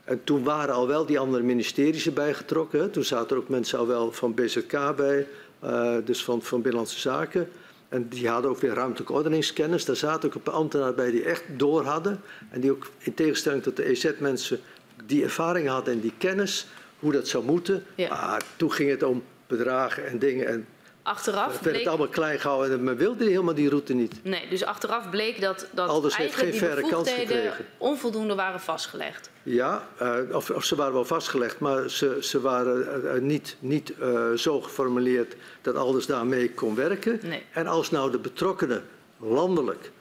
[0.03, 2.79] En toen waren al wel die andere ministeries erbij getrokken.
[2.79, 2.89] Hè.
[2.89, 5.27] Toen zaten er ook mensen al wel van BZK bij,
[5.59, 7.49] eh, dus van, van Binnenlandse Zaken.
[7.89, 9.85] En die hadden ook weer ruimtelijke ordeningskennis.
[9.85, 12.21] Daar zaten ook een paar ambtenaren bij die echt door hadden.
[12.49, 14.59] En die ook in tegenstelling tot de EZ-mensen
[15.05, 16.67] die ervaring hadden en die kennis,
[17.03, 17.85] hoe dat zou moeten.
[17.95, 18.09] Ja.
[18.09, 20.47] Maar toen ging het om bedragen en dingen.
[20.47, 20.67] En
[21.03, 24.23] Achteraf het werd bleek, allemaal klein gehouden en men wilde helemaal die route niet.
[24.23, 27.65] nee, dus achteraf bleek dat, dat Alders heeft geen die verre kans gekregen.
[27.77, 29.29] onvoldoende waren vastgelegd.
[29.43, 33.55] Ja, eh, of, of ze waren wel vastgelegd, maar ze, ze waren eh, eh, niet,
[33.59, 33.93] niet
[34.35, 37.19] zo geformuleerd dat alles daarmee kon werken.
[37.23, 37.43] Nee.
[37.51, 38.83] En als nou de betrokkenen
[39.17, 39.91] landelijk,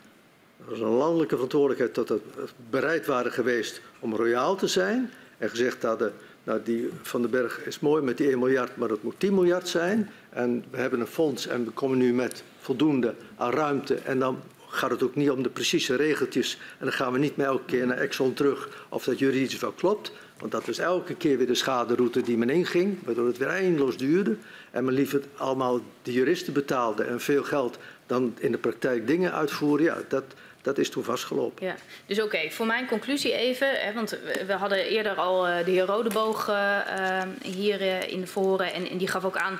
[0.58, 2.22] dat was een landelijke verantwoordelijkheid, dat het
[2.70, 6.12] bereid waren geweest om royaal te zijn en gezegd hadden,
[6.44, 9.34] nou die Van den Berg is mooi met die 1 miljard, maar dat moet 10
[9.34, 10.10] miljard zijn.
[10.30, 14.38] En we hebben een fonds en we komen nu met voldoende aan ruimte en dan
[14.68, 16.58] gaat het ook niet om de precieze regeltjes.
[16.78, 19.72] En dan gaan we niet meer elke keer naar Exxon terug of dat juridisch wel
[19.72, 20.12] klopt.
[20.38, 23.96] Want dat was elke keer weer de schaderoute die men inging, waardoor het weer eindeloos
[23.96, 24.36] duurde.
[24.70, 29.32] En men liever allemaal de juristen betaalde en veel geld dan in de praktijk dingen
[29.32, 29.84] uitvoeren.
[29.84, 30.24] Ja, dat,
[30.62, 31.66] dat is toen vastgelopen.
[31.66, 31.74] Ja,
[32.06, 34.10] dus oké, voor mijn conclusie even, hè, want
[34.46, 38.98] we, hadden eerder al eh, de heer Rodeboog eh, eh, hier in de verhoren en,
[38.98, 39.58] die gaf ook aan,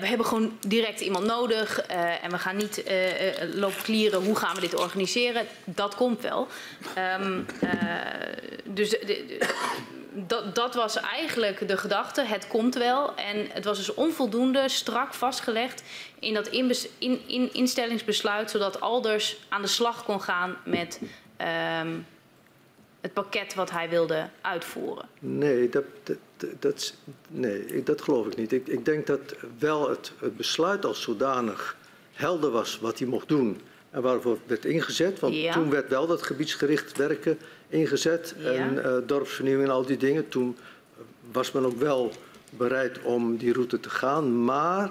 [0.00, 1.80] we hebben gewoon direct iemand nodig
[2.22, 2.82] en we gaan niet
[3.54, 5.46] lopen klieren, hoe gaan we dit organiseren?
[5.64, 6.48] Dat komt wel.
[6.94, 7.68] Ehm, eh,
[8.64, 9.38] dus de-
[10.14, 13.14] dat, dat was eigenlijk de gedachte, het komt wel.
[13.14, 15.82] En het was dus onvoldoende strak vastgelegd
[16.18, 21.00] in dat inbes- in, in, instellingsbesluit, zodat Alders aan de slag kon gaan met
[21.36, 21.88] ehm,
[23.00, 25.08] het pakket wat hij wilde uitvoeren.
[25.18, 26.16] Nee, dat, dat,
[26.60, 26.94] dat,
[27.28, 28.52] nee, ik- dat geloof ik niet.
[28.52, 29.20] Ik, ik denk dat
[29.58, 31.76] wel het, het besluit als zodanig
[32.12, 33.60] helder was wat hij mocht doen
[33.90, 35.20] en waarvoor werd ingezet.
[35.20, 35.52] Want Ja.
[35.52, 37.38] toen werd wel dat gebiedsgericht werken
[37.72, 38.50] ingezet Ja.
[38.50, 40.28] en eh, dorpsvernieuwing en al die dingen.
[40.28, 40.56] Toen
[41.32, 42.12] was men ook wel
[42.50, 44.90] bereid om die route te gaan, maar...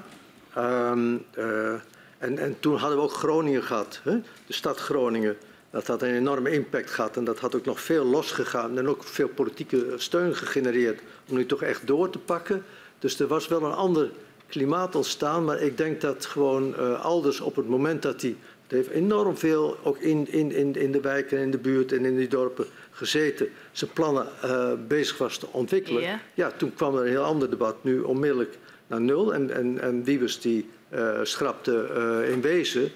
[0.53, 1.73] ehm, eh,
[2.17, 4.17] en, en toen hadden we ook Groningen gehad, hè?
[4.45, 5.37] de stad Groningen.
[5.69, 9.03] Dat had een enorme impact gehad en dat had ook nog veel losgegaan en ook
[9.03, 12.63] veel politieke steun gegenereerd om nu toch echt door te pakken.
[12.99, 14.09] Dus er was wel een ander
[14.47, 18.35] klimaat ontstaan, maar ik denk dat gewoon eh, Alders op het moment dat hij,
[18.71, 21.91] het heeft enorm veel ook in, in, in, in de wijken en in de buurt
[21.91, 26.01] en in die dorpen gezeten, zijn plannen eh, bezig was te ontwikkelen.
[26.01, 26.19] Ja.
[26.33, 28.57] Ja, toen kwam er een heel ander debat, nu onmiddellijk
[28.87, 29.33] naar nul.
[29.33, 32.91] En, en, en Wiebes die eh, schrapte eh, in wezen.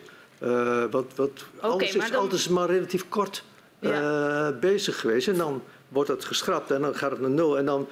[0.92, 3.44] wat, wat, alles is dan- altijd maar relatief kort
[4.60, 5.28] bezig geweest.
[5.28, 7.58] En dan wordt het geschrapt en dan gaat het naar nul.
[7.58, 7.88] En dan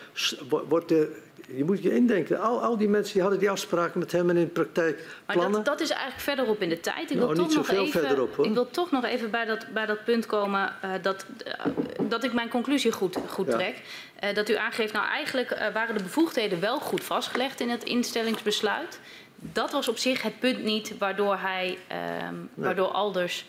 [0.68, 1.16] wordt de,
[1.56, 4.38] je moet je indenken, al, al die mensen die hadden die afspraken met hem en
[4.38, 4.96] in de praktijk
[5.26, 5.64] Maar plannen.
[5.64, 7.12] dat, dat is eigenlijk verderop in de tijd.
[7.12, 9.86] Ik wil, Nou, toch, nog even, verderop, ik wil toch nog even bij dat, bij
[9.86, 11.66] dat punt komen eh, dat, eh,
[12.10, 13.58] dat ik mijn conclusie goed, goed Ja.
[13.58, 13.82] trek.
[14.20, 19.00] Eh, dat u aangeeft, nou eigenlijk waren de bevoegdheden wel goed vastgelegd in het instellingsbesluit.
[19.36, 23.46] Dat was op zich het punt niet waardoor hij, ehm, waardoor Alders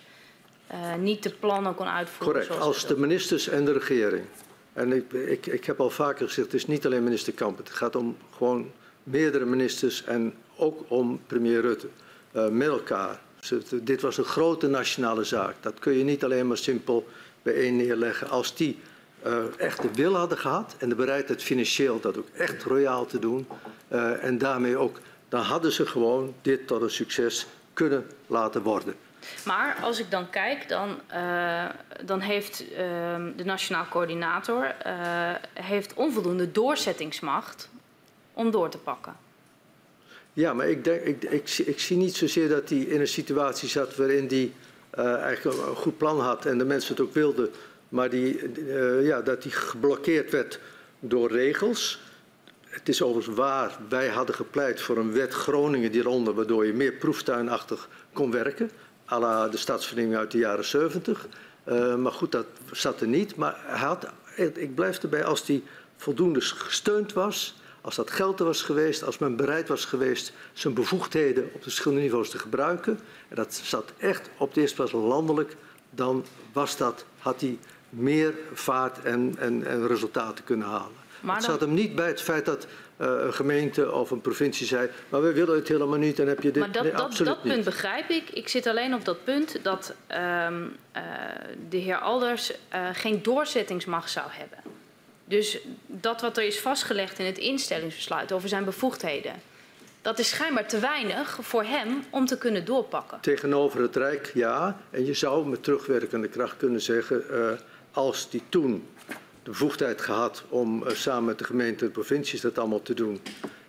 [0.99, 2.41] niet de plannen kon uitvoeren.
[2.43, 4.25] Correct, als de ministers en de regering.
[4.75, 7.59] En ik, ik, ik heb al vaker gezegd, het is niet alleen minister Kamp.
[7.59, 8.71] Het gaat om gewoon
[9.03, 11.87] meerdere ministers en ook om premier Rutte.
[12.33, 13.21] eh, met elkaar.
[13.83, 15.55] Dit was een grote nationale zaak.
[15.61, 17.09] Dat kun je niet alleen maar simpel
[17.43, 18.29] bijeen neerleggen.
[18.31, 18.79] Als die
[19.23, 23.19] eh, echt de wil hadden gehad en de bereidheid financieel dat ook echt royaal te
[23.19, 23.47] doen.
[23.89, 28.95] eh, en daarmee ook, dan hadden ze gewoon dit tot een succes kunnen laten worden.
[29.45, 31.65] Maar als ik dan kijk, dan, eh,
[32.05, 34.95] dan heeft ehm, de Nationaal Coördinator eh,
[35.53, 37.69] heeft onvoldoende doorzettingsmacht
[38.33, 39.17] om door te pakken.
[40.33, 43.09] Ja, maar ik, denk, ik, ik, zie- ik zie niet zozeer dat hij in een
[43.09, 44.53] situatie zat waarin hij
[44.91, 47.51] eh, eigenlijk een, goed plan had en de mensen het ook wilden,
[47.89, 48.41] maar die,
[49.03, 50.61] ja, dat hij geblokkeerd werd
[51.01, 52.01] door regels.
[52.75, 56.93] Het is overigens waar, wij hadden gepleit voor een wet Groningen hieronder, waardoor je meer
[56.93, 58.71] proeftuinachtig kon werken,
[59.13, 61.27] à la de stadsvernieuwing uit de jaren 70.
[61.65, 63.37] Eh, maar goed, dat zat er niet.
[63.37, 64.07] Maar hij had,
[64.37, 65.65] ik blijf erbij, als die
[65.97, 70.75] voldoende gesteund was, als dat geld er was geweest, als men bereid was geweest zijn
[70.75, 74.93] bevoegdheden op de verschillende niveaus te gebruiken, en dat zat echt op de eerste plaats
[74.93, 75.57] landelijk,
[75.91, 77.59] dan was dat, had hij
[77.89, 81.03] meer vaart en, en, en resultaten kunnen halen.
[81.21, 82.67] Maar het zat hem niet bij het feit dat
[82.97, 86.51] een gemeente of een provincie zei, maar we willen het helemaal niet en heb je
[86.51, 86.63] dit.
[86.63, 87.65] Maar dat, nee, dat, absoluut dat punt niet.
[87.65, 88.31] begrijp ik.
[88.31, 90.63] Ik zit alleen op dat punt dat ehm,
[90.93, 91.03] eh,
[91.69, 94.59] de heer Alders eh, geen doorzettingsmacht zou hebben.
[95.25, 99.33] Dus dat wat er is vastgelegd in het instellingsbesluit over zijn bevoegdheden,
[100.03, 103.21] dat is schijnbaar te weinig voor hem om te kunnen doorpakken.
[103.21, 104.81] Tegenover het Rijk ja.
[104.91, 107.51] En je zou met terugwerkende kracht kunnen zeggen, uh,
[107.93, 108.89] als die toen
[109.45, 112.95] de bevoegdheid gehad om uh, samen met de gemeente en de provincies dat allemaal te
[112.95, 113.21] doen.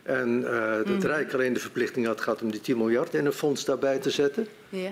[0.04, 0.44] En
[0.78, 1.00] het mm.
[1.00, 4.10] Rijk alleen de verplichting had gehad om die 10 miljard in een fonds daarbij te
[4.10, 4.48] zetten.
[4.70, 4.92] Ja.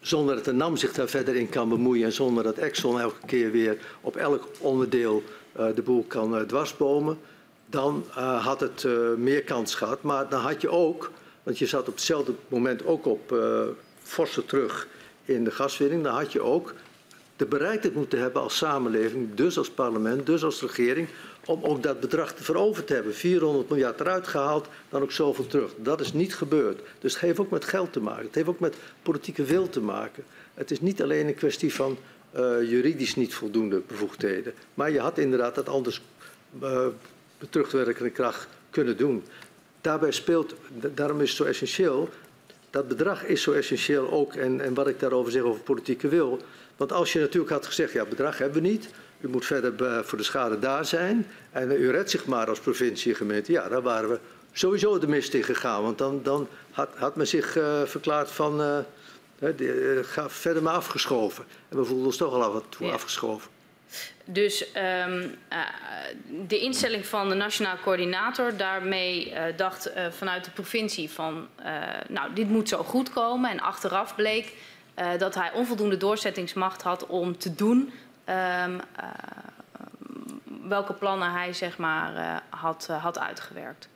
[0.00, 3.26] Zonder dat de NAM zich daar verder in kan bemoeien en zonder dat Exxon elke
[3.26, 5.22] keer weer op elk onderdeel
[5.58, 7.18] uh, de boel kan uh, dwarsbomen.
[7.66, 8.86] Dan uh, had het
[9.16, 10.02] meer kans gehad.
[10.02, 11.10] Maar dan had je ook,
[11.42, 13.34] want je zat op hetzelfde moment ook op
[14.02, 14.88] forse terug
[15.24, 16.02] in de gaswinning.
[16.02, 16.74] Dan had je ook
[17.40, 21.08] de bereidheid moeten hebben als samenleving, dus als parlement, dus als regering,
[21.46, 23.14] om ook dat bedrag te veroverd te hebben.
[23.14, 25.70] 400 miljard eruit gehaald, dan ook zoveel terug.
[25.76, 26.80] Dat is niet gebeurd.
[26.98, 28.24] Dus het heeft ook met geld te maken.
[28.24, 30.24] Het heeft ook met politieke wil te maken.
[30.54, 31.98] Het is niet alleen een kwestie van
[32.36, 32.40] uh,
[32.70, 34.52] juridisch niet voldoende bevoegdheden.
[34.74, 36.02] Maar je had inderdaad dat anders
[36.62, 36.86] uh,
[37.50, 39.22] terugwerkende kracht kunnen doen.
[39.80, 40.54] Daarbij speelt,
[40.94, 42.08] daarom is het zo essentieel,
[42.70, 46.40] dat bedrag is zo essentieel ook, en, en wat ik daarover zeg over politieke wil.
[46.80, 48.88] Want als je natuurlijk had gezegd, ja, bedrag hebben we niet,
[49.20, 51.26] u moet verder voor de schade daar zijn.
[51.50, 53.52] En u redt zich maar als provincie en gemeente.
[53.52, 54.18] Ja, daar waren we
[54.52, 55.82] sowieso de mist in gegaan.
[55.82, 58.60] Want dan, dan had, had men zich uh, verklaard van...
[58.60, 58.78] Uh,
[59.58, 61.44] uh, ga verder maar afgeschoven.
[61.68, 62.92] En we voelden ons toch al af toe ja.
[62.92, 63.50] afgeschoven.
[64.24, 64.66] Dus
[65.06, 65.58] um, uh,
[66.46, 71.48] de instelling van de nationaal coördinator, daarmee dacht vanuit de provincie van,
[72.08, 73.50] nou, dit moet zo goed komen.
[73.50, 74.52] En achteraf bleek
[75.18, 77.92] dat hij onvoldoende doorzettingsmacht had om te doen
[78.64, 78.80] um,
[80.68, 83.88] welke plannen hij zeg maar, had, had uitgewerkt.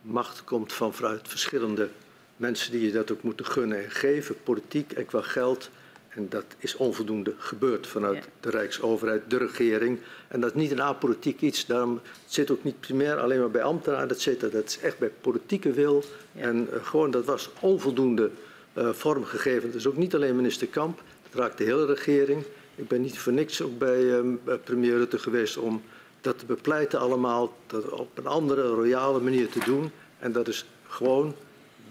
[0.00, 1.88] Macht komt van vanuit verschillende
[2.36, 5.70] mensen die je dat ook moeten gunnen en geven, politiek en qua geld.
[6.08, 8.30] En dat is onvoldoende gebeurd vanuit ja.
[8.40, 9.98] de Rijksoverheid, de regering.
[10.28, 11.66] En dat is niet een apolitiek iets.
[11.66, 14.08] Daarom het zit ook niet primair alleen maar bij ambtenaren.
[14.08, 16.04] Dat, zit, dat is echt bij politieke wil.
[16.32, 16.42] Ja.
[16.42, 18.30] En uh, gewoon dat was onvoldoende
[18.74, 19.70] uh, vormgegeven.
[19.70, 21.02] Dat is ook niet alleen minister Kamp.
[21.30, 22.44] Dat raakt de hele regering.
[22.74, 24.34] Ik ben niet voor niks ook bij uh,
[24.64, 25.82] premier Rutte geweest om
[26.20, 27.56] dat te bepleiten allemaal.
[27.66, 29.90] Dat op een andere, royale manier te doen.
[30.18, 31.34] En dat is gewoon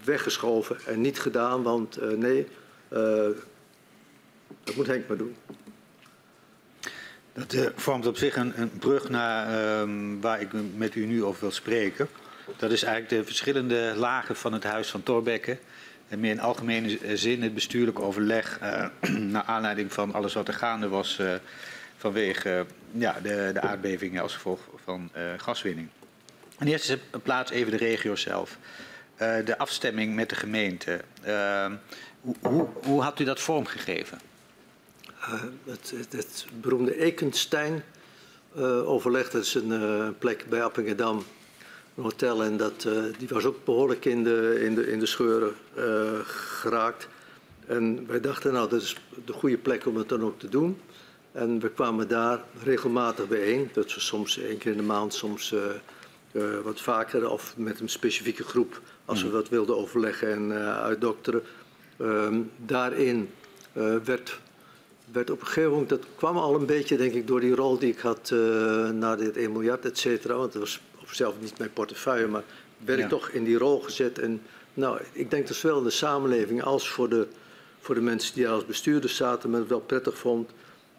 [0.03, 1.63] weggeschoven en niet gedaan.
[1.63, 2.47] Want uh, nee,
[2.93, 3.27] uh,
[4.63, 5.35] dat moet Henk maar doen.
[7.33, 11.41] Dat vormt op zich een, een brug naar um, waar ik met u nu over
[11.41, 12.07] wil spreken.
[12.57, 15.57] Dat is eigenlijk de verschillende lagen van het Huis van Thorbecke.
[16.11, 18.85] En meer in algemene zin het bestuurlijk overleg uh,
[19.33, 21.33] naar aanleiding van alles wat er gaande was uh,
[21.97, 25.88] vanwege ja, de, de aardbevingen als gevolg van gaswinning.
[26.59, 28.57] In eerste plaats even de regio zelf.
[29.17, 31.01] de afstemming met de gemeente.
[31.23, 31.73] Ehm,
[32.21, 34.19] hoe, hoe, hoe had u dat vormgegeven?
[35.65, 41.23] Het, het, het, beroemde Ekenstein-overleg, uh, dat is een plek bij Appingedam,
[41.95, 42.88] een hotel, en dat,
[43.18, 45.53] die was ook behoorlijk in de, in de, in de scheuren
[46.23, 47.07] geraakt.
[47.65, 48.95] En wij dachten, nou, dat is
[49.26, 50.77] de goede plek om het dan ook te doen.
[51.31, 55.55] En we kwamen daar regelmatig bijeen, dat we soms één keer in de maand, soms
[56.63, 61.43] wat vaker, of met een specifieke groep, als we wat wilden overleggen en uitdokteren.
[61.97, 63.30] Ehm, daarin
[64.03, 64.39] werd
[65.11, 67.77] werd op een gegeven moment, dat kwam al een beetje denk ik door die rol
[67.77, 70.35] die ik had uh, na dit 1 miljard, et cetera.
[70.35, 70.81] Want dat was
[71.15, 72.43] zelf niet mijn portefeuille, maar
[72.77, 73.03] werd ja.
[73.03, 74.19] ik toch in die rol gezet.
[74.19, 74.41] En
[74.73, 77.27] nou, ik denk dat zowel in de samenleving als voor de,
[77.79, 80.49] voor de mensen die als bestuurder zaten, men het wel prettig vond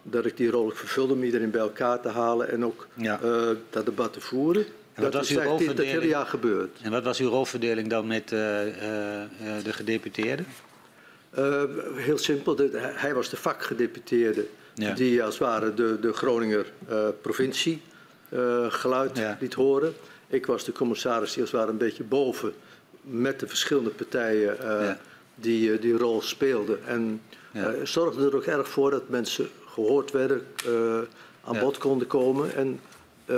[0.03, 3.21] dat ik die rol vervulde om iedereen bij elkaar te halen en ook ja.
[3.25, 4.65] uh, dat debat te voeren.
[4.93, 5.77] En wat dat was uw rolverdeling?
[5.77, 6.79] Dat hele jaar gebeurd.
[6.83, 8.39] En wat was uw rolverdeling dan met uh,
[9.63, 10.47] de gedeputeerden?
[11.39, 11.63] Uh,
[11.95, 14.95] heel simpel, de, hij was de vakgedeputeerde ja.
[14.95, 16.67] die als het ware de, de Groninger
[17.21, 17.83] provincie
[18.69, 19.37] geluid ja.
[19.41, 19.95] liet horen.
[20.27, 22.53] Ik was de commissaris die als het ware een beetje boven
[23.01, 24.99] met de verschillende partijen ja.
[25.35, 26.87] die die rol speelden.
[26.87, 27.21] En
[27.83, 30.47] zorgde er ook erg voor dat mensen gehoord werden,
[31.45, 32.55] aan bod konden komen.
[32.55, 32.81] En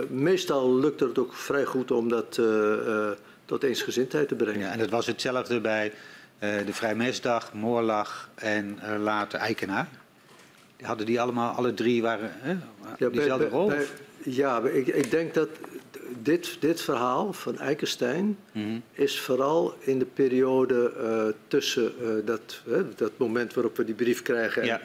[0.08, 2.40] meestal lukte het ook vrij goed om dat
[3.44, 4.70] tot eensgezindheid te brengen.
[4.70, 5.92] en het was hetzelfde bij
[6.44, 9.88] uh, de Vrijmesdag, Moorlag en uh, later Eikenaar.
[10.82, 12.56] Hadden die allemaal, alle drie waren hè,
[12.98, 13.66] ja, diezelfde rol?
[13.66, 13.86] Bij,
[14.24, 15.48] ja, ik, ik, denk dat
[16.22, 18.82] dit, dit verhaal van Eikenstein mm -hmm.
[18.92, 21.92] is vooral in de periode uh, tussen
[22.24, 22.60] dat,
[22.96, 24.80] dat moment waarop we die brief krijgen ja.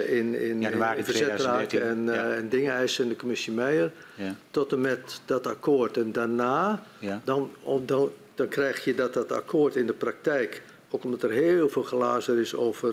[0.00, 2.34] in, in, Januari in en, ja.
[2.34, 4.34] en dingen eisen in de commissie Meijer, ja.
[4.50, 5.96] tot en met dat akkoord.
[5.96, 6.82] En daarna,
[7.24, 7.50] dan,
[7.84, 11.82] dan, dan krijg je dat dat akkoord in de praktijk ook omdat er heel veel
[11.82, 12.92] glazen is over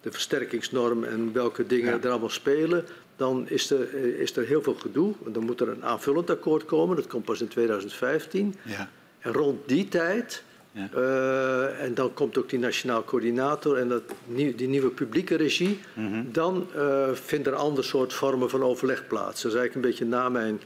[0.00, 2.84] de versterkingsnorm en welke dingen er allemaal spelen.
[3.18, 5.14] Dan is er, is er heel veel gedoe.
[5.26, 6.96] Dan moet er een aanvullend akkoord komen.
[6.96, 8.54] Dat komt pas in 2015.
[8.62, 8.88] Ja.
[9.18, 10.42] En rond die tijd,
[10.72, 10.88] Ja.
[10.94, 16.22] eh, en dan komt ook die nationaal coördinator en dat, die nieuwe publieke regie, Mhm.
[16.32, 19.42] dan eh vindt er een ander soort vormen van overleg plaats.
[19.42, 20.60] Dat is eigenlijk een beetje na mijn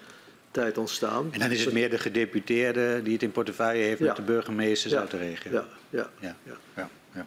[0.51, 1.29] tijd ontstaan.
[1.33, 4.07] En dan is het meer de gedeputeerde die het in portefeuille heeft Ja.
[4.07, 5.01] met de burgemeesters Ja.
[5.01, 5.51] uit de regio.
[5.53, 6.11] Ja, ja.
[6.21, 6.37] Ja.
[6.77, 6.89] Ja.
[7.15, 7.27] Ja.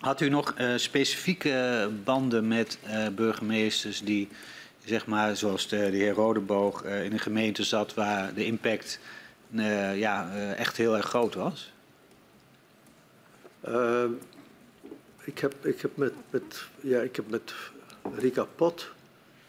[0.00, 4.28] Had u nog eh, specifieke banden met eh, burgemeesters die,
[4.84, 8.98] zeg maar, zoals de, de heer Rodeboog, eh, in een gemeente zat waar de impact
[9.94, 11.72] ja, echt heel erg groot was?
[15.24, 17.54] Ik, heb, ik, heb met, met, ja, ik heb met
[18.16, 18.90] Rika Pot,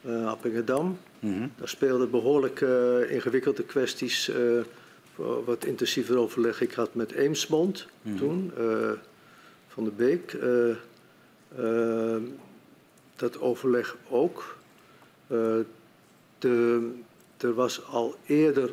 [0.02, 1.48] eh Appingedam, Mhm.
[1.58, 4.32] Daar speelden behoorlijk eh, ingewikkelde kwesties,
[5.46, 6.62] wat intensiever overleg.
[6.62, 8.18] Ik had met Eemsmond Mhm.
[8.18, 8.52] toen,
[9.78, 10.70] van de Beek, eh,
[11.58, 12.22] eh,
[13.16, 14.58] dat overleg ook.
[15.28, 15.56] Eh,
[16.40, 16.90] de,
[17.38, 18.72] er was al eerder,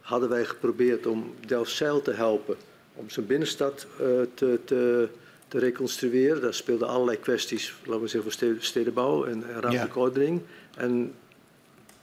[0.00, 2.56] hadden wij geprobeerd om Delfzijl te helpen
[2.94, 3.86] om zijn binnenstad
[4.34, 5.08] te, te,
[5.48, 6.42] te reconstrueren.
[6.42, 10.40] Daar speelden allerlei kwesties, laten we zeggen, voor steden- stedenbouw en, en ruimtelijke ordening.
[10.76, 11.14] En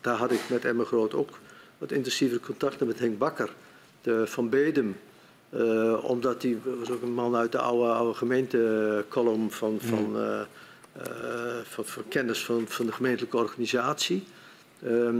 [0.02, 1.40] daar had ik met Emma Groot ook
[1.78, 3.54] wat intensievere contacten met Henk Bakker
[4.02, 4.96] de, van Bedem.
[5.50, 10.40] Eh, omdat hij was ook een man uit de oude, oude gemeentecolumn van, van, eh,
[10.92, 14.24] eh, van, van kennis van, van de gemeentelijke organisatie.
[14.84, 15.16] Ehm,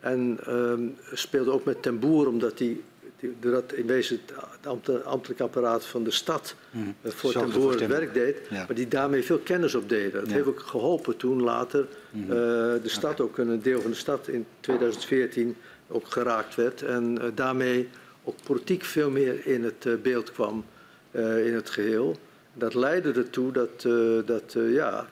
[0.00, 0.82] en ehm,
[1.12, 2.80] speelde ook met Ten Boer, omdat hij
[3.20, 6.54] die, dat in wezen het ambt- ambtelijk apparaat van de stad
[7.02, 8.56] eh, voor Ten Boer het werk deed, Ja.
[8.66, 10.12] maar die daarmee veel kennis opdeden.
[10.12, 10.34] Dat Ja.
[10.34, 12.22] heeft ook geholpen toen later Mhm.
[12.22, 15.56] eh, de stad ook een deel van de stad in 2014
[15.88, 17.88] ook geraakt werd en daarmee
[18.24, 20.64] ook politiek veel meer in het eh, beeld kwam
[21.10, 22.16] eh, in het geheel.
[22.54, 25.06] Dat leidde ertoe dat, eh, dat ja,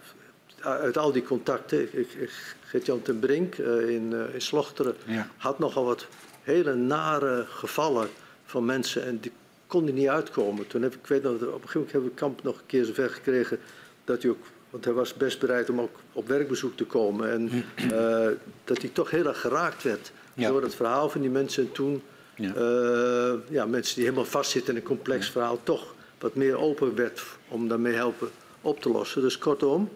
[0.60, 1.88] uit al die contacten,
[2.60, 5.28] Gert-Jan ten Brink in, in Slochteren Ja.
[5.36, 6.06] had nogal wat
[6.42, 8.08] hele nare gevallen
[8.44, 9.32] van mensen en die
[9.66, 10.66] kon er niet uitkomen.
[10.66, 12.84] Toen heb ik, weet nog, op een gegeven moment hebben we Kamp nog een keer
[12.84, 13.58] zover gekregen
[14.04, 17.64] dat hij ook, want hij was best bereid om ook op werkbezoek te komen en
[18.64, 20.48] dat hij toch heel erg geraakt werd Ja.
[20.48, 22.02] door het verhaal van die mensen en toen
[22.42, 22.54] Ja.
[22.54, 27.22] eh, ja, mensen die helemaal vastzitten in een complex verhaal toch wat meer open werd
[27.48, 29.22] om daarmee helpen op te lossen.
[29.22, 29.90] Dus kortom,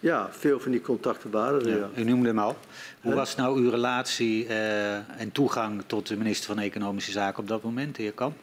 [0.00, 1.78] ja, veel van die contacten waren er.
[1.78, 2.56] Ja, u noemde hem al.
[3.00, 7.48] Hoe was nou uw relatie eh, en toegang tot de minister van Economische Zaken op
[7.48, 8.36] dat moment, de heer Kamp?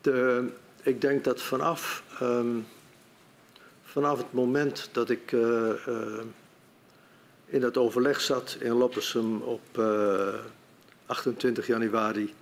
[0.00, 0.48] De,
[0.82, 2.56] ik denk dat vanaf, ehm,
[3.82, 5.70] vanaf het moment dat ik eh,
[7.54, 10.34] in dat overleg zat in Loppersum op eh,
[11.06, 12.34] 28 januari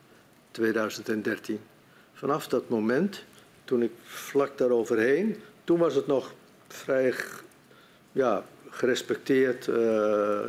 [0.51, 1.61] 2013.
[2.13, 3.25] Vanaf dat moment,
[3.65, 6.35] toen ik vlak daaroverheen, toen was het nog
[6.69, 7.15] vrij
[8.13, 9.75] ja, gerespecteerd eh,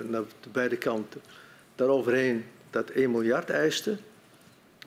[0.08, 1.22] naar de beide kanten.
[1.76, 3.98] Daaroverheen dat 1 miljard eiste.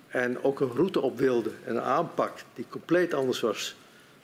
[0.09, 3.77] En ook een route op wilde en een aanpak die compleet anders was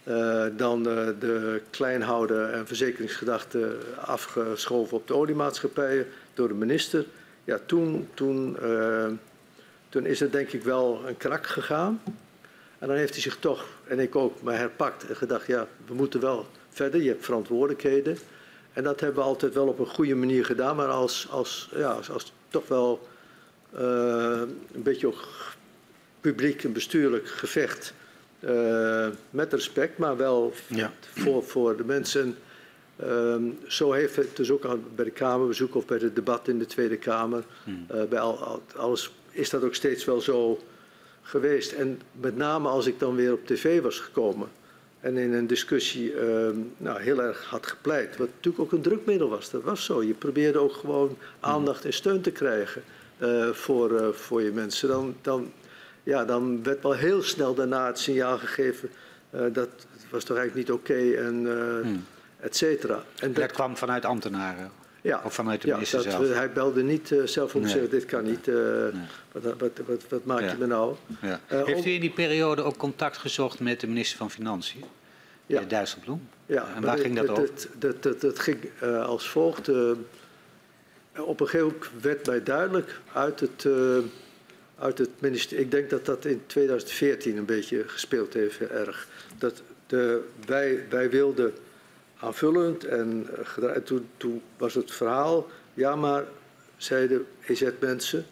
[0.04, 7.04] eh, dan eh, de kleinhouden en verzekeringsgedachte afgeschoven op de oliemaatschappijen door de minister.
[7.44, 9.06] Ja, toen, toen, eh,
[9.88, 12.02] toen is er denk ik wel een krak gegaan.
[12.78, 15.94] En dan heeft hij zich toch, en ik ook, maar herpakt en gedacht, ja, we
[15.94, 18.18] moeten wel verder, je hebt verantwoordelijkheden.
[18.72, 21.90] En dat hebben we altijd wel op een goede manier gedaan, maar als, als, ja,
[21.90, 23.08] als, als toch wel
[23.72, 25.28] een beetje ook
[26.20, 27.94] publiek en bestuurlijk gevecht.
[28.42, 30.92] Eh, met respect, maar wel Ja.
[31.00, 32.36] voor, voor de mensen.
[32.96, 36.58] Ehm, zo heeft het dus ook aan- bij de Kamerbezoek of bij het debat in
[36.58, 37.44] de Tweede Kamer.
[37.88, 40.58] eh, bij al, al- alles is dat ook steeds wel zo
[41.22, 41.72] geweest.
[41.72, 44.48] En met name als ik dan weer op tv was gekomen
[45.00, 48.16] en in een discussie ehm, nou, heel erg had gepleit.
[48.16, 49.50] Wat natuurlijk ook een drukmiddel was.
[49.50, 50.02] Dat was zo.
[50.02, 52.82] Je probeerde ook gewoon aandacht en steun te krijgen
[53.18, 54.88] eh, voor, voor je mensen.
[54.88, 55.52] Dan, dan,
[56.02, 58.90] ja, dan werd wel heel snel daarna het signaal gegeven
[59.30, 61.46] eh, dat het was toch eigenlijk niet oké en
[61.84, 61.90] eh
[62.46, 63.02] et cetera.
[63.18, 64.70] En Dat kwam vanuit ambtenaren.
[65.00, 66.34] ja, Of vanuit de ja, minister dat, zelf.
[66.34, 68.46] hij belde niet eh, zelf om te zeggen, dit kan niet.
[69.32, 70.50] wat, wat, wat, wat maak Ja.
[70.50, 70.94] je me nou?
[71.20, 71.40] Ja.
[71.46, 74.84] Heeft u in die periode ook contact gezocht met de minister van Financiën,
[75.46, 75.60] Ja.
[75.60, 76.28] Dijsselbloem?
[76.46, 77.48] Ja, en waar ging dat over?
[77.78, 78.58] Dat, dat, dat ging
[79.04, 79.68] als volgt.
[81.16, 83.66] op een gegeven moment werd mij duidelijk uit het,
[84.82, 85.64] uit het ministerie.
[85.64, 89.08] Ik denk dat dat in 2014 een beetje gespeeld heeft, erg.
[89.38, 91.54] Dat de, wij, wij wilden
[92.18, 93.26] aanvullend en,
[93.56, 95.48] eh, toen, toen was het verhaal.
[95.74, 96.24] Ja, maar
[96.76, 98.26] zeiden EZ-mensen,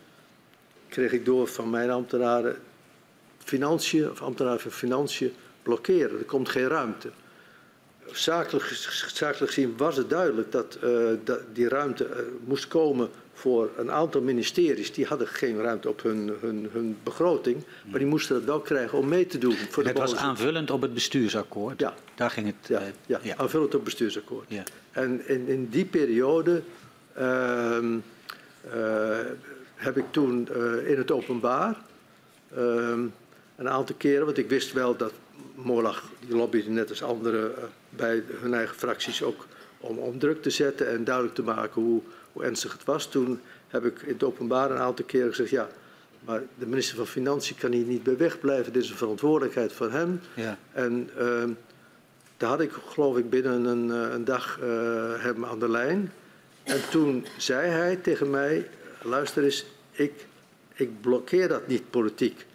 [0.88, 2.56] kreeg ik door van mijn ambtenaren,
[3.38, 5.32] financiën, of ambtenaren van financiën
[5.62, 6.18] blokkeren.
[6.18, 7.10] Er komt geen ruimte.
[8.06, 8.64] Zakelijk,
[9.12, 13.90] zakelijk gezien was het duidelijk dat, uh, dat die ruimte uh, moest komen voor een
[13.90, 14.92] aantal ministeries.
[14.92, 18.98] Die hadden geen ruimte op hun, hun, hun begroting, maar die moesten dat wel krijgen
[18.98, 19.54] om mee te doen.
[19.54, 21.80] Voor het was aanvullend op het bestuursakkoord?
[21.80, 21.94] Ja.
[22.14, 22.68] Daar ging het...
[22.68, 23.36] Ja, ja, ja.
[23.36, 24.46] aanvullend op het bestuursakkoord.
[24.48, 24.62] Ja.
[24.90, 26.62] En in, in die periode
[27.14, 27.98] ehm,
[29.74, 30.48] heb ik toen
[30.86, 31.76] in het openbaar
[32.54, 33.00] ehm,
[33.56, 35.12] een aantal keren, want ik wist wel dat
[35.54, 39.46] Molach, die lobbyde net als anderen uh, bij hun eigen fracties ook
[39.80, 42.00] om, om druk te zetten en duidelijk te maken hoe,
[42.32, 43.10] hoe ernstig het was.
[43.10, 45.68] Toen heb ik in het openbaar een aantal keren gezegd, ja,
[46.24, 48.72] maar de minister van Financiën kan hier niet bij wegblijven.
[48.72, 50.20] Dit is een verantwoordelijkheid van hem.
[50.34, 50.58] Ja.
[50.72, 51.42] En uh,
[52.36, 54.68] daar had ik, geloof ik, binnen een, uh, een dag uh,
[55.22, 56.12] hem aan de lijn.
[56.62, 58.68] En toen zei hij tegen mij,
[59.02, 60.26] luister eens, ik,
[60.74, 62.46] ik blokkeer dat niet politiek.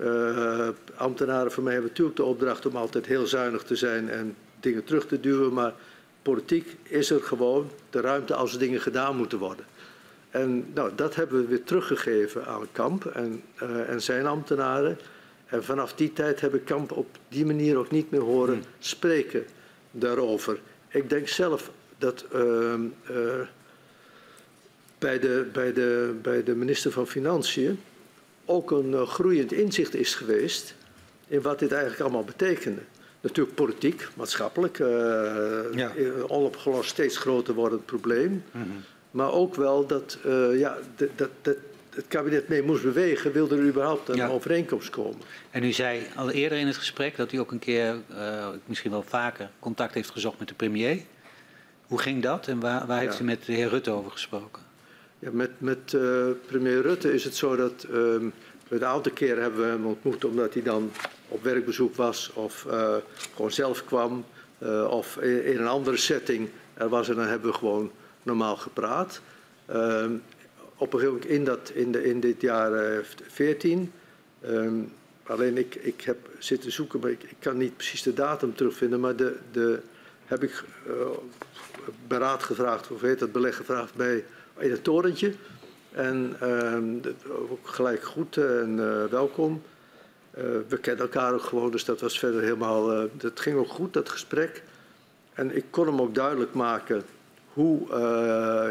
[0.00, 4.36] Uh, ambtenaren van mij hebben natuurlijk de opdracht om altijd heel zuinig te zijn en
[4.60, 5.52] dingen terug te duwen.
[5.52, 5.74] Maar
[6.22, 9.64] politiek is er gewoon de ruimte als dingen gedaan moeten worden.
[10.30, 14.98] En nou, dat hebben we weer teruggegeven aan Kamp en, uh, en zijn ambtenaren.
[15.46, 18.64] En vanaf die tijd heb ik Kamp op die manier ook niet meer horen hmm.
[18.78, 19.44] spreken
[19.90, 20.60] daarover.
[20.88, 22.40] Ik denk zelf dat uh,
[23.10, 23.40] uh,
[24.98, 27.80] bij, de, bij, de, bij de minister van Financiën
[28.44, 30.74] ook een uh, groeiend inzicht is geweest
[31.26, 32.80] in wat dit eigenlijk allemaal betekende.
[33.20, 34.88] Natuurlijk politiek, maatschappelijk, uh,
[35.72, 35.92] ja.
[36.26, 38.30] onopgelost steeds groter wordend probleem.
[38.30, 38.84] Mm -hmm.
[39.10, 41.56] Maar ook wel dat, uh, ja, dat, dat
[41.94, 44.28] het kabinet mee moest bewegen, wilde er überhaupt een ja.
[44.28, 45.20] overeenkomst komen.
[45.50, 48.90] En u zei al eerder in het gesprek dat u ook een keer, uh, misschien
[48.90, 51.00] wel vaker, contact heeft gezocht met de premier.
[51.86, 54.62] Hoe ging dat en waar, waar heeft u met de heer Rutte over gesproken?
[55.18, 55.96] Ja, met met
[56.46, 58.32] premier Rutte is het zo dat um,
[58.68, 60.90] een aantal keren hebben we hem ontmoet omdat hij dan
[61.28, 62.94] op werkbezoek was of uh,
[63.34, 64.24] gewoon zelf kwam
[64.58, 67.90] uh, of in, een andere setting er was en dan hebben we gewoon
[68.22, 69.20] normaal gepraat.
[69.70, 70.22] Um,
[70.76, 73.92] op een gegeven moment in, dat, in, de, in dit jaar 14.
[74.46, 74.92] Um,
[75.22, 79.00] alleen ik, ik heb zitten zoeken, maar ik, ik, kan niet precies de datum terugvinden,
[79.00, 79.80] maar de, de
[80.24, 80.64] heb ik
[82.06, 84.24] beraad gevraagd, of heet dat, beleg gevraagd bij
[84.58, 85.32] in het torentje.
[85.98, 89.62] En uh, ook gelijk goed en uh, welkom.
[90.38, 92.92] Uh, we kennen elkaar ook gewoon, dus dat was verder helemaal.
[92.92, 94.62] Uh, dat ging ook goed, dat gesprek.
[95.32, 97.02] En ik kon hem ook duidelijk maken
[97.52, 97.86] hoe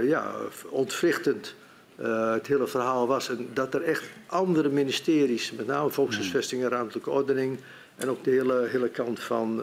[0.04, 0.32] ja,
[0.70, 1.56] ontwrichtend
[1.96, 3.30] het hele verhaal was.
[3.30, 7.60] En dat er echt andere ministeries, met name Volkshuisvesting en Ruimtelijke Ordening.
[7.96, 9.62] en ook de hele, hele kant van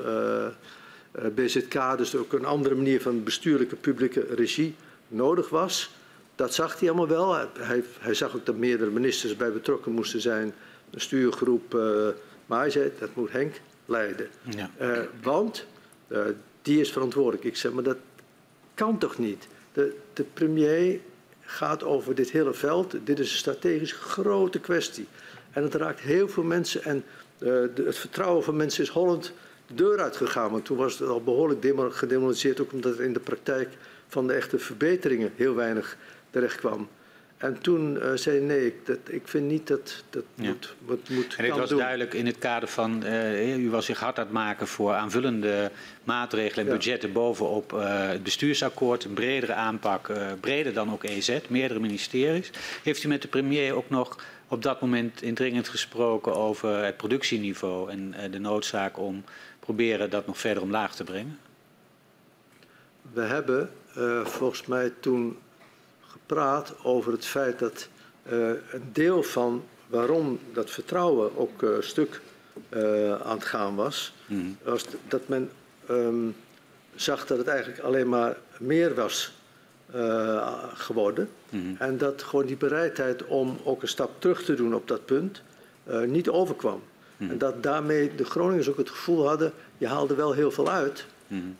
[1.34, 4.74] BZK, dus ook een andere manier van bestuurlijke publieke regie
[5.08, 5.90] nodig was.
[6.34, 7.34] Dat zag hij allemaal wel.
[7.58, 10.54] Hij, hij, zag ook dat meerdere ministers bij betrokken moesten zijn.
[10.90, 11.74] Een stuurgroep.
[11.74, 12.08] Uh,
[12.46, 14.28] maar hij zei, dat moet Henk leiden.
[14.42, 14.70] Ja.
[14.80, 15.66] Uh, want
[16.08, 16.20] uh,
[16.62, 17.44] die is verantwoordelijk.
[17.44, 17.96] Ik zeg, maar dat
[18.74, 19.48] kan toch niet?
[19.72, 21.00] De, de premier
[21.40, 22.96] gaat over dit hele veld.
[23.04, 25.06] Dit is een strategisch grote kwestie.
[25.50, 26.82] En het raakt heel veel mensen.
[26.84, 27.04] En
[27.38, 29.32] de, het vertrouwen van mensen is Holland
[29.66, 30.50] de deur uitgegaan.
[30.50, 32.60] Want toen was het al behoorlijk gedemoniseerd.
[32.60, 33.68] Ook omdat er in de praktijk
[34.08, 35.96] van de echte verbeteringen heel weinig
[36.34, 36.88] terecht kwam.
[37.36, 40.44] En toen uh, zei hij, nee, ik, dat, ik vind niet dat dat ja.
[40.44, 41.78] moet, moet En het was doen.
[41.78, 45.70] duidelijk in het kader van, uh, u was zich hard aan het maken voor aanvullende
[46.04, 46.76] maatregelen en ja.
[46.76, 52.50] budgetten bovenop uh, het bestuursakkoord, een bredere aanpak, breder dan ook EZ, meerdere ministeries.
[52.82, 57.90] Heeft u met de premier ook nog op dat moment indringend gesproken over het productieniveau
[57.90, 59.24] en de noodzaak om
[59.60, 61.38] proberen dat nog verder omlaag te brengen?
[63.12, 63.70] We hebben
[64.24, 65.36] volgens mij toen
[66.26, 67.88] gepraat over het feit dat
[68.32, 72.20] uh, een deel van waarom dat vertrouwen ook uh, stuk
[72.68, 74.56] uh, aan het gaan was, mm.
[74.62, 75.50] was dat men
[75.90, 76.36] um,
[76.94, 79.32] zag dat het eigenlijk alleen maar meer was
[80.74, 81.28] geworden.
[81.48, 81.76] Mm.
[81.78, 85.42] En dat gewoon die bereidheid om ook een stap terug te doen op dat punt
[86.06, 86.82] niet overkwam.
[87.16, 87.30] Mm.
[87.30, 91.06] En dat daarmee de Groningers ook het gevoel hadden, je haalde wel heel veel uit.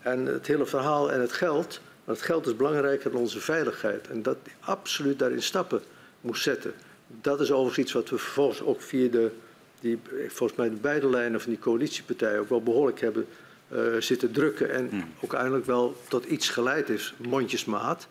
[0.01, 4.07] En het hele verhaal en het geld maar het geld is belangrijker dan onze veiligheid.
[4.07, 5.81] En dat absoluut daarin stappen
[6.21, 6.73] moest zetten.
[7.07, 9.31] Dat is overigens iets wat we vervolgens ook via de,
[9.79, 13.25] die, volgens mij de beide lijnen van die coalitiepartijen ook wel behoorlijk hebben
[13.73, 14.69] uh, zitten drukken.
[14.69, 14.99] En hmm.
[15.15, 18.07] ook uiteindelijk wel tot iets geleid is, mondjesmaat.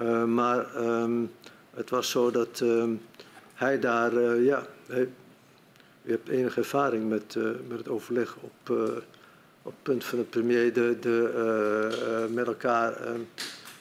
[0.00, 1.30] Uh, maar um,
[1.74, 3.00] het was zo dat um,
[3.54, 5.08] hij daar, uh, ja, hij,
[6.02, 7.36] u hebt enige ervaring met,
[7.68, 8.76] met het overleg op
[9.68, 12.92] op het punt van de premier de, de, uh, uh, met elkaar.
[13.00, 13.10] Uh,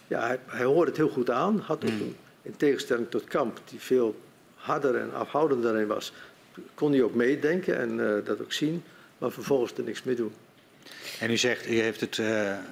[0.08, 1.60] ja, hij, hij, hoorde het heel goed aan.
[1.60, 2.16] Had ook mm.
[2.42, 4.20] in tegenstelling tot Kamp, die veel
[4.56, 6.14] harder en afhoudender daarin was,
[6.74, 8.84] kon hij ook meedenken en dat ook zien,
[9.18, 10.34] maar vervolgens er niks mee doen.
[11.20, 12.22] En u zegt, u heeft het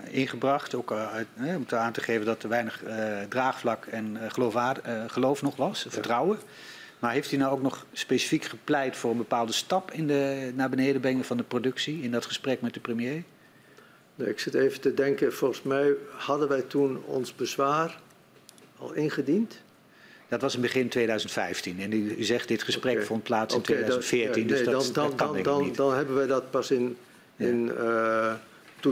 [0.09, 2.83] ingebracht, ook eh, om te aan te geven dat er weinig
[3.29, 4.17] draagvlak en
[5.07, 5.89] geloof nog was, ja.
[5.89, 6.37] vertrouwen.
[6.99, 10.69] Maar heeft u nou ook nog specifiek gepleit voor een bepaalde stap in de naar
[10.69, 13.23] beneden brengen van de productie in dat gesprek met de premier?
[14.15, 17.99] Nee, ik zit even te denken, volgens mij hadden wij toen ons bezwaar
[18.77, 19.63] al ingediend.
[20.27, 21.79] Dat was in begin 2015.
[21.79, 23.05] En u, zegt dit gesprek okay.
[23.05, 24.47] vond plaats in okay, 2014.
[24.47, 25.75] Dat, dus dat, dan, dat kan dan, dan, niet.
[25.75, 26.97] dan hebben wij dat pas in...
[27.37, 28.33] in uh,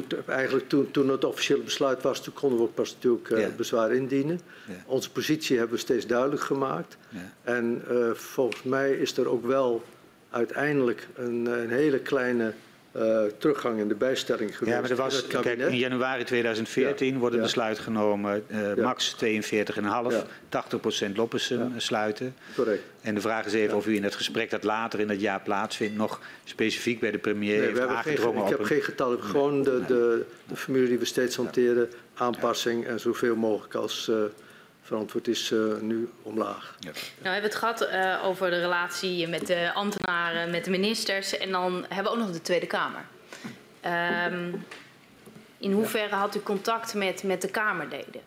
[0.01, 3.41] toen, eigenlijk toen, toen het officiële besluit was, toen konden we ook pas natuurlijk uh,
[3.41, 3.49] ja.
[3.57, 4.39] bezwaar indienen.
[4.67, 4.73] Ja.
[4.85, 6.97] Onze positie hebben we steeds duidelijk gemaakt.
[7.09, 7.33] Ja.
[7.43, 9.83] En uh, volgens mij is er ook wel
[10.29, 12.53] uiteindelijk een, een hele kleine
[12.97, 14.75] uh, teruggang in de bijstelling geweest.
[14.75, 17.19] Ja, maar er was, kijk, in januari 2014 ja.
[17.19, 17.45] wordt een ja.
[17.45, 18.83] besluit genomen, uh, ja.
[18.83, 22.35] max 42,5, 80% Loppersum sluiten.
[22.55, 22.81] Correct.
[23.01, 25.41] En de vraag is even of u in het gesprek dat later in het jaar
[25.41, 28.65] plaatsvindt, nog specifiek bij de premier nee, heeft aangedrongen geen, Ik heb een...
[28.65, 33.75] geen getal, gewoon de, de, de formule die we steeds hanteren, aanpassing en zoveel mogelijk
[33.75, 34.15] als uh,
[34.83, 36.75] verantwoord is uh, nu omlaag.
[36.79, 36.91] Ja.
[36.91, 41.37] Nou, we hebben het gehad uh, over de relatie met de ambtenaren, met de ministers
[41.37, 43.05] en dan hebben we ook nog de Tweede Kamer.
[44.31, 44.65] Um,
[45.57, 46.17] in hoeverre ja.
[46.17, 48.21] had u contact met, met de Kamerleden?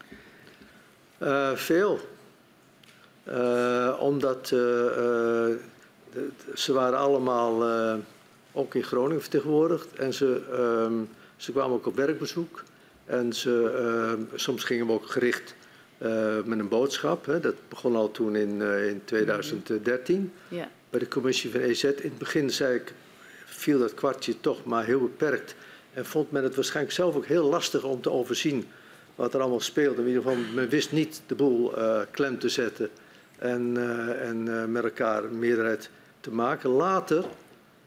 [1.18, 2.00] Uh, veel.
[3.98, 5.60] omdat de,
[6.12, 7.64] de, ze waren allemaal
[8.52, 10.42] ook in Groningen vertegenwoordigd en ze,
[10.86, 12.62] um, ze kwamen ook op werkbezoek.
[13.04, 15.54] En ze, soms gingen we ook gericht
[16.44, 17.27] met een boodschap.
[17.27, 17.40] Hè.
[17.40, 20.68] Dat begon al toen in, uh, in 2013 ja.
[20.90, 21.85] bij de commissie van EZ.
[21.85, 22.93] In het begin zei ik,
[23.44, 25.55] viel dat kwartje toch maar heel beperkt.
[25.93, 28.66] En vond men het waarschijnlijk zelf ook heel lastig om te overzien
[29.14, 30.01] wat er allemaal speelde.
[30.02, 32.90] In ieder geval, men wist niet de boel uh, klem te zetten
[33.39, 33.77] en,
[34.20, 35.90] en met elkaar een meerderheid
[36.20, 36.70] te maken.
[36.70, 37.24] Later,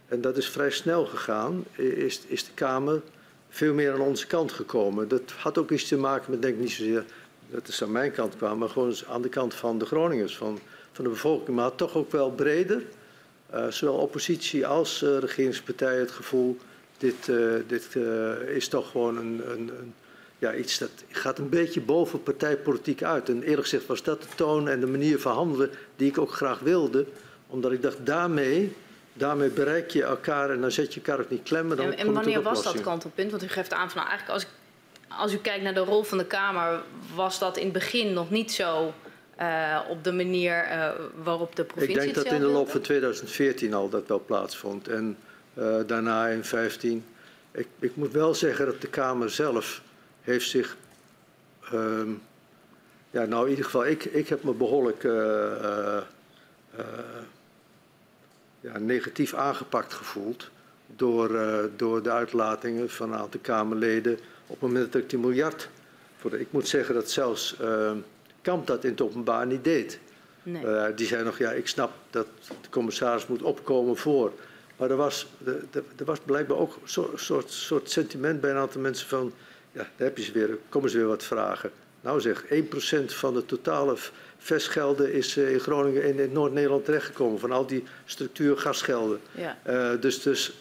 [0.07, 3.01] en dat is vrij snel gegaan, is, is de Kamer
[3.49, 5.07] veel meer aan onze kant gekomen.
[5.07, 7.05] Dat had ook iets te maken met, denk ik niet zozeer
[7.49, 10.59] dat is aan mijn kant kwam, maar gewoon aan de kant van de Groningers, van,
[10.91, 11.57] van de bevolking.
[11.57, 12.81] Maar toch ook wel breder,
[13.53, 16.57] uh, zowel oppositie als uh, regeringspartijen het gevoel,
[16.97, 17.95] dit, uh, dit
[18.47, 19.93] is toch gewoon een, een, een,
[20.37, 23.29] ja, iets dat gaat een beetje boven partijpolitiek uit.
[23.29, 26.31] En eerlijk gezegd was dat de toon en de manier van handelen die ik ook
[26.31, 27.05] graag wilde,
[27.47, 28.75] omdat ik dacht daarmee...
[29.13, 31.77] Daarmee bereik je elkaar en dan zet je elkaar ook niet klemmen.
[31.77, 33.31] Dan en, en wanneer was dat kantelpunt?
[33.31, 34.49] Want u geeft aan van nou, eigenlijk als ik
[35.17, 36.81] als u kijkt naar de rol van de Kamer,
[37.15, 38.93] was dat in het begin nog niet zo
[39.39, 40.89] uh, op de manier uh,
[41.23, 44.87] waarop de provincie Ik denk dat in de loop van 2014 al dat wel plaatsvond.
[44.87, 45.17] En
[45.53, 47.05] uh, daarna in 2015.
[47.51, 49.81] Ik, ik, moet wel zeggen dat de Kamer zelf
[50.21, 50.77] heeft zich...
[51.73, 52.21] Um,
[53.11, 55.03] ja, nou in ieder geval, ik, ik heb me behoorlijk
[58.61, 60.49] ja, negatief aangepakt gevoeld...
[60.95, 61.39] Door,
[61.75, 64.19] door de uitlatingen van een aantal Kamerleden
[64.49, 65.69] op het moment dat ik die miljard.
[66.17, 67.91] Voor de, ik moet zeggen dat zelfs uh,
[68.41, 69.99] Kamp dat in het openbaar niet deed.
[70.43, 70.63] Nee.
[70.63, 72.27] Uh, die zei nog, ja, ik snap dat
[72.61, 74.31] de commissaris moet opkomen voor.
[74.77, 75.27] Maar er was,
[75.73, 79.33] er was blijkbaar ook een soort, soort, soort sentiment bij een aantal mensen van...
[79.71, 81.71] ja, daar heb je ze weer, komen ze weer wat vragen.
[82.01, 82.47] Nou zeg, 1%
[83.05, 83.95] van de totale
[84.37, 87.39] vestgelden is uh, in Groningen en in Noord-Nederland terechtgekomen.
[87.39, 89.19] Van al die structuur gasgelden.
[89.31, 89.57] Ja.
[89.67, 90.53] Uh, dus, dus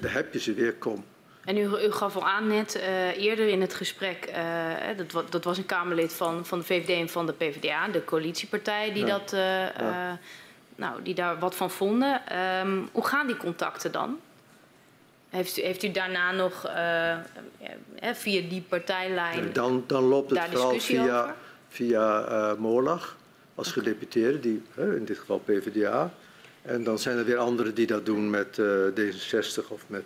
[0.00, 1.04] daar heb je ze weer, kom.
[1.44, 5.44] En u, u, gaf al aan net uh, eerder in het gesprek, uh, dat, dat,
[5.44, 9.18] was een Kamerlid van, van de VVD en van de PvdA, de coalitiepartijen die, ja.
[9.18, 10.18] dat, uh, ja.
[10.76, 12.22] nou, die daar wat van vonden.
[12.60, 14.18] Um, hoe gaan die contacten dan?
[15.28, 16.60] Heeft u, heeft u daarna nog
[18.00, 19.52] via die partijlijn.
[19.52, 21.36] Dan, dan loopt het vooral via,
[21.68, 23.16] via Moorlag
[23.54, 23.82] als okay.
[23.82, 26.12] gedeputeerde, die, in dit geval PvdA.
[26.62, 28.60] En dan zijn er weer anderen die dat doen met
[28.94, 30.04] D66 of met.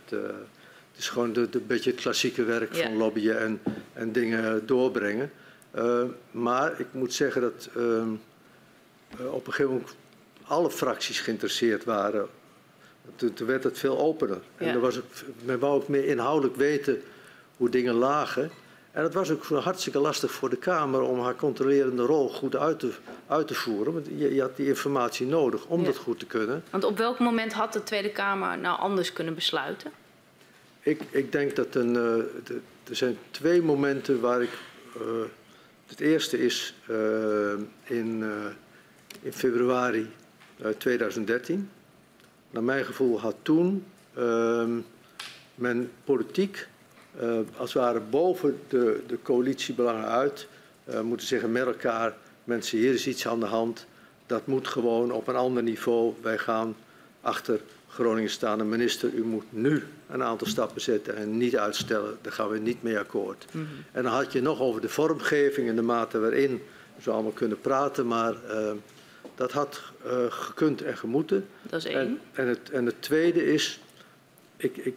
[0.94, 2.82] Het is gewoon de, de beetje het klassieke werk ja.
[2.82, 3.60] van lobbyen en,
[3.92, 5.32] en dingen doorbrengen.
[5.76, 8.02] Uh, maar ik moet zeggen dat uh,
[9.32, 9.96] op een gegeven moment
[10.46, 12.28] alle fracties geïnteresseerd waren.
[13.16, 14.38] Toen, toen werd het veel opener.
[14.58, 14.66] Ja.
[14.66, 15.04] En er was ook,
[15.44, 17.02] men wou ook meer inhoudelijk weten
[17.56, 18.50] hoe dingen lagen.
[18.92, 22.78] En het was ook hartstikke lastig voor de Kamer om haar controlerende rol goed uit
[22.78, 22.92] te,
[23.26, 23.92] uit te voeren.
[23.92, 25.86] Want je, je had die informatie nodig om ja.
[25.86, 26.64] dat goed te kunnen.
[26.70, 29.90] Want op welk moment had de Tweede Kamer nou anders kunnen besluiten?
[30.84, 34.50] Ik, ik denk dat een, de, er zijn twee momenten waar ik.
[34.96, 35.02] Uh,
[35.86, 37.52] het eerste is uh,
[37.82, 38.24] in,
[39.22, 40.10] in februari
[40.78, 41.70] 2013.
[42.50, 43.84] Naar mijn gevoel had toen
[44.14, 44.78] ehm,
[45.54, 46.66] men politiek,
[47.56, 50.48] als het ware boven de, de coalitiebelangen uit,
[51.02, 53.86] moeten zeggen met elkaar: mensen, hier is iets aan de hand.
[54.26, 56.14] Dat moet gewoon op een ander niveau.
[56.22, 56.76] Wij gaan
[57.20, 57.60] achter
[57.94, 62.18] Groningen staande minister, u moet nu een aantal stappen zetten en niet uitstellen.
[62.22, 63.46] Daar gaan we niet mee akkoord.
[63.50, 63.64] Mhm.
[63.92, 66.62] En dan had je nog over de vormgeving en de mate waarin
[67.04, 68.70] we allemaal kunnen praten, maar uh,
[69.34, 71.46] dat had uh, gekund en gemoeten.
[71.62, 71.96] Dat is één.
[71.96, 73.80] En, en, het, en het tweede is,
[74.56, 74.94] ik, ik,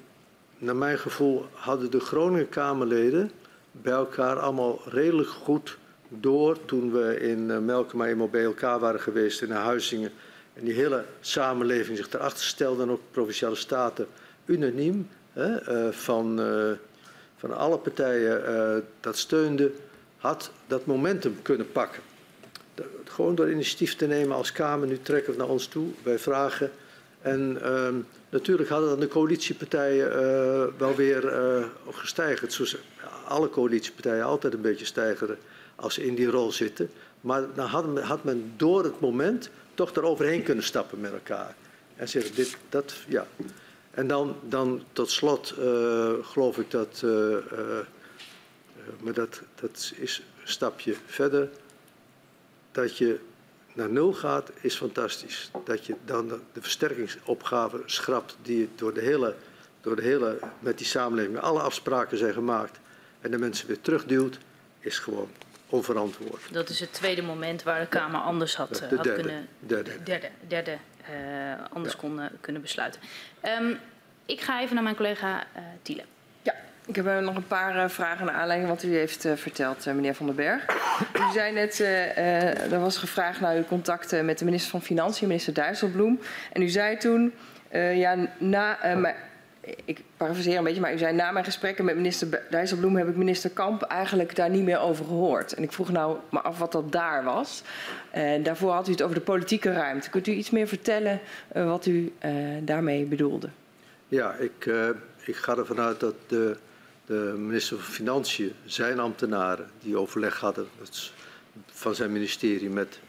[0.57, 3.31] naar mijn gevoel hadden de Groningen Kamerleden
[3.71, 5.77] bij elkaar allemaal redelijk goed
[6.09, 10.11] door toen we in uh, Melkema bij elkaar waren geweest in Huizingen.
[10.57, 14.07] En die hele samenleving zich erachter stelde en ook provinciale staten
[14.45, 16.71] unaniem hè, uh, van, uh,
[17.37, 19.71] van alle partijen dat steunde,
[20.17, 22.01] had dat momentum kunnen pakken.
[23.03, 26.71] Gewoon door initiatief te nemen als Kamer, nu trekken naar ons toe, wij vragen.
[27.21, 27.87] En uh,
[28.29, 30.09] natuurlijk hadden dan de coalitiepartijen
[30.77, 31.33] wel weer
[31.91, 32.53] gestijgerd.
[32.53, 32.77] Zoals
[33.25, 35.37] alle coalitiepartijen altijd een beetje stijgeren
[35.75, 36.89] als ze in die rol zitten.
[37.21, 37.67] Maar dan
[37.99, 41.55] had men door het moment toch eroverheen kunnen stappen met elkaar.
[41.95, 43.27] En zeggen, dit, dat, ja.
[43.91, 47.37] En dan, dan tot slot uh, geloof ik dat, uh, uh,
[48.99, 51.49] maar dat, dat is een stapje verder,
[52.71, 53.19] dat je
[53.73, 55.51] naar nul gaat, is fantastisch.
[55.63, 59.35] Dat je dan de versterkingsopgave schrapt die door de hele,
[59.81, 62.79] door de hele met die samenleving, alle afspraken zijn gemaakt
[63.21, 64.37] en de mensen weer terugduwt,
[64.79, 65.29] is gewoon
[65.69, 66.41] onverantwoord.
[66.51, 70.03] Dat is het tweede moment waar de Kamer anders had, de had derde, kunnen, derde.
[70.03, 70.77] derde, derde
[71.09, 71.99] uh, anders ja.
[71.99, 73.01] kon uh, kunnen besluiten.
[73.61, 73.79] Um,
[74.25, 76.03] ik ga even naar mijn collega uh, Tiele.
[76.41, 76.53] Ja,
[76.85, 80.15] ik heb nog een paar uh, vragen naar aanleiding wat u heeft uh, verteld, meneer
[80.15, 80.65] Van den Berg.
[81.13, 85.27] U zei net, uh, er was gevraagd naar uw contacten met de minister van Financiën,
[85.27, 86.19] minister Dijsselbloem.
[86.53, 87.33] En u zei toen,
[87.71, 89.15] ja, na, maar,
[89.85, 93.15] ik parafraseer een beetje, maar u zei na mijn gesprekken met minister Dijsselbloem heb ik
[93.15, 95.53] minister Kamp eigenlijk daar niet meer over gehoord.
[95.53, 97.61] En ik vroeg nou maar af wat dat daar was.
[98.11, 100.09] En daarvoor had u het over de politieke ruimte.
[100.09, 101.19] Kunt u iets meer vertellen
[101.53, 102.13] wat u
[102.63, 103.49] daarmee bedoelde?
[104.07, 104.89] Ja, ik, uh,
[105.25, 106.57] ik ga ervan uit dat de,
[107.05, 110.67] de, minister van Financiën, zijn ambtenaren die overleg hadden
[111.65, 112.99] van zijn ministerie met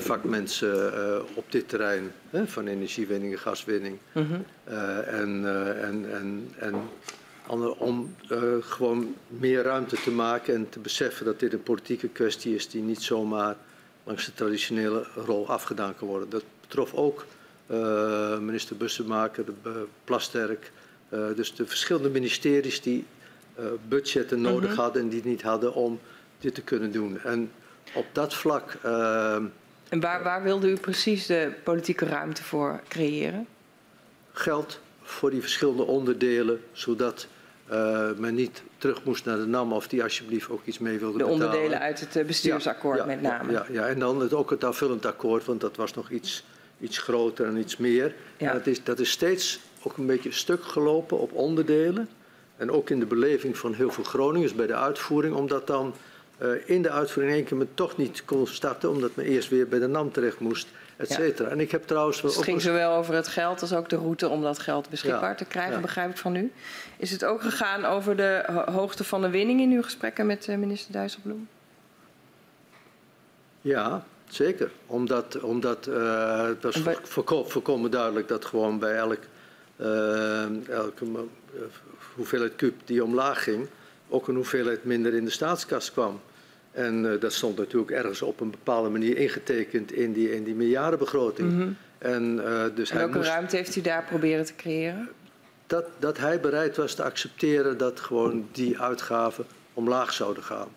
[0.00, 3.98] vakmensen uh, op dit terrein hè, van energiewinning en gaswinning.
[4.12, 4.44] Mm -hmm.
[4.68, 5.44] uh, en,
[5.82, 6.74] en, en, en
[7.78, 8.14] om
[8.60, 12.82] gewoon meer ruimte te maken en te beseffen dat dit een politieke kwestie is die
[12.82, 13.56] niet zomaar
[14.04, 16.30] langs de traditionele rol afgedaan kan worden.
[16.30, 17.26] Dat betrof ook
[17.70, 19.72] uh, minister Bussemaker, de uh,
[20.04, 20.72] Plasterk.
[21.36, 23.04] Dus de verschillende ministeries die
[23.88, 24.84] budgetten nodig mm -hmm.
[24.84, 26.00] hadden en die het niet hadden om
[26.38, 27.18] dit te kunnen doen.
[27.20, 27.50] En
[27.94, 28.78] op dat vlak.
[29.88, 33.46] En waar, waar wilde u precies de politieke ruimte voor creëren?
[34.32, 37.26] Geld voor die verschillende onderdelen, zodat
[38.16, 41.24] men niet terug moest naar de NAM of die alsjeblieft ook iets mee wilde de
[41.24, 41.40] betalen.
[41.40, 43.52] De onderdelen uit het bestuursakkoord ja, ja, met name.
[43.52, 46.44] Ja, ja, en dan het, ook het aanvullend akkoord, want dat was nog iets
[46.80, 48.14] iets groter en iets meer.
[48.36, 48.48] Ja.
[48.48, 52.08] En dat, is, dat is steeds ook een beetje stuk gelopen op onderdelen.
[52.56, 55.94] En ook in de beleving van heel veel Groningers bij de uitvoering, omdat dan
[56.38, 59.48] uh, in de uitvoering in één keer men toch niet kon starten, omdat men eerst
[59.48, 61.48] weer bij de NAM terecht moest, et cetera.
[61.48, 61.54] Ja.
[61.54, 62.20] En ik heb trouwens...
[62.20, 65.30] Dus het ging zowel over het geld als ook de route om dat geld beschikbaar
[65.30, 65.34] ja.
[65.34, 66.52] te krijgen, begrijp ik van u.
[66.96, 70.46] Is het ook gegaan over de ho hoogte van de winning in uw gesprekken met
[70.48, 71.48] uh, minister Dijsselbloem?
[73.60, 76.96] Ja, Zeker, omdat, omdat uh, het was bij...
[77.44, 79.18] voorkomen duidelijk dat gewoon bij elk,
[79.76, 81.04] uh, elke
[82.14, 83.68] hoeveelheid kuub die omlaag ging,
[84.08, 86.20] ook een hoeveelheid minder in de staatskas kwam.
[86.70, 91.50] En dat stond natuurlijk ergens op een bepaalde manier ingetekend in die, in die miljardenbegroting.
[91.50, 91.76] Mm -hmm.
[91.98, 92.36] En,
[92.74, 93.28] dus en welke moest...
[93.28, 95.08] ruimte heeft u daar proberen te creëren?
[95.66, 99.44] Dat, dat hij bereid was te accepteren dat gewoon die uitgaven
[99.74, 100.68] omlaag zouden gaan.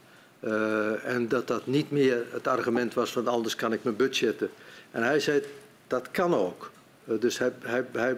[0.43, 4.49] Uh, en dat dat niet meer het argument was van anders kan ik mijn budgetten.
[4.91, 5.41] En hij zei
[5.87, 6.71] dat kan ook.
[7.03, 8.15] Dus hij, hij, hij,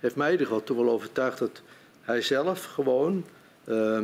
[0.00, 1.62] heeft mij in ieder geval toen wel overtuigd dat
[2.00, 3.24] hij zelf gewoon,
[3.64, 3.98] uh,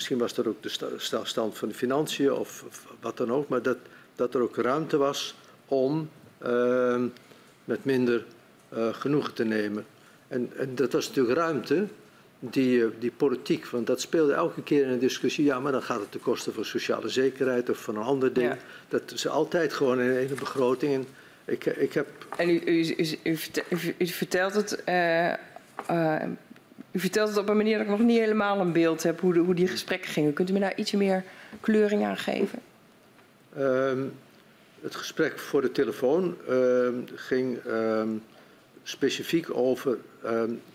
[0.00, 2.64] misschien was dat ook de stand van de financiën of,
[3.00, 3.76] wat dan ook, maar dat,
[4.14, 5.34] dat er ook ruimte was
[5.66, 7.06] om ehm,
[7.64, 8.24] met minder
[8.68, 9.86] eh, genoegen te nemen.
[10.28, 11.86] En, en dat was natuurlijk ruimte
[12.38, 15.44] die, die politiek, want dat speelde elke keer in een discussie.
[15.44, 18.48] Ja, maar dan gaat het ten koste van sociale zekerheid of van een ander ding.
[18.48, 18.58] Ja.
[18.88, 20.94] Dat is altijd gewoon in een begroting.
[20.94, 21.06] En
[21.44, 22.06] ik, ik heb...
[22.36, 23.38] En u, u, u,
[23.98, 24.82] u, vertelt het.
[24.88, 25.32] Uh,
[26.90, 29.32] u vertelt het op een manier dat ik nog niet helemaal een beeld heb hoe,
[29.32, 30.32] de, hoe die gesprekken gingen.
[30.32, 31.24] Kunt u me daar ietsje meer
[31.60, 32.58] kleuring aan geven?
[33.58, 34.12] Um,
[34.80, 38.22] het gesprek voor de telefoon um, ging um,
[38.82, 39.98] specifiek over.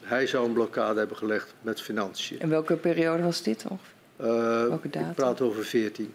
[0.01, 2.39] Hij zou een blokkade hebben gelegd met financiën.
[2.39, 3.79] En welke periode was dit nog?
[4.21, 4.27] Uh,
[4.67, 5.09] welke datum?
[5.09, 6.13] Ik praat over 14.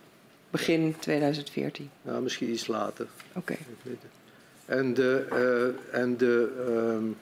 [0.50, 1.90] Begin 2014?
[2.02, 3.06] Nou, misschien iets later.
[3.34, 3.56] Oké.
[3.84, 3.98] Okay.
[4.64, 5.26] En de.
[5.92, 7.12] Uh, en de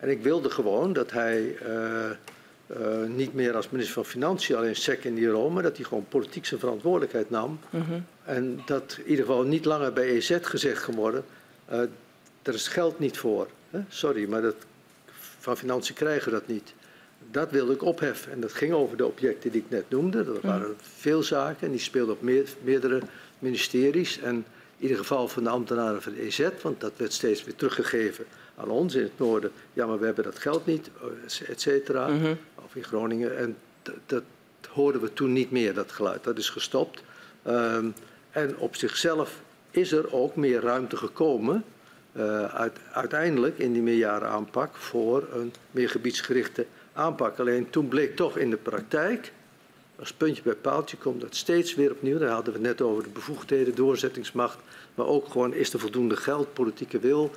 [0.00, 2.10] En ik wilde gewoon dat hij uh,
[2.80, 5.84] uh, niet meer als minister van Financiën alleen sec in die rol, maar dat hij
[5.84, 7.58] gewoon politiek zijn verantwoordelijkheid nam.
[7.70, 8.04] Mm -hmm.
[8.24, 11.24] En dat in ieder geval niet langer bij EZ gezegd geworden,
[11.72, 11.80] uh,
[12.42, 13.48] er is geld niet voor.
[13.70, 13.80] Hè?
[13.88, 14.54] Sorry, maar dat,
[15.38, 16.74] van Financiën krijgen we dat niet.
[17.30, 18.32] Dat wilde ik opheffen.
[18.32, 20.24] En dat ging over de objecten die ik net noemde.
[20.24, 20.74] Dat waren mm.
[20.98, 23.00] veel zaken en die speelden op meer, meerdere
[23.38, 24.20] ministeries.
[24.20, 24.44] En in
[24.86, 28.24] ieder geval van de ambtenaren van de EZ, want dat werd steeds weer teruggegeven
[28.60, 29.50] aan ons in het noorden.
[29.72, 30.90] Ja, maar we hebben dat geld niet,
[31.46, 32.08] et cetera.
[32.08, 32.38] Mm -hmm.
[32.54, 33.36] Of in Groningen.
[33.38, 33.56] En
[34.06, 34.22] dat
[34.68, 36.24] hoorden we toen niet meer, dat geluid.
[36.24, 37.02] Dat is gestopt.
[37.46, 37.94] Um,
[38.30, 41.64] en op zichzelf is er ook meer ruimte gekomen.
[42.16, 47.38] Uh, uit, uiteindelijk in die meerjarenaanpak voor een meer gebiedsgerichte aanpak.
[47.38, 49.32] Alleen toen bleek toch in de praktijk,
[49.98, 52.18] als puntje bij paaltje komt dat steeds weer opnieuw.
[52.18, 54.58] Daar hadden we het net over de bevoegdheden, doorzettingsmacht.
[54.94, 57.30] Maar ook gewoon is er voldoende geld, politieke wil,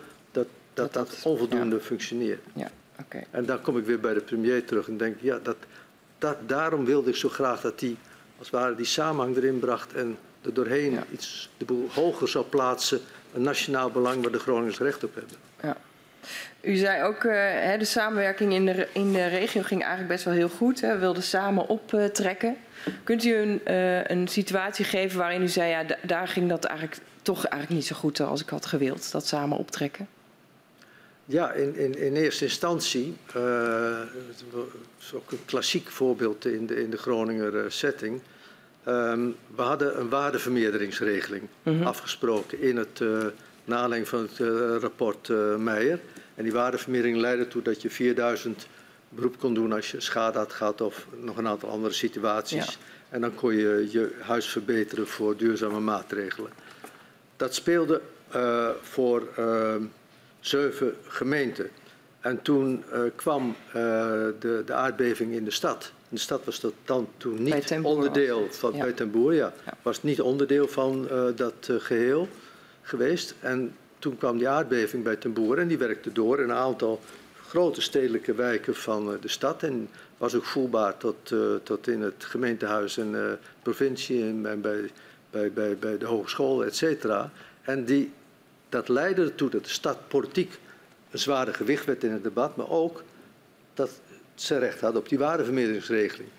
[0.74, 1.82] dat dat, onvoldoende ja.
[1.82, 2.42] functioneert.
[2.54, 2.70] Ja,
[3.00, 3.26] okay.
[3.32, 5.58] En dan kom ik weer bij de premier terug en denk, ja, dat,
[6.18, 7.98] dat, daarom wilde ik zo graag dat die,
[8.38, 11.04] als het ware, die samenhang erin bracht en er doorheen ja.
[11.12, 13.00] iets de boel hoger zou plaatsen.
[13.34, 15.38] Een nationaal belang waar de Groningers recht op hebben.
[15.62, 15.78] Ja.
[16.62, 20.24] U zei ook, uh, hè, de samenwerking in de, in de regio ging eigenlijk best
[20.24, 20.82] wel heel goed.
[20.82, 20.94] Hè.
[20.94, 22.58] We wilden samen optrekken.
[23.04, 27.00] Kunt u een, uh, een situatie geven waarin u zei, ja, daar ging dat eigenlijk
[27.22, 30.08] toch eigenlijk niet zo goed als ik had gewild, dat samen optrekken?
[31.26, 33.34] Ja, in, in, in eerste instantie, uh,
[34.52, 34.68] dat
[35.00, 38.22] is ook een klassiek voorbeeld in de, in de Groninger setting.
[38.88, 41.88] Um, we hadden een waardevermeerderingsregeling mm -hmm.
[41.88, 43.26] afgesproken in het uh,
[44.04, 46.00] van het uh, rapport uh, Meijer.
[46.36, 48.68] En die waardevermeerdering leidde toe dat je 4000
[49.10, 52.66] beroep kon doen als je schade had gehad of nog een aantal andere situaties.
[52.66, 52.72] Ja.
[53.10, 56.52] En dan kon je je huis verbeteren voor duurzame maatregelen.
[57.36, 58.02] Dat speelde
[58.82, 59.84] voor ehm,
[60.44, 61.70] zeven gemeenten.
[62.20, 62.84] En toen
[63.16, 68.48] kwam de, de aardbeving in de stad de stad was dat dan toen niet onderdeel
[68.50, 68.84] van ja.
[68.84, 69.74] bij ten Boer, ja, ja.
[69.82, 72.28] was niet onderdeel van uh, dat geheel
[72.82, 73.36] geweest.
[73.40, 77.00] En toen kwam die aardbeving bij ten Boer en die werkte door in een aantal
[77.48, 79.64] grote stedelijke wijken van de stad.
[79.64, 81.34] En was ook voelbaar tot,
[81.64, 84.92] tot in het gemeentehuis en provincie en, en bij,
[85.30, 87.32] bij, bij, bij de hogeschool, et cetera.
[87.62, 88.12] En die,
[88.74, 90.60] dat leidde ertoe dat de stad politiek
[91.12, 93.04] een zware gewicht werd in het debat, maar ook
[93.74, 93.90] dat
[94.36, 96.30] ze recht hadden op die waardevermeerderingsregeling.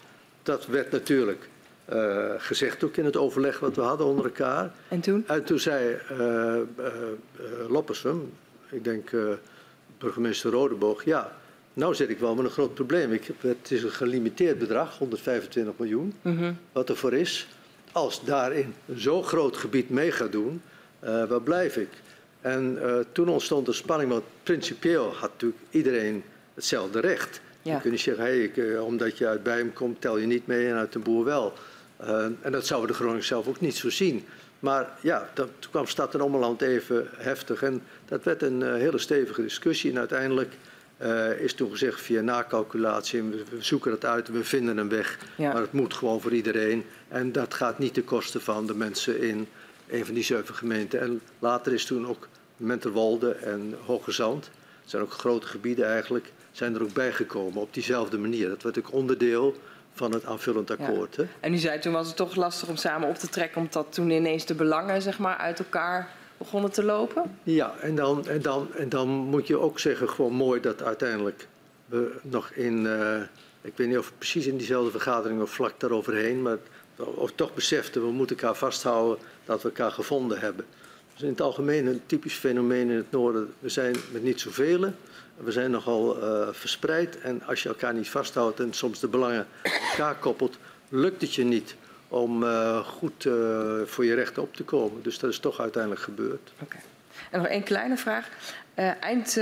[0.43, 1.49] Dat werd natuurlijk
[1.93, 4.73] uh, gezegd ook in het overleg wat we hadden onder elkaar.
[4.89, 5.25] En toen?
[5.27, 6.95] En toen zei uh, uh,
[7.69, 8.33] Loppersum,
[8.71, 9.11] ik denk
[9.99, 11.37] burgemeester Rodeboog, ja,
[11.73, 13.13] nou zit ik wel met een groot probleem.
[13.13, 16.59] Ik het is een gelimiteerd bedrag, 125 miljoen, -hmm.
[16.73, 17.49] wat er voor is.
[17.93, 20.63] Als daarin een zo groot gebied mee gaat doen,
[21.01, 21.89] waar blijf ik?
[22.45, 22.79] En
[23.13, 27.41] toen ontstond er spanning, want principieel had natuurlijk iedereen hetzelfde recht.
[27.63, 27.75] Ja.
[27.75, 30.47] Je kunt niet zeggen, hey, ik, uh, omdat je uit Bijm komt, tel je niet
[30.47, 31.53] mee en uit de boer wel.
[32.03, 34.25] Uh, en dat zouden de Groningers zelf ook niet zo zien.
[34.59, 37.63] Maar ja, dat, toen kwam Stad en Ommeland even heftig.
[37.63, 39.91] En dat werd een uh, hele stevige discussie.
[39.91, 40.53] En uiteindelijk
[41.39, 45.19] is toen gezegd via nakalculatie, we, we zoeken dat uit, we vinden een weg.
[45.37, 45.53] Ja.
[45.53, 46.85] Maar het moet gewoon voor iedereen.
[47.09, 49.47] En dat gaat niet ten koste van de mensen in
[49.89, 51.01] een van die zeven gemeenten.
[51.01, 54.43] En later is toen ook Menterwolde en Hoge Zand.
[54.81, 58.49] Dat zijn ook grote gebieden eigenlijk zijn er ook bijgekomen op diezelfde manier.
[58.49, 59.55] Dat werd ook onderdeel
[59.93, 61.17] van het aanvullend akkoord.
[61.17, 61.23] Ja.
[61.23, 61.29] Hè?
[61.41, 64.11] En u zei toen was het toch lastig om samen op te trekken, omdat toen
[64.11, 67.39] ineens de belangen zeg maar, uit elkaar begonnen te lopen?
[67.43, 71.47] Ja, en dan, en, dan, en dan moet je ook zeggen, gewoon mooi dat uiteindelijk
[71.87, 73.17] we nog in, uh,
[73.61, 76.57] ik weet niet of precies in diezelfde vergadering of vlak daaroverheen, maar
[76.97, 80.65] of toch beseften, we moeten elkaar vasthouden dat we elkaar gevonden hebben.
[81.15, 84.93] Dus in het algemeen een typisch fenomeen in het noorden, we zijn met niet zoveel.
[85.37, 89.47] We zijn nogal uh, verspreid en als je elkaar niet vasthoudt en soms de belangen
[89.91, 90.59] elkaar koppelt,
[90.89, 91.77] lukt het je niet
[92.09, 95.03] om uh, goed uh, voor je rechten op te komen.
[95.03, 96.53] Dus dat is toch uiteindelijk gebeurd.
[97.31, 98.29] En nog één kleine vraag.
[99.01, 99.39] eind,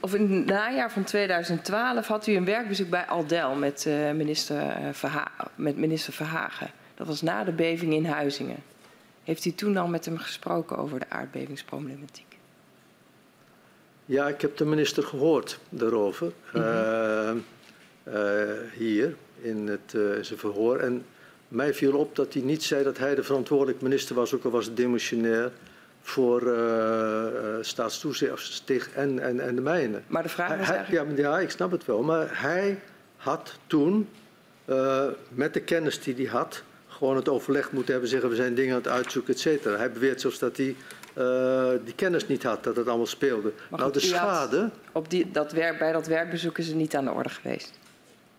[0.00, 5.30] of in het najaar van 2012 had u een werkbezoek bij Aldel met, minister, Verha
[5.54, 6.70] met minister Verhagen.
[6.94, 8.71] Dat was na de beving in Huizingen.
[9.24, 12.36] Heeft u toen al met hem gesproken over de aardbevingsproblematiek?
[14.04, 16.26] Ja, ik heb de minister gehoord daarover.
[16.26, 17.42] Mm -hmm.
[18.08, 20.78] uh, uh, hier in het, uh, zijn verhoor.
[20.78, 21.04] En
[21.48, 24.50] mij viel op dat hij niet zei dat hij de verantwoordelijk minister was, ook al
[24.50, 25.50] was het demissionair,
[26.00, 26.40] voor
[27.60, 30.04] staatstoezicht en, en, en de mijnen.
[30.06, 31.18] Maar de vraag was eigenlijk...
[31.18, 32.02] Ja, ja, ik snap het wel.
[32.02, 32.80] Maar hij
[33.16, 34.08] had toen,
[35.28, 36.62] met de kennis die hij had,
[37.02, 39.76] gewoon het overleg moeten hebben, zeggen we zijn dingen aan het uitzoeken, et cetera.
[39.76, 40.76] Hij beweert zelfs dat hij
[41.18, 43.52] uh, die kennis niet had dat het allemaal speelde.
[43.70, 44.70] Maar nou, de had- schade.
[44.92, 47.78] Op die, dat werk, bij dat werkbezoek is het niet aan de orde geweest.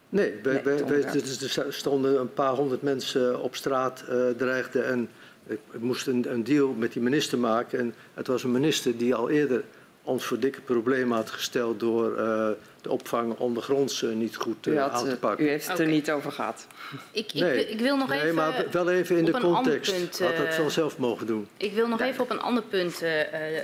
[0.09, 5.09] Nee, dus er stonden een paar honderd mensen op straat eh dreigden en
[5.47, 7.79] ik ik moest een, een deal met die minister maken.
[7.79, 9.63] En het was een minister die al eerder
[10.03, 12.49] ons voor dikke problemen had gesteld door eh,
[12.83, 15.45] de opvang ondergronds eh, niet goed U, eh, had, aan te eh, pakken.
[15.45, 16.67] u heeft het er niet over gehad.
[17.11, 18.35] Ik, ik, Nee, ik wil nog nee, even...
[18.35, 19.91] maar wel even in op de een ander context.
[19.91, 21.47] punt, had dat wel zelf mogen doen.
[21.57, 23.63] Ik wil nog even op een ander punt eh, eh, eh,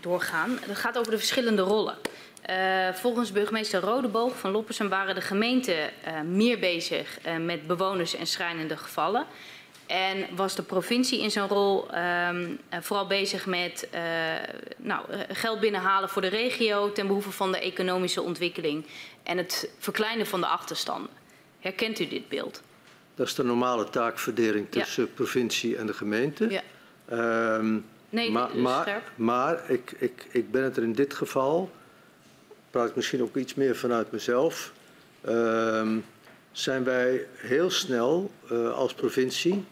[0.00, 0.58] doorgaan.
[0.66, 1.94] Dat gaat over de verschillende rollen.
[2.46, 8.16] Eh, volgens burgemeester Rodeboog van Loppersum waren de gemeenten eh, meer bezig eh, met bewoners
[8.16, 9.26] en schrijnende gevallen.
[9.86, 14.02] En was de provincie in zijn rol ehm, eh, vooral bezig met eh,
[14.76, 18.84] nou, geld binnenhalen voor de regio ten behoeve van de economische ontwikkeling
[19.22, 21.10] en het verkleinen van de achterstanden.
[21.60, 22.62] Herkent u dit beeld?
[23.14, 24.80] Dat is de normale taakverdeling Ja.
[24.82, 26.50] tussen provincie en de gemeente.
[26.50, 26.62] Ja.
[27.08, 29.10] Ehm, Nee, maar, dus maar, scherp.
[29.14, 31.70] maar ik, ik, ik ben het er in dit geval,
[32.70, 34.72] praat ik misschien ook iets meer vanuit mezelf,
[35.20, 35.96] ehm,
[36.52, 39.64] zijn wij heel snel eh, als provincie,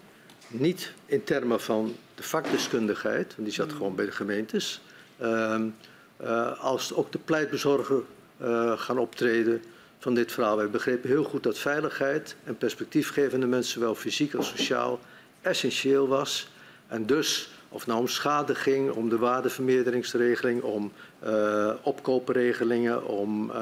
[0.60, 4.80] niet in termen van de vakdeskundigheid, want die zat gewoon bij de gemeentes,
[5.18, 5.68] ehm,
[6.16, 8.02] eh, als ook de pleitbezorger
[8.36, 9.62] eh, gaan optreden
[9.98, 10.56] van dit verhaal.
[10.56, 15.00] Wij begrepen heel goed dat veiligheid en perspectiefgevende mensen, zowel fysiek als sociaal,
[15.40, 16.48] essentieel was.
[16.86, 23.52] En dus, of nou om schade ging, om de waardevermeerderingsregeling, om eh opkoopregelingen, om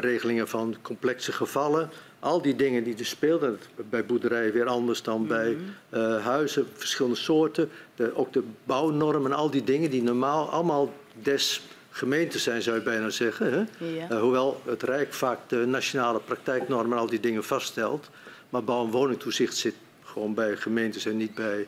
[0.00, 1.90] regelingen van complexe gevallen.
[2.20, 3.58] Al die dingen die er speelden,
[3.90, 5.56] bij boerderijen weer anders dan bij
[5.88, 7.70] eh, huizen, verschillende soorten.
[7.94, 10.92] De, ook de bouwnormen, al die dingen die normaal allemaal
[11.22, 13.52] des gemeentes zijn, zou je bijna zeggen.
[13.52, 13.86] Hè?
[13.86, 14.10] Ja.
[14.10, 18.10] Eh, hoewel het Rijk vaak de nationale praktijknormen en al die dingen vaststelt.
[18.48, 19.74] Maar bouw- en woningtoezicht zit
[20.04, 21.66] gewoon bij gemeentes en niet bij.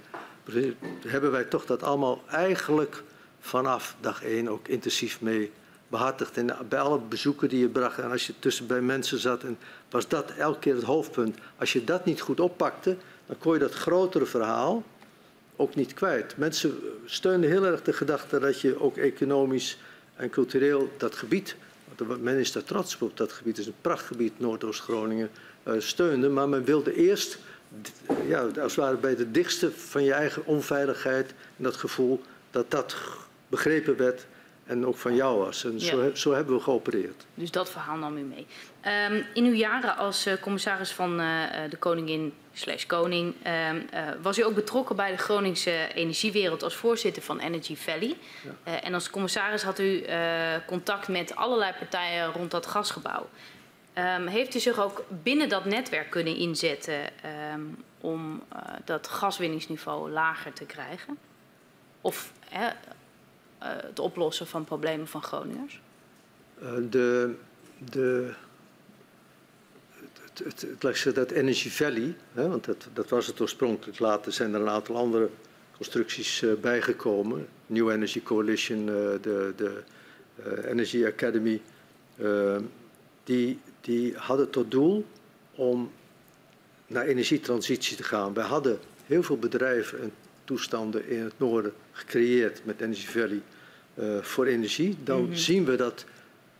[1.06, 3.02] Hebben wij toch dat allemaal eigenlijk
[3.40, 5.50] vanaf dag één ook intensief mee
[5.90, 6.38] behartigd.
[6.68, 9.58] Bij alle bezoeken die je bracht en als je tussen bij mensen zat, en
[9.90, 11.38] was dat elke keer het hoofdpunt.
[11.56, 12.96] Als je dat niet goed oppakte,
[13.26, 14.84] dan kon je dat grotere verhaal
[15.56, 16.36] ook niet kwijt.
[16.36, 19.78] Mensen steunden heel erg de gedachte dat je ook economisch
[20.16, 21.56] en cultureel dat gebied,
[21.96, 25.30] want men is daar trots op, dat gebied is een prachtgebied, Noordoost-Groningen,
[25.62, 26.28] eh, steunde.
[26.28, 27.38] Maar men wilde eerst,
[28.26, 32.70] ja, als het ware bij de dichtste van je eigen onveiligheid en dat gevoel, dat
[32.70, 32.96] dat
[33.48, 34.26] begrepen werd
[34.70, 35.64] en ook van jou was.
[35.64, 36.14] En zo, Ja.
[36.14, 37.26] zo hebben we geopereerd.
[37.34, 38.46] Dus dat verhaal nam u mee.
[38.80, 43.34] Ehm, in uw jaren als eh, commissaris van eh, eh, de koningin slash koning...
[43.42, 48.16] ehm, eh, was u ook betrokken bij de Groningse energiewereld als voorzitter van Energy Valley.
[48.82, 50.04] En als commissaris had u
[50.66, 53.28] contact met allerlei partijen rond dat gasgebouw.
[53.92, 57.00] Ehm, heeft u zich ook binnen dat netwerk kunnen inzetten
[58.00, 58.42] om
[58.84, 61.18] dat gaswinningsniveau lager te krijgen?
[62.00, 62.32] Of
[63.60, 65.80] het oplossen van problemen van Groningers?
[66.62, 67.34] Eh, de,
[67.90, 68.32] de,
[70.22, 70.38] het,
[70.78, 73.98] het, het, dat Energy Valley, hè, want dat, dat was het oorspronkelijk.
[73.98, 75.28] Later zijn er een aantal andere
[75.76, 77.48] constructies eh, bijgekomen.
[77.66, 79.82] New Energy Coalition, eh, de, de
[80.44, 81.60] eh, Energy Academy.
[82.16, 82.56] eh,
[83.24, 85.06] die, die hadden tot doel
[85.54, 85.90] om
[86.86, 88.34] naar energietransitie te gaan.
[88.34, 90.12] Wij hadden heel veel bedrijven en
[90.50, 93.42] toestanden in het noorden gecreëerd met Energy Valley
[93.94, 94.96] eh, voor energie.
[95.04, 95.34] Dan Mhm.
[95.34, 96.04] zien we dat,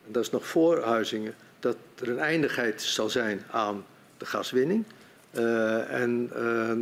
[0.07, 3.85] en dat is nog voor Huizingen, dat er een eindigheid zal zijn aan
[4.19, 4.85] de gaswinning.
[5.31, 6.73] Eh, en eh,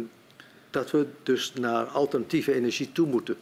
[0.70, 3.36] dat we dus naar alternatieve energie toe moeten.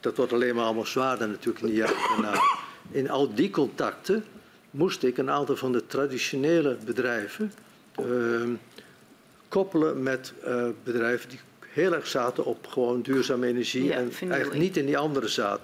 [0.00, 2.40] Dat wordt alleen maar allemaal zwaarder natuurlijk in de jaren daarna.
[2.90, 4.24] In al die contacten
[4.70, 7.52] moest ik een aantal van de traditionele bedrijven
[9.48, 10.32] koppelen met
[10.84, 11.40] bedrijven die
[11.72, 15.60] heel erg zaten op gewoon duurzame energie Ja, en eigenlijk niet in die andere zaad.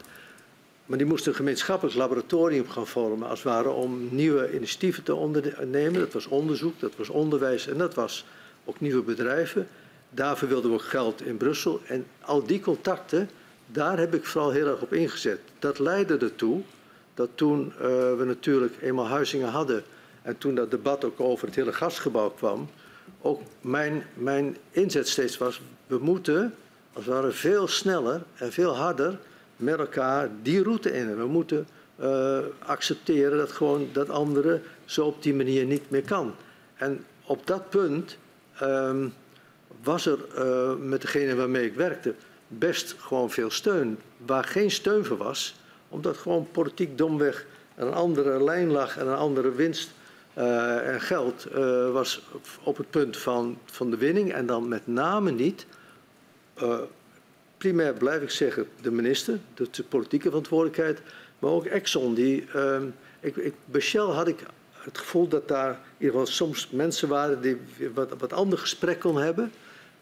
[0.86, 5.14] Maar die moesten een gemeenschappelijk laboratorium gaan vormen, als het ware, om nieuwe initiatieven te
[5.14, 6.01] ondernemen.
[6.01, 8.24] Dat was onderzoek, dat was onderwijs en dat was
[8.64, 9.68] ook nieuwe bedrijven.
[10.10, 11.81] Daarvoor wilden we ook geld in Brussel.
[11.86, 13.31] En al die contacten,
[13.66, 15.40] daar heb ik vooral heel erg op ingezet.
[15.59, 16.62] Dat leidde ertoe
[17.14, 17.86] dat toen eh,
[18.16, 19.82] we natuurlijk eenmaal Huizingen hadden
[20.22, 22.68] en toen dat debat ook over het hele gasgebouw kwam,
[23.20, 26.55] ook mijn, mijn inzet steeds was, we moeten
[26.93, 29.18] als het ware veel sneller en veel harder
[29.56, 31.16] met elkaar die route in.
[31.16, 31.66] We moeten
[31.97, 36.35] eh, accepteren dat gewoon dat andere zo op die manier niet meer kan.
[36.74, 38.16] En op dat punt
[38.59, 39.09] ehm,
[39.82, 42.14] was er eh, met degene waarmee ik werkte
[42.48, 43.98] best gewoon veel steun.
[44.26, 45.55] Waar geen steun voor was,
[45.89, 49.90] omdat gewoon politiek domweg een andere lijn lag en een andere winst
[50.35, 52.23] eh, en geld, eh, was
[52.62, 54.32] op het punt van, van de winning.
[54.32, 55.66] En dan met name niet
[56.55, 56.78] eh,
[57.56, 61.01] primair blijf ik zeggen de minister, de, de politieke verantwoordelijkheid,
[61.39, 62.15] maar ook Exxon.
[62.15, 62.81] Die, uh,
[63.20, 64.39] ik, ik, bij Shell had ik
[64.73, 67.61] het gevoel dat daar in ieder geval soms mensen waren die
[67.94, 69.52] wat, wat ander gesprek kon hebben,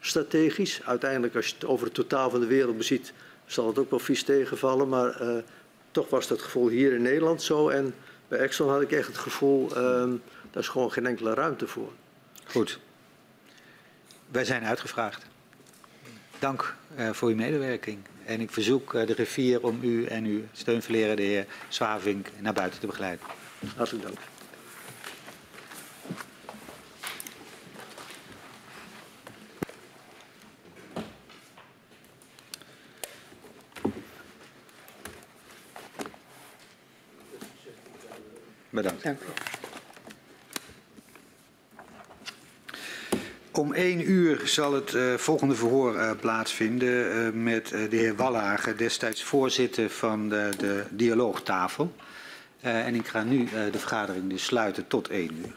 [0.01, 0.81] strategisch.
[0.85, 3.13] Uiteindelijk, als je het over het totaal van de wereld beziet,
[3.47, 5.43] zal het ook wel vies tegenvallen, maar
[5.91, 7.69] toch was dat gevoel hier in Nederland zo.
[7.69, 7.95] En
[8.33, 9.75] bij Exxon had ik echt het gevoel, uh,
[10.51, 11.93] daar is gewoon geen enkele ruimte voor.
[12.45, 12.79] Goed.
[14.31, 15.27] Wij zijn uitgevraagd.
[16.39, 17.99] Dank uh, voor uw medewerking.
[18.25, 22.53] En ik verzoek uh, de rivier om u en uw steunverlerer, de heer Zwavink, naar
[22.53, 23.27] buiten te begeleiden.
[23.77, 24.19] Hartelijk dank.
[38.73, 39.03] Bedankt.
[39.03, 39.25] Dank u.
[43.53, 48.77] Om één uur zal het uh, volgende verhoor uh, plaatsvinden uh, met de heer Wallager,
[48.77, 51.95] destijds voorzitter van de, de dialoogtafel.
[52.61, 55.55] en ik ga nu de vergadering dus sluiten tot één uur.